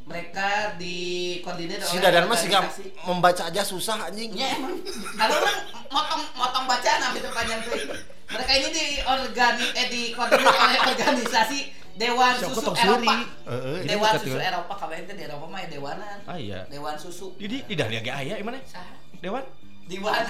Mereka 0.03 0.74
dikoordinir 0.74 1.79
oleh 1.79 1.87
Si 1.87 1.98
dadan 1.98 2.26
mah 2.26 2.35
sih 2.35 2.50
organisasi- 2.50 2.90
membaca 3.07 3.42
aja 3.46 3.62
susah 3.62 3.96
anjing. 4.05 4.35
Ya 4.35 4.59
emang, 4.59 4.74
karena 5.14 5.38
orang 5.38 5.59
motong 5.87 6.22
motong 6.35 6.64
bacaan 6.66 6.98
sampai 7.00 7.20
itu 7.20 7.31
panjang 7.31 7.61
tuh. 7.62 7.79
Mereka 8.26 8.53
ini 8.53 8.68
diorgani 8.70 9.66
eh 9.70 9.87
dikoordinir 9.87 10.50
oleh 10.50 10.79
organisasi 10.85 11.59
Dewan 12.00 12.32
Siapa 12.34 12.54
Susu 12.56 12.72
Eropa. 12.72 13.14
Heeh. 13.44 13.76
Jadi 13.84 13.88
Dewan 13.92 14.12
Susu 14.16 14.28
ya. 14.32 14.48
Eropa 14.48 14.72
kabarnya 14.74 15.04
itu 15.04 15.14
di 15.14 15.22
Eropa 15.22 15.46
mah 15.46 15.60
ya 15.60 15.68
dewanan. 15.68 16.18
Ah 16.24 16.38
iya. 16.40 16.64
Dewan 16.66 16.96
Susu. 16.96 17.36
Di 17.36 17.46
di 17.60 17.74
dahlia 17.76 18.00
ge 18.00 18.08
aya 18.08 18.40
mana? 18.40 18.56
Saha? 18.64 18.96
Dewan. 19.20 19.44
Diwan. 19.84 20.22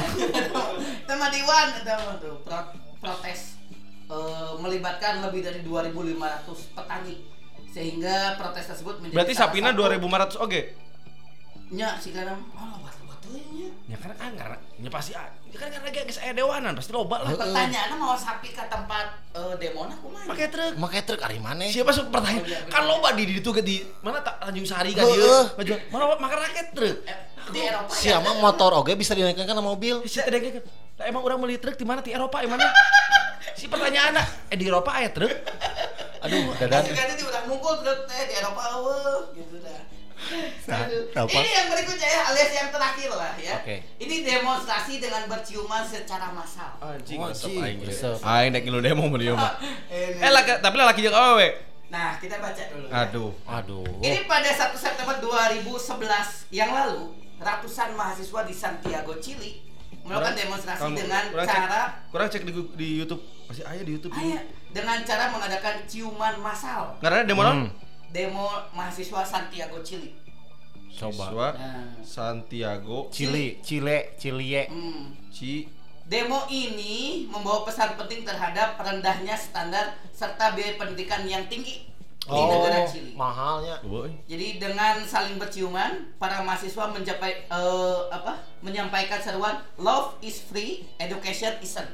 Tema 1.04 1.26
Diwan 1.34 1.66
itu 1.70 1.86
mah 1.86 2.16
tuh 2.16 2.34
pro- 2.40 2.72
protes 2.98 3.60
eh, 4.08 4.52
melibatkan 4.56 5.20
lebih 5.20 5.40
dari 5.40 5.60
2.500 5.60 6.16
petani 6.74 7.14
sehingga 7.70 8.34
protes 8.34 8.66
tersebut 8.66 8.98
menjadi 8.98 9.14
Berarti 9.14 9.34
sapina 9.36 9.70
satu- 9.70 9.86
2500 9.86 10.42
oge. 10.42 10.62
nya 11.70 11.94
sih 11.96 12.10
karena 12.10 12.34
oh. 12.34 12.82
Ya 13.90 13.96
kan 13.98 14.10
kan 14.14 14.32
karena 14.38 14.56
ya 14.78 14.90
pasti 14.90 15.12
ah, 15.18 15.26
ya 15.50 15.58
kan 15.58 15.68
karena 15.70 15.88
geus 15.90 16.18
aya 16.22 16.32
dewanan 16.34 16.72
pasti 16.78 16.90
loba 16.94 17.26
lah. 17.26 17.34
Pertanyaannya 17.34 17.96
mau 17.98 18.14
sapi 18.14 18.54
ke 18.54 18.62
tempat 18.70 19.06
eh, 19.34 19.54
demona 19.58 19.94
kumaha? 19.98 20.30
Pakai 20.30 20.46
truk. 20.46 20.72
Make 20.78 21.00
truk 21.02 21.20
ari 21.26 21.38
mana? 21.42 21.66
Siapa 21.66 21.90
sok 21.90 22.14
pertanyaan? 22.14 22.46
Oh, 22.46 22.50
iya. 22.50 22.58
Kan 22.70 22.82
loba 22.86 23.08
di 23.18 23.22
di 23.26 23.34
itu 23.42 23.50
ke 23.50 23.62
di 23.62 23.82
mana 24.02 24.22
tak 24.22 24.38
Tanjung 24.38 24.66
Sari 24.66 24.94
kan 24.94 25.04
dia. 25.10 25.50
Mana 25.90 26.14
makan 26.14 26.38
raket 26.38 26.66
truk. 26.70 26.96
Eh, 27.02 27.18
di 27.50 27.60
Eropa 27.66 27.92
ya. 27.92 27.98
Siapa 27.98 28.30
motor 28.38 28.70
oge 28.78 28.94
bisa 28.94 29.12
dinaikkan 29.18 29.48
ke 29.48 29.54
mobil. 29.58 30.06
Si 30.06 30.22
kan. 30.22 30.62
Lah 31.00 31.04
emang 31.08 31.22
orang 31.24 31.38
beli 31.42 31.56
truk 31.58 31.74
di 31.74 31.86
mana 31.88 32.04
di 32.04 32.14
Eropa 32.14 32.38
di 32.44 32.48
mana? 32.48 32.68
Si 33.56 33.68
pertanyaan 33.68 34.20
eh 34.52 34.56
di 34.56 34.68
Eropa 34.68 35.00
aya 35.00 35.10
truk. 35.12 35.32
Aduh, 36.20 36.52
dadan. 36.60 36.84
Kan 36.92 37.08
itu 37.16 37.24
udah 37.24 37.42
mungkul 37.48 37.80
terus 37.80 38.04
teh 38.04 38.28
di 38.28 38.34
Eropa 38.36 38.60
eueuh 38.76 39.32
gitu. 39.32 39.49
Nah, 40.66 40.86
apa? 41.16 41.30
Ini 41.32 41.50
yang 41.50 41.66
berikutnya 41.68 42.08
ya 42.08 42.20
alias 42.30 42.50
yang 42.52 42.68
terakhir 42.70 43.10
lah 43.10 43.32
ya. 43.36 43.54
Oke. 43.58 43.76
Ini 43.98 44.16
demonstrasi 44.22 44.98
dengan 44.98 45.26
berciuman 45.26 45.82
secara 45.82 46.30
massal. 46.30 46.70
Anjing, 46.78 47.18
Oh, 47.18 47.30
aing. 47.30 47.82
Aing 48.22 48.50
nek 48.54 48.62
lu 48.64 48.78
demo 48.78 49.04
mun 49.04 49.18
dieu 49.18 49.34
mah. 49.34 49.58
Eh 49.90 50.22
laki, 50.22 50.62
tapi 50.62 50.74
laki 50.78 51.00
jeung 51.02 51.14
awewe. 51.14 51.48
Nah, 51.90 52.14
kita 52.22 52.38
baca 52.38 52.62
dulu. 52.70 52.86
ya. 52.86 53.02
Aduh. 53.02 53.30
Aduh. 53.44 53.82
Ini 53.98 54.22
pada 54.24 54.46
1 54.46 54.78
September 54.78 55.18
2011 55.18 56.46
yang 56.54 56.70
lalu, 56.70 57.18
ratusan 57.36 57.98
mahasiswa 57.98 58.46
di 58.46 58.54
Santiago, 58.54 59.18
Chili 59.18 59.66
melakukan 60.00 60.38
demonstrasi 60.38 60.80
Kamu- 60.80 60.96
dengan 60.96 61.22
kurang 61.28 61.46
cara 61.46 61.66
cek, 61.66 61.90
kurang 62.08 62.28
cek 62.30 62.42
di, 62.46 62.52
di 62.78 62.88
YouTube. 62.96 63.22
Masih 63.50 63.64
aya 63.66 63.82
di 63.82 63.92
YouTube. 63.98 64.14
Ah, 64.14 64.22
iya. 64.22 64.40
dengan 64.70 65.02
cara 65.02 65.34
mengadakan 65.34 65.82
ciuman 65.84 66.38
massal. 66.38 66.94
Karena 67.02 67.26
demo? 67.26 67.42
Hmm. 67.42 67.66
Demo 68.10 68.46
mahasiswa 68.70 69.22
Santiago, 69.22 69.82
Chili. 69.82 70.14
Coba. 70.92 71.24
Siswa 71.30 71.48
Nah, 71.52 71.84
Santiago 72.02 73.08
Cili, 73.08 73.58
Cile, 73.62 74.14
Cilie. 74.16 74.66
hmm. 74.66 75.30
Ci 75.30 75.66
Demo 76.04 76.42
ini 76.48 77.24
membawa 77.26 77.62
pesan 77.62 77.94
penting 77.94 78.26
terhadap 78.26 78.74
rendahnya 78.76 79.38
standar 79.38 79.94
serta 80.10 80.58
biaya 80.58 80.74
pendidikan 80.74 81.22
yang 81.22 81.46
tinggi 81.46 81.86
di 82.20 82.42
negara 82.42 82.82
Chili. 82.84 83.14
mahalnya. 83.14 83.78
Jadi 84.26 84.58
dengan 84.58 84.98
saling 85.02 85.38
berciuman, 85.38 86.10
para 86.18 86.42
mahasiswa 86.42 86.90
mencapai 86.90 87.46
eh, 87.46 88.00
apa? 88.10 88.42
menyampaikan 88.60 89.22
seruan 89.22 89.62
love 89.78 90.18
is 90.20 90.42
free, 90.42 90.82
education 90.98 91.54
isn't. 91.62 91.88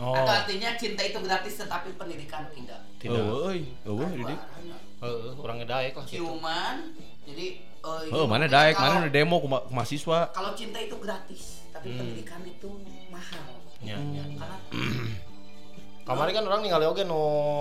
Oh. 0.00 0.16
Atau 0.16 0.32
artinya 0.32 0.72
cinta 0.74 1.04
itu 1.04 1.20
gratis 1.20 1.60
tetapi 1.60 1.92
pendidikan 1.94 2.48
tidak. 2.50 2.80
Tidak. 2.98 3.12
Eueuh, 3.12 3.60
eueuh 3.84 4.00
Kan 4.00 4.16
Didi. 4.16 4.24
warnanya. 4.32 4.78
Heeh, 5.02 5.30
orang 5.36 5.56
ngedaek 5.60 5.92
lah 5.92 6.04
gitu. 6.08 6.16
Ciuman, 6.24 6.76
jadi 7.22 7.46
eh, 7.58 8.00
ini 8.04 8.12
Oh, 8.12 8.26
mana 8.26 8.46
daek, 8.46 8.74
kalau- 8.74 8.98
mana 8.98 9.08
demo 9.08 9.36
ku 9.38 9.46
ma- 9.46 9.60
ku 9.60 9.70
mahasiswa. 9.70 10.30
Kalau 10.30 10.52
cinta 10.52 10.78
itu 10.78 10.96
gratis, 10.96 11.66
tapi 11.68 11.90
pendidikan 11.90 12.42
itu 12.42 12.70
mahal. 13.08 13.42
Ya, 13.80 13.98
ya. 13.98 14.24
Karena 14.32 14.56
Kemarin 16.02 16.34
kan 16.34 16.44
orang 16.44 16.60
ningali 16.60 16.82
oge 16.84 17.02
nu 17.02 17.18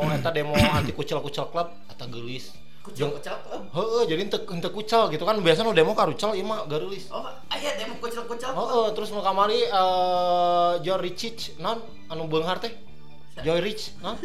eta 0.10 0.30
demo 0.30 0.54
anti 0.74 0.92
kucel-kucel 0.92 1.46
klub 1.48 1.70
eta 1.86 2.06
geulis. 2.06 2.50
Kucel 2.82 3.14
kucel. 3.14 3.38
oh. 3.48 3.62
Heeh, 3.72 4.04
jadi 4.10 4.26
ente 4.26 4.42
ente 4.42 4.66
kucal 4.68 5.06
gitu 5.08 5.22
kan 5.22 5.38
biasanya 5.38 5.70
nu 5.70 5.78
demo 5.78 5.94
karucal 5.94 6.34
ieu 6.34 6.42
mah 6.42 6.66
garulis. 6.66 7.06
Oh, 7.10 7.22
aya 7.48 7.78
demo 7.78 7.94
kucel 7.98 8.26
kucel. 8.26 8.50
Heeh, 8.50 8.86
terus 8.92 9.10
nu 9.10 9.22
kamari 9.22 9.62
eh 9.62 10.74
Joy 10.82 10.98
Rich 11.00 11.24
non 11.58 11.78
anu 12.08 12.26
beunghar 12.26 12.58
teh. 12.58 12.74
Joy 13.40 13.64
Rich 13.64 13.96
non? 14.04 14.20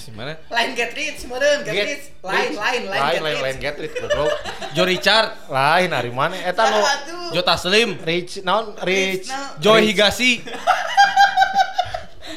Si 0.00 0.10
mana? 0.10 0.34
Lain 0.48 0.72
get 0.74 0.96
rich, 0.96 1.22
meureun 1.28 1.60
get 1.62 1.76
rich. 1.86 2.08
Lain 2.24 2.56
lain 2.56 2.58
lain 2.58 2.82
lain 2.88 3.02
get 3.12 3.22
lain 3.22 3.36
lain 3.36 3.54
rich. 3.54 3.62
get 3.62 3.74
rich 3.78 3.94
goblok. 3.94 4.32
Joe 4.74 4.86
Richard, 4.88 5.28
Lain 5.52 5.92
hari 5.92 6.10
mana 6.10 6.34
eta 6.40 6.64
nu 6.66 6.80
Aduh. 6.82 7.30
Joe 7.30 7.44
Taslim, 7.46 7.94
Rich 8.02 8.42
non 8.42 8.74
Rich 8.82 9.28
Rich, 9.28 9.60
Joy 9.60 9.78
Rich- 9.84 9.88
Higashi, 9.94 10.32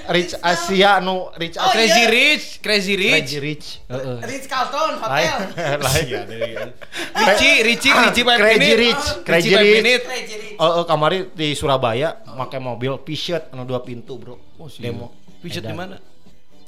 Rich 0.08 0.38
Asia 0.40 1.00
nu 1.02 1.34
Rich 1.34 1.58
Oh, 1.58 1.72
Crazy 1.74 2.04
iya. 2.04 2.14
Rich, 2.14 2.46
Crazy 2.62 2.94
Rich, 2.96 3.12
Crazy 3.18 3.38
Rich. 3.42 3.66
Heeh. 3.90 4.18
Ritz 4.24 4.46
Carlton 4.46 5.02
Lain 5.02 5.02
Hotel. 5.02 5.82
lain. 5.82 6.70
Richie, 7.16 7.58
Richie, 7.64 7.92
Richie 7.92 8.24
Crazy 8.24 8.60
Minute, 8.60 8.78
Rich, 8.78 9.06
Crazy 9.26 9.50
Richie 9.50 9.56
Five 9.56 9.84
Rich. 9.84 10.04
Crazy 10.06 10.36
Rich. 10.46 10.58
Oh, 10.62 10.80
oh, 10.80 10.84
kamari 10.86 11.34
di 11.34 11.58
Surabaya 11.58 12.22
pakai 12.24 12.62
mobil 12.62 13.02
Peugeot 13.02 13.50
anu 13.50 13.66
dua 13.66 13.82
pintu, 13.82 14.16
Bro. 14.22 14.36
Oh. 14.62 14.70
Demo. 14.78 15.26
Pijet 15.42 15.64
di 15.64 15.76
mana? 15.76 15.98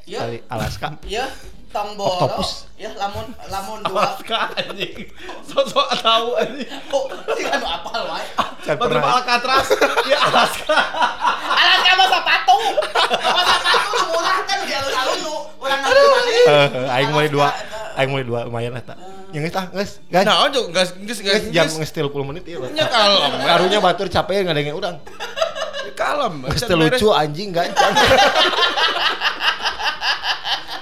Ya, 0.09 0.25
Dari 0.25 0.41
Alaska. 0.49 0.97
ya, 1.05 1.29
boro. 1.93 2.17
Octopus. 2.17 2.65
Ya, 2.81 2.89
lamun 2.97 3.29
lamun 3.45 3.77
dua. 3.85 4.17
Alaska 4.17 4.57
anjing. 4.57 5.05
Sosok 5.45 5.85
tahu 6.01 6.33
anjing. 6.33 6.65
Oh, 6.89 7.05
sih 7.37 7.45
kan 7.45 7.61
apal 7.61 8.09
wae. 8.09 8.25
Batu. 8.73 8.97
Alcatraz. 8.97 9.67
Ya 10.09 10.17
Alaska. 10.17 10.77
Alaska 11.45 11.91
mah 11.93 12.07
sepatu. 12.09 12.57
Mah 13.21 13.45
sepatu 13.45 13.87
nu 13.93 14.01
murah 14.09 14.37
kan 14.49 14.57
di 14.65 14.73
alun-alun 14.73 15.17
nu 15.21 15.33
urang 15.61 15.79
ngambil 15.85 16.05
mana. 16.09 16.29
Eh, 16.49 16.95
aing 16.97 17.09
mulai 17.13 17.29
dua. 17.29 17.47
Alaska, 17.53 17.97
Aing 17.99 18.09
mulai 18.09 18.25
dua 18.25 18.39
lumayan 18.49 18.73
eta. 18.73 18.95
Yang 19.29 19.41
geus 19.45 19.53
tah, 19.53 19.65
geus. 19.69 19.91
Guys. 20.09 20.25
Nah, 20.25 20.49
ojo 20.49 20.73
gas 20.73 20.89
gas. 21.05 21.19
Geus 21.21 21.53
jam 21.53 21.69
geus 21.69 21.91
30 21.93 22.09
menit 22.25 22.49
ieu. 22.49 22.65
Nya 22.73 22.89
kalem. 22.89 23.45
Karunya 23.45 23.77
batur 23.77 24.09
capek 24.09 24.41
ngadenge 24.49 24.73
urang. 24.73 24.97
Kalem. 25.93 26.45
Teu 26.55 26.77
lucu 26.77 27.07
anjing 27.13 27.49
gancang. 27.53 27.93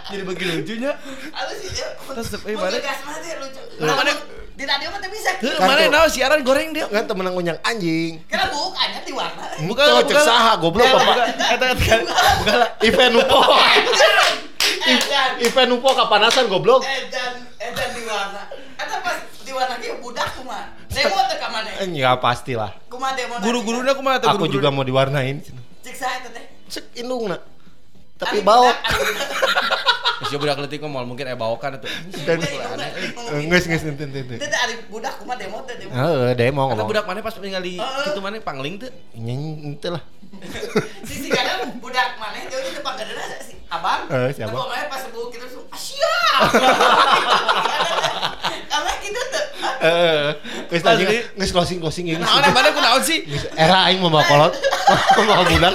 Jadi 0.08 0.24
bagi 0.24 0.43
lucunya. 0.47 0.91
Aduh 1.36 1.55
sih 1.60 1.70
dia. 1.76 1.88
Terus, 1.99 2.28
eh, 2.47 2.55
mana? 2.55 2.80
dia 2.80 3.36
lucu. 3.43 3.62
Mana? 3.84 3.93
Mana? 3.99 4.12
Di 4.58 4.66
radio 4.66 4.88
mah 4.89 4.99
bisa. 5.05 5.30
Kan 5.38 5.68
mana 5.70 5.82
tuh. 5.86 5.91
naon 5.93 6.10
siaran 6.10 6.39
goreng 6.41 6.74
dia? 6.74 6.89
Kan 6.89 7.05
temenang 7.05 7.36
unyang 7.38 7.60
anjing. 7.62 8.24
Kira 8.26 8.49
bukannya 8.49 9.05
di 9.05 9.14
warna. 9.14 9.43
Bukan, 9.68 9.86
cek 10.08 10.18
bukan. 10.18 10.26
saha 10.26 10.51
goblok 10.58 10.88
Ya, 10.88 10.93
Bapak. 10.95 11.05
bukan. 11.14 11.28
Eta 11.53 11.66
bukan 11.78 11.99
lah. 12.58 12.70
Event 12.82 13.14
upo. 13.22 13.39
Event 15.43 15.72
upo 15.78 15.89
kapanasan 15.93 16.45
goblok. 16.49 16.82
Edan, 16.88 17.45
edan 17.60 17.89
di 17.93 18.01
warna. 18.08 18.49
Eta 18.80 18.95
pas 19.03 19.18
di 19.43 19.51
warna 19.53 19.76
ge 19.78 19.93
budak 20.01 20.30
kumaha. 20.39 20.76
Demo 20.98 21.20
teh 21.30 21.38
ka 21.38 21.48
mana? 21.54 21.70
Ya 21.93 22.12
pastilah. 22.18 22.72
Kumaha 22.89 23.14
demo? 23.14 23.34
Guru-gurunya 23.39 23.93
kumaha 23.93 24.18
teh 24.18 24.28
Aku 24.28 24.50
juga 24.50 24.74
mau 24.74 24.82
diwarnain. 24.82 25.45
Cek 25.86 25.93
eta 25.93 26.30
teh? 26.34 26.45
Cek 26.68 26.86
indungna. 26.98 27.38
Tapi 28.18 28.41
Anu 28.41 28.48
bau. 28.50 28.66
budak, 30.28 30.58
leutik 30.60 30.82
mah 30.84 31.06
mungkin 31.06 31.30
aya 31.30 31.38
bawokan 31.38 31.78
atuh. 31.78 31.88
Dan 32.26 32.41
Geus 32.41 32.50
geus 33.48 33.66
geus 33.70 33.84
ente 33.86 34.04
ente 34.10 34.20
ente. 34.26 34.36
Teh 34.41 34.50
ari 34.50 34.82
budak 34.89 35.22
kumaha 35.22 35.38
demo 35.38 35.62
teh 35.64 35.78
demo. 35.78 35.93
Heeh, 35.93 36.34
demo 36.34 36.62
Kata 36.66 36.74
ngomong. 36.74 36.88
budak 36.89 37.06
mana 37.06 37.20
pas 37.22 37.38
ningali 37.38 37.78
Heeh. 37.78 38.04
kitu 38.10 38.20
mana 38.20 38.41
pangling 38.41 38.76
teh? 38.82 38.91
Nyanyi 39.14 39.50
ente 39.72 39.88
lah. 39.93 40.02
Si 41.08 41.14
si 41.24 41.30
kadang 41.32 41.80
budak 41.80 42.20
maneh 42.20 42.50
dia 42.52 42.60
di 42.60 42.76
depan 42.76 43.00
gadana 43.00 43.24
si 43.39 43.56
abang. 43.70 44.02
Eh, 44.12 44.30
si 44.36 44.41
abang. 44.43 44.60
Tapi 44.60 44.72
maneh 44.76 44.88
pas 44.91 45.00
sebelum 45.06 45.30
kita 45.32 45.45
langsung 45.48 45.66
Asia. 45.72 46.16
Karena 48.78 48.93
kita 49.01 49.21
tuh 49.34 49.45
Heeh. 49.78 50.25
Geus 50.69 50.84
tadi 50.86 51.03
geus 51.09 51.51
closing 51.53 51.82
closing 51.82 52.05
ini. 52.13 52.21
Naon 52.21 52.45
yang 52.45 52.53
mana 52.53 52.69
ku 52.69 52.82
naon 52.82 53.01
sih? 53.01 53.25
Era 53.57 53.89
aing 53.89 53.97
mau 54.01 54.21
kolot. 54.21 54.53
Mau 55.17 55.45
budak. 55.45 55.73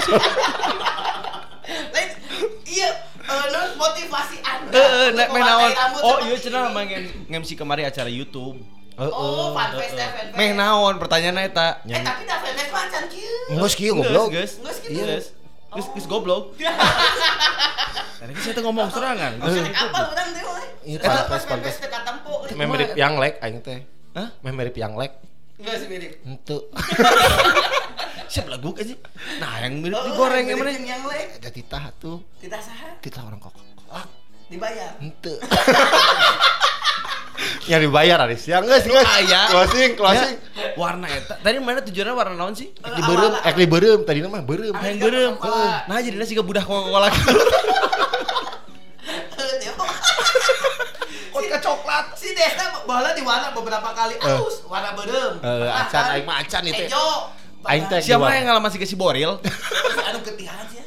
lain 1.91 2.09
iya 2.67 2.89
eh, 3.27 3.45
non 3.51 3.75
motivasi 3.75 4.37
Anda. 4.43 4.71
Heeh, 4.71 5.07
nek 5.19 5.29
main 5.35 5.43
naon? 5.43 5.71
Oh, 6.03 6.17
iya 6.27 6.37
cenah 6.39 6.71
mah 6.71 6.83
nge-MC 6.87 7.59
kemari 7.59 7.83
acara 7.83 8.07
YouTube. 8.07 8.63
Oh, 8.99 9.51
fanfest 9.51 9.99
teh 9.99 10.07
fanfest. 10.07 10.39
Meh 10.39 10.55
naon 10.55 10.95
pertanyaannya 11.03 11.43
eta? 11.51 11.83
Eh 11.87 12.03
tapi 12.03 12.23
dah 12.23 12.39
fanfest 12.39 12.71
macan 12.71 13.03
kieu. 13.11 13.59
Geus 13.59 13.75
kieu 13.75 13.93
goblok. 13.99 14.31
Geus, 14.31 14.63
Geus 14.63 14.79
kitu. 14.79 15.42
Geus 15.73 15.89
geus 15.97 16.07
goblok. 16.07 16.53
Tadi 18.23 18.33
saya 18.39 18.53
tuh 18.55 18.63
ngomong 18.69 18.93
serangan. 18.93 19.41
Nek 19.41 19.73
apal 19.75 20.05
urang 20.13 20.29
teh 20.31 20.43
mah. 20.45 20.65
Iya, 20.85 20.99
Eta 21.01 21.27
pas 21.27 21.43
teh 21.43 21.89
katempo. 21.89 22.33
Memori 22.55 22.85
yang 22.95 23.17
lek 23.17 23.41
aing 23.41 23.59
teh. 23.65 23.81
Hah? 24.13 24.29
Memori 24.45 24.71
yang 24.77 24.95
lek. 24.95 25.17
Enggak 25.57 25.77
sih 25.81 25.89
mirip. 25.89 26.13
Ente. 26.23 26.59
Siap 28.33 28.47
lagu 28.49 28.73
aja. 28.77 28.95
Nah, 29.41 29.55
yang 29.65 29.81
mirip 29.81 29.97
Oh, 29.97 30.05
digoreng 30.09 30.45
yang 30.49 30.59
mana? 30.61 30.73
Yang 30.77 31.03
lek. 31.09 31.27
Jadi 31.41 31.61
tah 31.67 31.85
tuh. 31.97 32.19
Tidak 32.39 32.61
saha 32.61 32.95
Kita 33.01 33.25
orang 33.25 33.41
kok. 33.41 33.57
Ah, 33.89 34.05
dibayar. 34.53 34.97
ente. 35.01 35.41
Ya 37.71 37.77
dibayar 37.79 38.19
Aris. 38.27 38.43
Ya 38.47 38.59
geus 38.63 38.85
geus. 38.87 39.07
Aya. 39.07 39.51
Closing 39.51 39.95
closing. 39.95 40.37
Ya, 40.55 40.75
warna 40.75 41.07
eta. 41.07 41.39
Tadi 41.39 41.59
mana 41.63 41.81
tujuannya 41.83 42.15
warna 42.15 42.35
naon 42.35 42.55
sih? 42.55 42.71
Di 42.75 43.03
beureum, 43.03 43.35
ek 43.43 43.55
di 43.55 43.67
beureum 43.71 44.01
tadi 44.03 44.19
mah 44.23 44.43
beureum. 44.43 44.75
Yang. 44.79 45.39
Coca-Cola. 45.39 45.87
Nah, 45.87 45.99
jadi 46.03 46.17
nasi 46.19 46.35
budak 46.39 46.65
Coca-Cola. 46.67 47.09
Eh, 49.43 49.53
dia 49.59 49.73
mah. 49.75 49.91
Vodka 51.33 51.59
coklat. 51.59 52.07
Si 52.15 52.31
Desta 52.37 52.83
baheula 52.87 53.11
di 53.17 53.23
warna 53.25 53.51
beberapa 53.51 53.91
kali 53.91 54.15
aus, 54.23 54.63
warna 54.69 54.95
beureum. 54.95 55.41
Eh, 55.43 55.71
acan, 55.71 56.03
kan? 56.03 56.15
aing 56.15 56.27
mah 56.27 56.37
acan 56.43 56.63
itu. 56.71 56.85
Ejo. 56.87 57.42
Aing 57.63 57.87
teh 57.87 57.99
Siapa 58.01 58.27
yang 58.33 58.45
ngalaman 58.47 58.69
si 58.69 58.79
si 58.83 58.95
Boril? 58.95 59.39
Anu 60.03 60.19
ketihan 60.21 60.67
sih. 60.67 60.83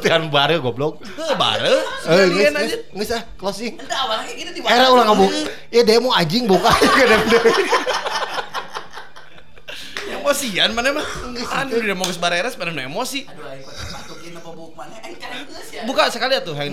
Kan 0.00 0.28
bare 0.28 0.56
goblok. 0.56 1.02
Heuh, 1.02 1.34
bare. 1.34 1.66
Eh, 1.66 1.74
geus 1.74 2.02
Sekalian 2.04 2.54
aja. 2.54 2.76
geus 2.88 3.10
ah 3.10 3.22
closing. 3.34 3.74
Ente 3.74 3.90
awalnya 3.92 4.24
kayak 4.24 4.38
gitu 4.38 4.50
di 4.52 4.60
Era 4.64 4.86
ulang 4.88 5.06
ngomong. 5.10 5.30
Ya 5.68 5.82
demo 5.82 6.10
anjing 6.10 6.46
buka 6.46 6.70
gede 6.96 7.16
Emosian 10.12 10.70
mana 10.72 10.92
mah? 10.92 11.06
Anu 11.56 11.78
dia 11.78 11.92
mau 11.92 12.04
geus 12.04 12.16
bareres 12.16 12.54
pada 12.54 12.70
nu 12.70 12.78
emosi. 12.78 13.24
Aduh, 13.24 13.42
aing 13.44 13.62
kok 13.62 13.74
patukin 13.90 14.32
apa 14.34 14.50
buk 14.50 14.72
mana? 14.72 14.94
Aing 15.00 15.16
kan 15.16 15.30
geus 15.42 15.68
ya. 15.70 15.82
Buka 15.82 16.06
sekali 16.08 16.34
atuh 16.34 16.54
yang. 16.54 16.70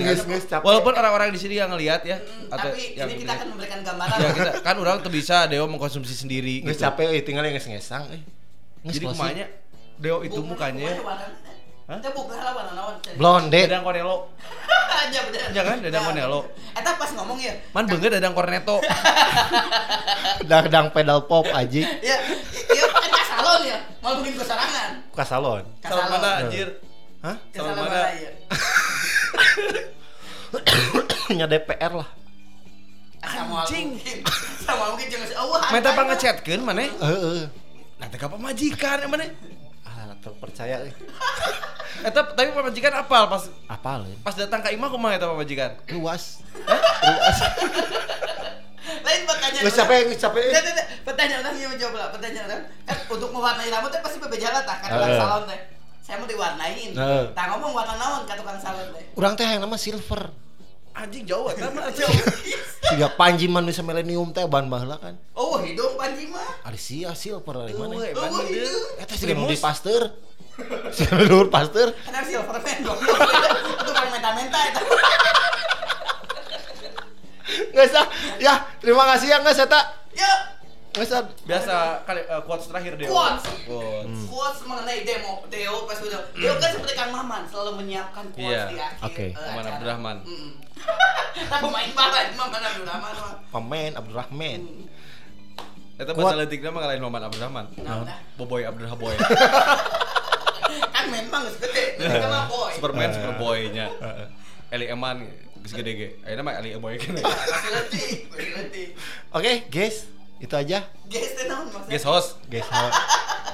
Walaupun 0.59 0.93
orang-orang 0.93 1.29
di 1.29 1.39
sini 1.39 1.55
yang 1.55 1.69
ngelihat 1.69 2.01
ya 2.03 2.17
Hmm, 2.19 2.51
atau 2.51 2.69
Tapi 2.69 2.93
yang 2.93 3.09
ini 3.09 3.23
kita 3.23 3.33
akan 3.33 3.47
memberikan 3.49 3.79
gambaran. 3.81 4.17
ya 4.17 4.29
kita 4.31 4.51
kan 4.61 4.75
orang 4.77 4.97
tuh 4.99 5.09
bisa 5.09 5.45
Deo 5.45 5.65
mengkonsumsi 5.65 6.13
sendiri 6.13 6.61
Geus 6.61 6.77
gitu. 6.77 6.85
capek 6.85 7.09
euy 7.09 7.21
tinggal 7.21 7.43
yang 7.43 7.55
ngesang 7.55 8.05
euy. 8.07 8.21
Jadi 8.81 9.05
kumanya 9.05 9.45
Deo 9.99 10.23
itu 10.23 10.39
mukanya 10.39 10.95
Hah? 11.89 11.97
Bukan. 12.05 12.37
Blonde. 13.17 13.65
dadang 13.65 13.81
Cornelo. 13.81 14.29
Aja 14.69 15.19
bener. 15.25 15.49
Jangan, 15.49 15.81
dadang 15.81 16.03
Cornelo. 16.05 16.39
Eta 16.77 16.91
pas 16.93 17.09
ngomong 17.17 17.41
ya. 17.41 17.57
Man 17.73 17.89
beungeut 17.89 18.13
dadang 18.13 18.37
Cornetto. 18.37 18.77
Dang 20.69 20.93
pedal 20.93 21.25
pop 21.25 21.49
anjing. 21.49 21.81
Ya, 21.99 22.17
iya 22.69 22.85
kan 22.93 23.09
ka 23.09 23.23
salon 23.25 23.61
ya. 23.65 23.77
Mau 23.99 24.21
bikin 24.21 24.37
ke 24.37 24.45
sarangan. 24.45 24.89
Ka 25.17 25.25
salon. 25.25 25.65
Ka 25.81 25.89
Salah 25.89 26.05
mana 26.07 26.29
Eh. 26.29 26.41
anjir? 26.45 26.67
Hah? 27.25 27.35
Ke 27.49 27.57
Salon 27.57 27.73
salon 27.73 27.89
mana? 27.89 28.09
ya? 28.13 28.31
Nya 31.33 31.45
DPR 31.45 31.93
lah. 31.93 32.09
Sama 33.19 33.65
Anjing. 33.65 33.97
Sama 34.63 34.93
mungkin 34.93 35.07
jangan 35.09 35.27
oh 35.41 35.57
Meta 35.69 35.91
pangecetkeun 35.91 36.61
mana? 36.61 36.85
Heeh. 36.85 37.49
Nah, 37.99 38.07
teh 38.07 38.15
ka 38.15 38.27
pamajikan 38.27 39.03
mana? 39.05 39.27
Ah, 39.83 40.15
terpercaya 40.17 40.79
euy. 40.81 40.91
Eta 42.07 42.23
tapi 42.23 42.49
pamajikan 42.49 42.93
apal 42.95 43.27
pas 43.27 43.43
Apal 43.67 44.07
euy. 44.07 44.15
pas 44.21 44.31
datang 44.31 44.63
ke 44.63 44.71
imah 44.71 44.87
kumaha 44.87 45.15
eta 45.15 45.27
pamajikan? 45.27 45.75
Luas. 45.91 46.39
Lain 48.99 49.21
pertanyaan. 49.23 49.63
Geus 49.63 49.75
capek, 49.75 49.99
geus 50.07 50.19
capek. 50.19 50.43
Tidak, 50.49 50.63
tidak, 50.65 50.85
pertanyaan 51.03 51.43
orang 51.43 51.57
yang 51.57 51.71
menjawab 51.71 51.95
lah. 51.95 52.07
Pertanyaan 52.09 52.45
orang 52.47 52.61
kan 52.85 52.97
untuk 53.09 53.29
mewarnai 53.29 53.69
rambut 53.69 53.91
teh 53.91 54.01
pasti 54.01 54.17
berbeda 54.17 54.63
tah 54.63 54.77
kan 54.79 54.89
tukang 54.89 55.11
Heeh. 55.11 55.19
salon 55.19 55.43
teh. 55.45 55.59
Saya 55.99 56.15
mau 56.17 56.27
diwarnain. 56.27 56.89
Heeh. 56.95 57.23
Tak 57.35 57.45
ngomong 57.51 57.71
warna 57.75 57.95
naon 57.95 58.23
ka 58.23 58.33
tukang 58.33 58.57
salon 58.57 58.87
teh. 58.95 59.03
Urang 59.13 59.33
teh 59.35 59.45
yang 59.45 59.59
nama 59.59 59.75
silver. 59.75 60.31
Anjing 60.93 61.23
jauh 61.23 61.47
eta 61.47 61.69
mah. 61.71 61.87
Siga 62.83 63.07
panji 63.15 63.45
manusia 63.47 63.85
milenium 63.85 64.33
teh 64.33 64.43
ban 64.49 64.67
baheula 64.67 64.97
kan. 64.97 65.15
Oh, 65.37 65.57
hidung 65.61 65.95
panji 65.95 66.27
mah. 66.27 66.65
Ari 66.65 66.77
sia 66.77 67.13
dari 67.13 67.73
mana? 67.73 67.93
Eueuh, 67.95 68.15
Oh, 68.15 68.25
emang 68.27 68.45
itu. 68.51 68.59
hidung. 68.67 69.01
Eta 69.01 69.13
siga 69.15 69.33
nu 69.35 69.47
di 69.47 69.55
pasteur. 69.55 70.03
Nu 71.29 71.39
di 71.45 71.51
pasteur. 71.51 71.87
Karena 71.93 72.21
silverman 72.25 72.77
dong. 72.83 72.99
Itu 72.99 73.91
kan 73.95 74.05
menta-menta 74.11 74.59
itu. 74.67 74.83
Geus 77.69 77.93
ah. 77.95 78.07
Ya, 78.37 78.53
terima 78.77 79.03
kasih 79.15 79.27
ya 79.29 79.37
geus 79.41 79.57
eta. 79.57 79.79
Yuk. 79.79 79.98
Geus. 80.89 81.13
Biasa 81.45 82.01
kali 82.01 82.21
eh, 82.21 82.41
quotes 82.43 82.65
terakhir 82.65 82.97
Deo. 82.97 83.13
Quotes. 83.13 83.45
Quotes. 83.63 84.19
Quotes 84.25 84.59
mengenai 84.65 85.05
demo 85.05 85.45
Deo 85.47 85.85
pas 85.85 85.95
udah 85.95 86.21
Deo 86.33 86.53
kan 86.57 86.69
seperti 86.73 86.93
Kang 86.93 87.11
Maman 87.13 87.45
selalu 87.45 87.71
menyiapkan 87.77 88.25
quotes 88.29 88.41
Iya. 88.41 88.63
di 88.67 88.77
akhir 88.77 89.05
Oke. 89.05 89.25
eh, 89.27 89.37
Maman 89.37 89.61
acara. 89.61 89.75
Abdurrahman. 89.77 90.17
Mm-mm. 90.25 90.51
Tapi 91.45 91.65
main 91.69 91.91
parah 91.93 92.21
Maman 92.33 92.61
Abdurrahman. 92.63 93.13
Pemain 93.49 93.91
Abdurrahman. 93.95 94.61
Eta 95.99 96.11
Quote. 96.11 96.25
bahasa 96.25 96.39
letikna 96.39 96.69
mah 96.71 96.79
ngalahin 96.81 97.03
Maman 97.03 97.21
Abdurrahman. 97.27 97.65
Nah, 97.79 97.95
nah. 98.01 98.17
Boboy 98.33 98.65
Abdurrahboy. 98.65 99.13
kan 100.95 101.05
memang 101.07 101.41
geus 101.45 101.57
gede. 101.59 102.01
Kan 102.01 102.29
mah 102.29 102.45
boy. 102.47 102.71
Superman 102.73 103.09
Superboy-nya. 103.11 103.87
Eli 104.69 104.85
Eman 104.87 105.21
geus 105.59 105.73
gede 105.75 105.91
ge. 105.93 106.07
Ayeuna 106.25 106.41
mah 106.41 106.57
Eli 106.57 106.73
Boy 106.81 106.97
kan. 106.97 107.13
Letih. 107.13 108.25
Oke, 109.29 109.69
guys, 109.69 110.07
itu 110.39 110.53
aja. 110.55 110.87
Guys, 111.11 111.35
teh 111.35 111.45
naon 111.47 111.67
maksudnya? 111.67 111.91
Guys 111.91 112.05
host. 112.07 112.29
Guys, 112.47 112.67
ha- 112.71 112.95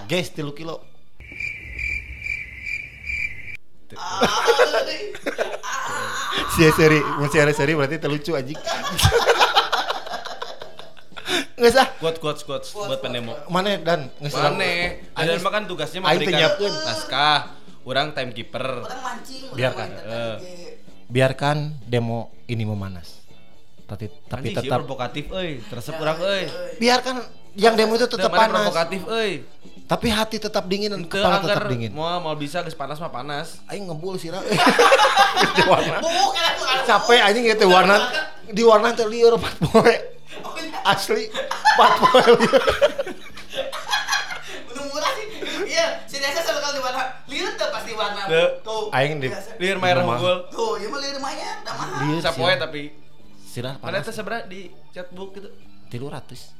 guys, 0.05 0.29
3 0.29 0.53
kilo. 0.53 0.81
Ah, 3.95 4.27
Si 6.55 6.63
seri, 6.71 6.99
mun 7.19 7.27
si 7.31 7.37
seri 7.39 7.73
berarti 7.75 7.99
terlucu 7.99 8.31
anjing. 8.35 8.55
Nggak 11.55 11.71
sah. 11.71 11.87
Quotes 11.99 12.19
quotes 12.19 12.41
quotes 12.43 12.69
buat 12.75 12.99
pendemo. 12.99 13.35
Mana 13.47 13.79
dan 13.79 14.11
nggak 14.19 14.31
Mana? 14.31 14.67
Ada 15.15 15.39
mah 15.39 15.51
kan 15.51 15.63
tugasnya 15.67 15.99
memberikan 16.03 16.55
naskah. 16.83 17.39
Orang 17.85 18.17
timekeeper. 18.17 18.65
Orang 18.81 19.01
mancing, 19.03 19.53
Biarkan. 19.53 19.89
Eh. 19.93 20.35
Biarkan 21.05 21.57
demo 21.85 22.33
ini 22.49 22.65
memanas. 22.65 23.24
Tapi 23.85 24.05
tapi 24.25 24.49
Anjing, 24.49 24.57
tetap 24.57 24.77
provokatif 24.81 25.25
euy. 25.29 25.61
Teresep 25.61 25.93
urang 25.95 26.17
euy. 26.17 26.43
biarkan 26.81 27.21
yang 27.55 27.77
demo 27.77 27.93
itu 27.93 28.09
tetap 28.09 28.33
panas. 28.33 28.65
provokatif 28.65 29.01
euy. 29.05 29.45
Tapi 29.85 30.07
hati 30.09 30.41
tetap 30.41 30.65
dingin 30.65 30.89
dan 30.89 31.05
kepala 31.05 31.45
tetap 31.45 31.69
dingin. 31.69 31.93
mau 31.93 32.17
mau 32.17 32.33
bisa 32.33 32.65
geus 32.65 32.73
panas 32.73 32.97
mah 32.97 33.13
panas. 33.13 33.61
Aing 33.69 33.85
ngebul 33.85 34.17
sih 34.17 34.33
Di 35.55 35.61
kan. 35.61 36.01
Capek 36.83 37.21
anjing 37.21 37.45
gitu 37.45 37.69
warna 37.69 38.01
di 38.45 38.65
warna 38.65 38.97
teh 38.97 39.05
lieur 39.05 39.37
pat 39.37 39.53
poe. 39.61 39.85
Iya. 39.85 40.81
Asli 40.83 41.29
pat 41.77 41.93
poe 42.01 42.21
lieur. 42.25 42.61
Murah 44.73 45.11
sih. 45.13 45.25
Iya, 45.69 45.85
si 46.05 46.17
Desa 46.17 46.41
selalu 46.41 46.61
kali 46.61 46.79
warna. 46.81 47.03
Lihat 47.29 47.53
tuh 47.53 47.69
pasti 47.69 47.91
warna. 47.93 48.21
Tuh. 48.65 48.89
Aing 48.89 49.21
di- 49.21 49.29
Biasa. 49.29 49.49
Lieur 49.61 49.77
main 49.77 49.95
Rumah. 49.95 50.17
unggul. 50.17 50.37
Tuh, 50.49 50.71
ya 50.81 50.87
mah 50.89 50.97
lihat 50.97 51.13
lumayan, 51.15 51.55
udah 51.61 51.73
mahal. 51.77 51.97
Lieur 52.01 52.19
Sapoe 52.21 52.53
tapi 52.57 52.81
Sirah 53.55 53.79
mana 53.79 54.03
panas. 54.03 54.11
teh 54.11 54.15
seberapa 54.19 54.43
di 54.51 54.67
chatbook 54.91 55.39
gitu. 55.39 55.47
300. 55.87 56.59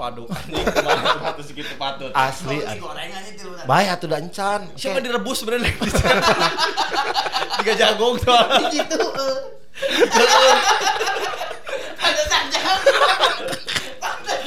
Waduh, 0.00 0.24
anjing 0.32 0.64
ke 0.72 0.80
mana 0.80 1.00
tuh 1.12 1.20
patut 1.20 1.44
segitu 1.44 1.76
patut. 1.76 2.08
Asli. 2.16 2.56
Oh, 2.64 2.88
anjing. 2.96 3.36
dah. 3.36 3.68
Baik 3.68 4.00
atuh 4.00 4.08
da 4.08 4.16
encan. 4.16 4.64
Siapa 4.80 4.96
Oke. 4.96 5.04
direbus 5.04 5.44
sebenarnya? 5.44 5.68
Tiga 7.60 7.72
jagung 7.76 8.16
tuh. 8.16 8.32
Gitu. 8.72 8.96
Ada 12.00 12.22
saja. 12.32 12.60
Ada 14.00 14.40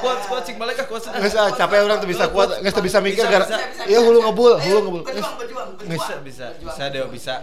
quotes 0.00 0.44
sing 0.46 0.56
balik 0.56 0.76
ka 0.80 0.84
quotes. 0.88 1.08
Nggak 1.08 1.30
usah, 1.30 1.52
capek 1.54 1.78
orang 1.84 1.98
tuh 2.00 2.08
bisa 2.08 2.24
kuat, 2.30 2.60
nggak 2.60 2.84
bisa 2.84 2.98
mikir 3.00 3.24
bisa, 3.26 3.56
Iya 3.84 3.98
hulu 4.00 4.18
ngebul, 4.24 4.52
hulu 4.60 4.78
ngebul. 4.84 5.02
Berjuang. 5.04 5.68
Bisa, 5.84 6.14
bisa, 6.24 6.46
bisa, 6.58 6.82
Deo, 6.90 7.06
bisa. 7.08 7.34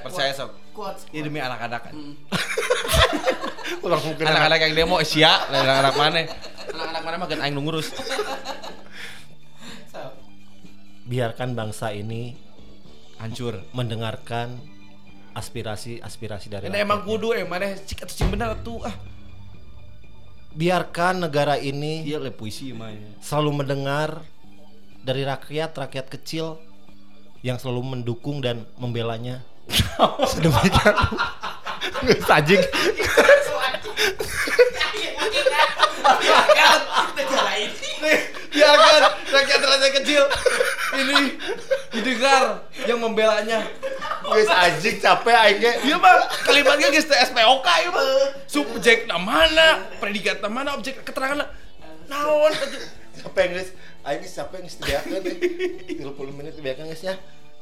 Percaya, 0.00 0.32
sok. 0.32 0.50
Ini 1.12 1.20
demi 1.28 1.40
anak-anak 1.46 1.80
kan. 1.90 1.94
Hmm. 1.94 2.14
Ulang 3.84 4.00
mungkin 4.00 4.24
Anak-anak 4.24 4.58
yang 4.64 4.72
demo 4.72 4.96
eh, 4.98 5.06
sia, 5.06 5.32
anak-anak 5.52 5.94
mana? 5.94 6.20
Anak-anak 6.74 7.02
mana 7.04 7.16
mah 7.20 7.28
kan 7.28 7.38
aing 7.44 7.54
ngurus. 7.56 7.88
So, 9.90 9.98
biarkan 11.10 11.58
bangsa 11.58 11.90
ini 11.90 12.38
Hancur. 13.18 13.66
mendengarkan 13.74 14.62
aspirasi-aspirasi 15.34 16.46
dari 16.46 16.70
Ini 16.70 16.86
emang 16.86 17.02
kudu 17.02 17.34
eh 17.34 17.42
mana 17.42 17.74
cik 17.74 18.06
atuh 18.06 18.14
cing 18.14 18.30
bener 18.30 18.54
tuh 18.62 18.86
ah. 18.86 18.94
Biarkan 20.50 21.26
negara 21.26 21.54
ini 21.56 22.02
Iya 22.02 22.18
le 22.18 22.34
puisi 22.34 22.74
mah. 22.74 22.90
ya. 22.90 22.98
selalu 23.22 23.62
mendengar 23.62 24.22
dari 25.00 25.22
rakyat 25.22 25.70
rakyat 25.72 26.06
kecil 26.10 26.58
yang 27.40 27.56
selalu 27.56 27.96
mendukung 27.96 28.42
dan 28.42 28.66
membelanya 28.76 29.40
sedemikian 30.30 30.94
sajing 32.26 32.62
Biarkan 38.50 39.02
rakyat 39.30 39.60
rakyat 39.62 39.92
kecil 40.02 40.22
ini 40.98 41.38
didengar 41.94 42.66
yang 42.84 42.98
membelanya. 42.98 43.62
guys 44.20 44.50
anjing 44.50 44.98
capek 45.00 45.34
aingnya 45.34 45.72
Iya 45.82 45.96
mah 45.98 46.18
kalimatnya 46.44 46.90
geus 46.92 47.06
teh 47.06 47.18
SPOK 47.18 47.66
ieu 47.82 47.90
mah. 47.90 48.04
Subjek 48.90 49.06
na 49.06 49.22
mana, 49.22 49.86
predikat 50.02 50.42
na 50.42 50.50
mana, 50.50 50.74
objek 50.74 51.06
keterangan 51.06 51.38
na 51.38 51.46
naon 52.10 52.50
atuh. 52.50 52.82
capek 53.22 53.54
guys 53.54 53.70
geus 54.18 54.34
capek 54.34 54.66
geus 54.66 54.82
dibiarkan 54.82 55.22
deh 55.22 55.36
30 55.94 56.10
menit 56.34 56.58
dibiarkan 56.58 56.90
guys 56.90 56.98
ya 57.06 57.14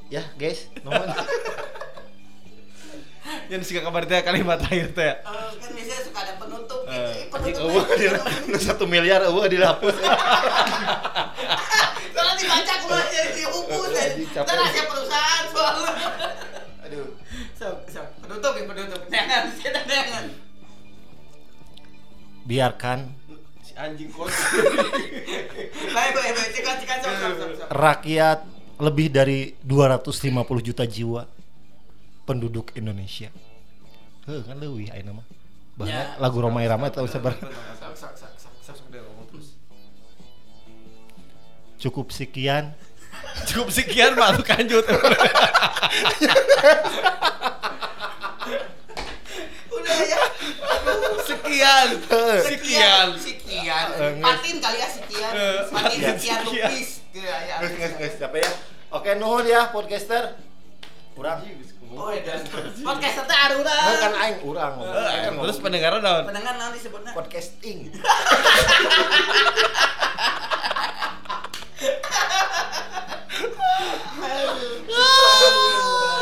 ya 0.09 0.25
guys 0.41 0.73
nuhun 0.81 1.05
Yang 3.53 3.69
sih 3.69 3.77
kabar 3.85 4.09
teh 4.09 4.25
kalimat 4.25 4.57
terakhir 4.57 4.97
teh. 4.97 5.05
Eh, 5.05 5.53
kan 5.61 5.69
biasanya 5.77 6.01
suka 6.01 6.19
ada 6.25 6.41
penutup 6.41 6.81
gitu. 6.89 6.97
Eh, 6.97 7.29
penutup 7.29 7.61
eueuh 7.77 7.85
di 8.49 8.57
satu 8.65 8.89
miliar 8.89 9.21
eueuh 9.29 9.45
dihapus 9.53 9.97
Soalnya 12.17 12.35
dibaca 12.41 12.75
keluar 12.81 13.05
jadi 13.13 13.37
dihapus 13.37 13.91
ya. 13.93 14.07
Ntar 14.33 14.55
rahasia 14.57 14.85
perusahaan 14.89 15.45
soalnya. 15.53 15.93
aduh 16.89 17.09
So, 17.53 17.85
so, 17.93 18.01
penutup 18.25 18.57
ya 18.57 18.65
penutup. 18.65 19.01
Jangan, 19.13 19.43
kita 19.61 19.81
jangan. 19.85 20.48
Biarkan 22.49 23.13
Si 23.61 23.77
anjing 23.77 24.09
rakyat 27.69 28.39
lebih 28.81 29.13
dari 29.13 29.53
250 29.61 30.65
juta 30.65 30.89
jiwa 30.89 31.29
penduduk 32.25 32.73
Indonesia. 32.73 33.29
Heuh 34.25 34.41
kan 34.45 34.57
leuwih 34.57 34.89
ayeuna 34.89 35.21
mah. 35.21 35.27
Bahkan 35.77 35.93
Ya. 35.93 36.17
lagu 36.17 36.41
Roma 36.41 36.65
Irama 36.65 36.89
tahu 36.89 37.05
sabar. 37.05 37.37
Cukup 41.79 42.11
sekian. 42.11 42.73
Cukup 43.47 43.71
sekian 43.71 44.17
mah 44.19 44.35
lu 44.35 44.43
kanjut. 44.43 44.83
Udah 49.69 49.99
ya. 50.03 50.19
Sekian. 51.29 51.89
Sekian. 52.43 53.07
Sekian. 53.17 53.87
Eh, 53.95 54.11
nges. 54.17 54.25
Patin 54.25 54.57
kali 54.59 54.79
ya 54.79 54.89
sekian. 54.89 55.33
Eh, 55.33 55.61
Patin 55.69 55.99
sekian 56.01 56.41
sekian. 56.45 56.71
Gitu 57.09 57.19
ya, 57.25 57.37
ya. 57.49 57.57
Geus 57.61 57.73
geus 57.77 57.93
geus 57.99 58.15
capek 58.17 58.41
ya. 58.45 58.51
Oke 58.89 59.11
nuhun 59.17 59.45
ya 59.45 59.69
podcaster. 59.69 60.37
Urang. 61.19 61.41
Oh, 61.89 62.13
ya. 62.13 62.21
Podcast 62.85 63.25
teh 63.25 63.39
arura. 63.49 63.73
Heuh, 63.73 63.97
kan 63.99 64.13
aing 64.15 64.39
urang. 64.45 64.77
kan 64.77 65.33
Terus 65.35 65.35
ngomong. 65.35 65.65
pendengaran 65.65 66.01
naon? 66.05 66.25
Pendengar 66.29 66.55
nanti 66.55 66.77
disebutnya. 66.79 67.11
podcasting. 67.17 67.79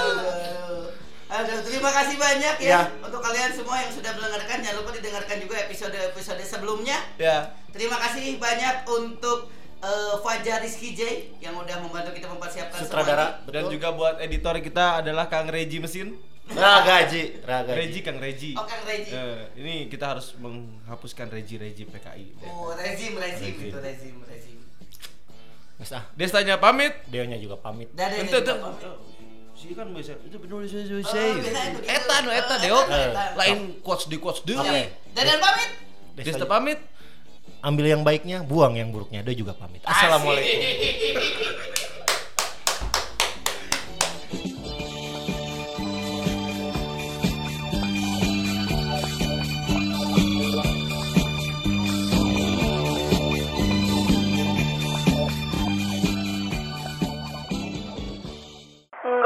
Aduh. 0.06 0.92
Aduh, 1.26 1.58
terima 1.86 2.02
kasih 2.02 2.18
banyak 2.18 2.56
ya, 2.58 2.66
Ya. 2.66 2.80
untuk 2.98 3.22
kalian 3.22 3.50
semua 3.54 3.78
yang 3.78 3.92
sudah 3.94 4.10
mendengarkan. 4.10 4.58
Jangan 4.58 4.76
lupa 4.82 4.90
didengarkan 4.90 5.36
juga 5.38 5.54
episode-episode 5.62 6.42
sebelumnya. 6.42 6.98
Ya. 7.14 7.54
Terima 7.70 7.94
kasih 8.02 8.42
banyak 8.42 8.74
untuk 8.90 9.46
eh, 9.78 10.14
Fajar 10.18 10.66
Rizky 10.66 10.98
J 10.98 11.00
yang 11.38 11.54
udah 11.54 11.78
membantu 11.78 12.10
kita 12.10 12.26
mempersiapkan 12.26 12.74
Sutradara. 12.82 13.38
semuanya. 13.38 13.54
Dan 13.54 13.62
juga 13.70 13.88
buat 13.94 14.18
editor 14.18 14.58
kita 14.58 14.98
adalah 14.98 15.30
Kang 15.30 15.46
Reji 15.46 15.78
Mesin. 15.78 16.18
Raga 16.46 17.06
Haji, 17.06 17.42
Raga 17.46 17.70
Reji. 17.74 18.02
Kang 18.02 18.18
Reji. 18.18 18.50
Oh, 18.58 18.66
Kang 18.66 18.82
Reji. 18.82 19.14
Eh, 19.14 19.42
ini 19.58 19.74
kita 19.86 20.10
harus 20.10 20.34
menghapuskan 20.38 21.30
Reji-Reji 21.30 21.86
PKI. 21.86 22.26
Oh, 22.46 22.74
rezim, 22.74 23.14
rezim 23.14 23.50
Rezim. 23.54 23.70
itu 23.70 23.78
rezim, 23.78 24.14
rezim. 24.26 24.58
Mas 25.78 25.90
ah, 25.94 26.02
Destanya 26.18 26.58
pamit. 26.58 26.94
Deonya 27.06 27.38
juga 27.38 27.54
pamit. 27.58 27.90
Dari 27.94 28.26
Ente 28.26 28.42
tuh. 28.42 28.58
Si 29.56 29.72
kan 29.72 29.88
bisa 29.96 30.12
itu 30.20 30.36
benar 30.36 30.60
bisa 30.68 30.84
bisa. 30.84 31.16
Oh, 31.16 31.32
biasa 31.40 31.60
itu. 31.72 31.80
Eta 31.88 32.14
nu 32.20 32.28
eta 32.28 32.54
Oh, 32.54 32.60
deo. 32.60 32.80
Lain 33.40 33.58
quotes 33.80 34.04
di 34.04 34.20
quotes 34.20 34.44
deui. 34.44 34.60
Oke. 34.60 34.92
Dadan 35.16 35.40
pamit. 35.40 35.70
Desta 36.20 36.44
pamit. 36.44 36.78
Ambil 37.64 37.88
yang 37.88 38.04
baiknya, 38.04 38.44
buang 38.44 38.76
yang 38.76 38.92
buruknya. 38.92 39.24
Dia 39.24 39.32
juga 39.32 39.56
pamit. 39.56 39.80
Assalamualaikum. 39.82 41.72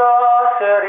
Nggak 0.01 0.81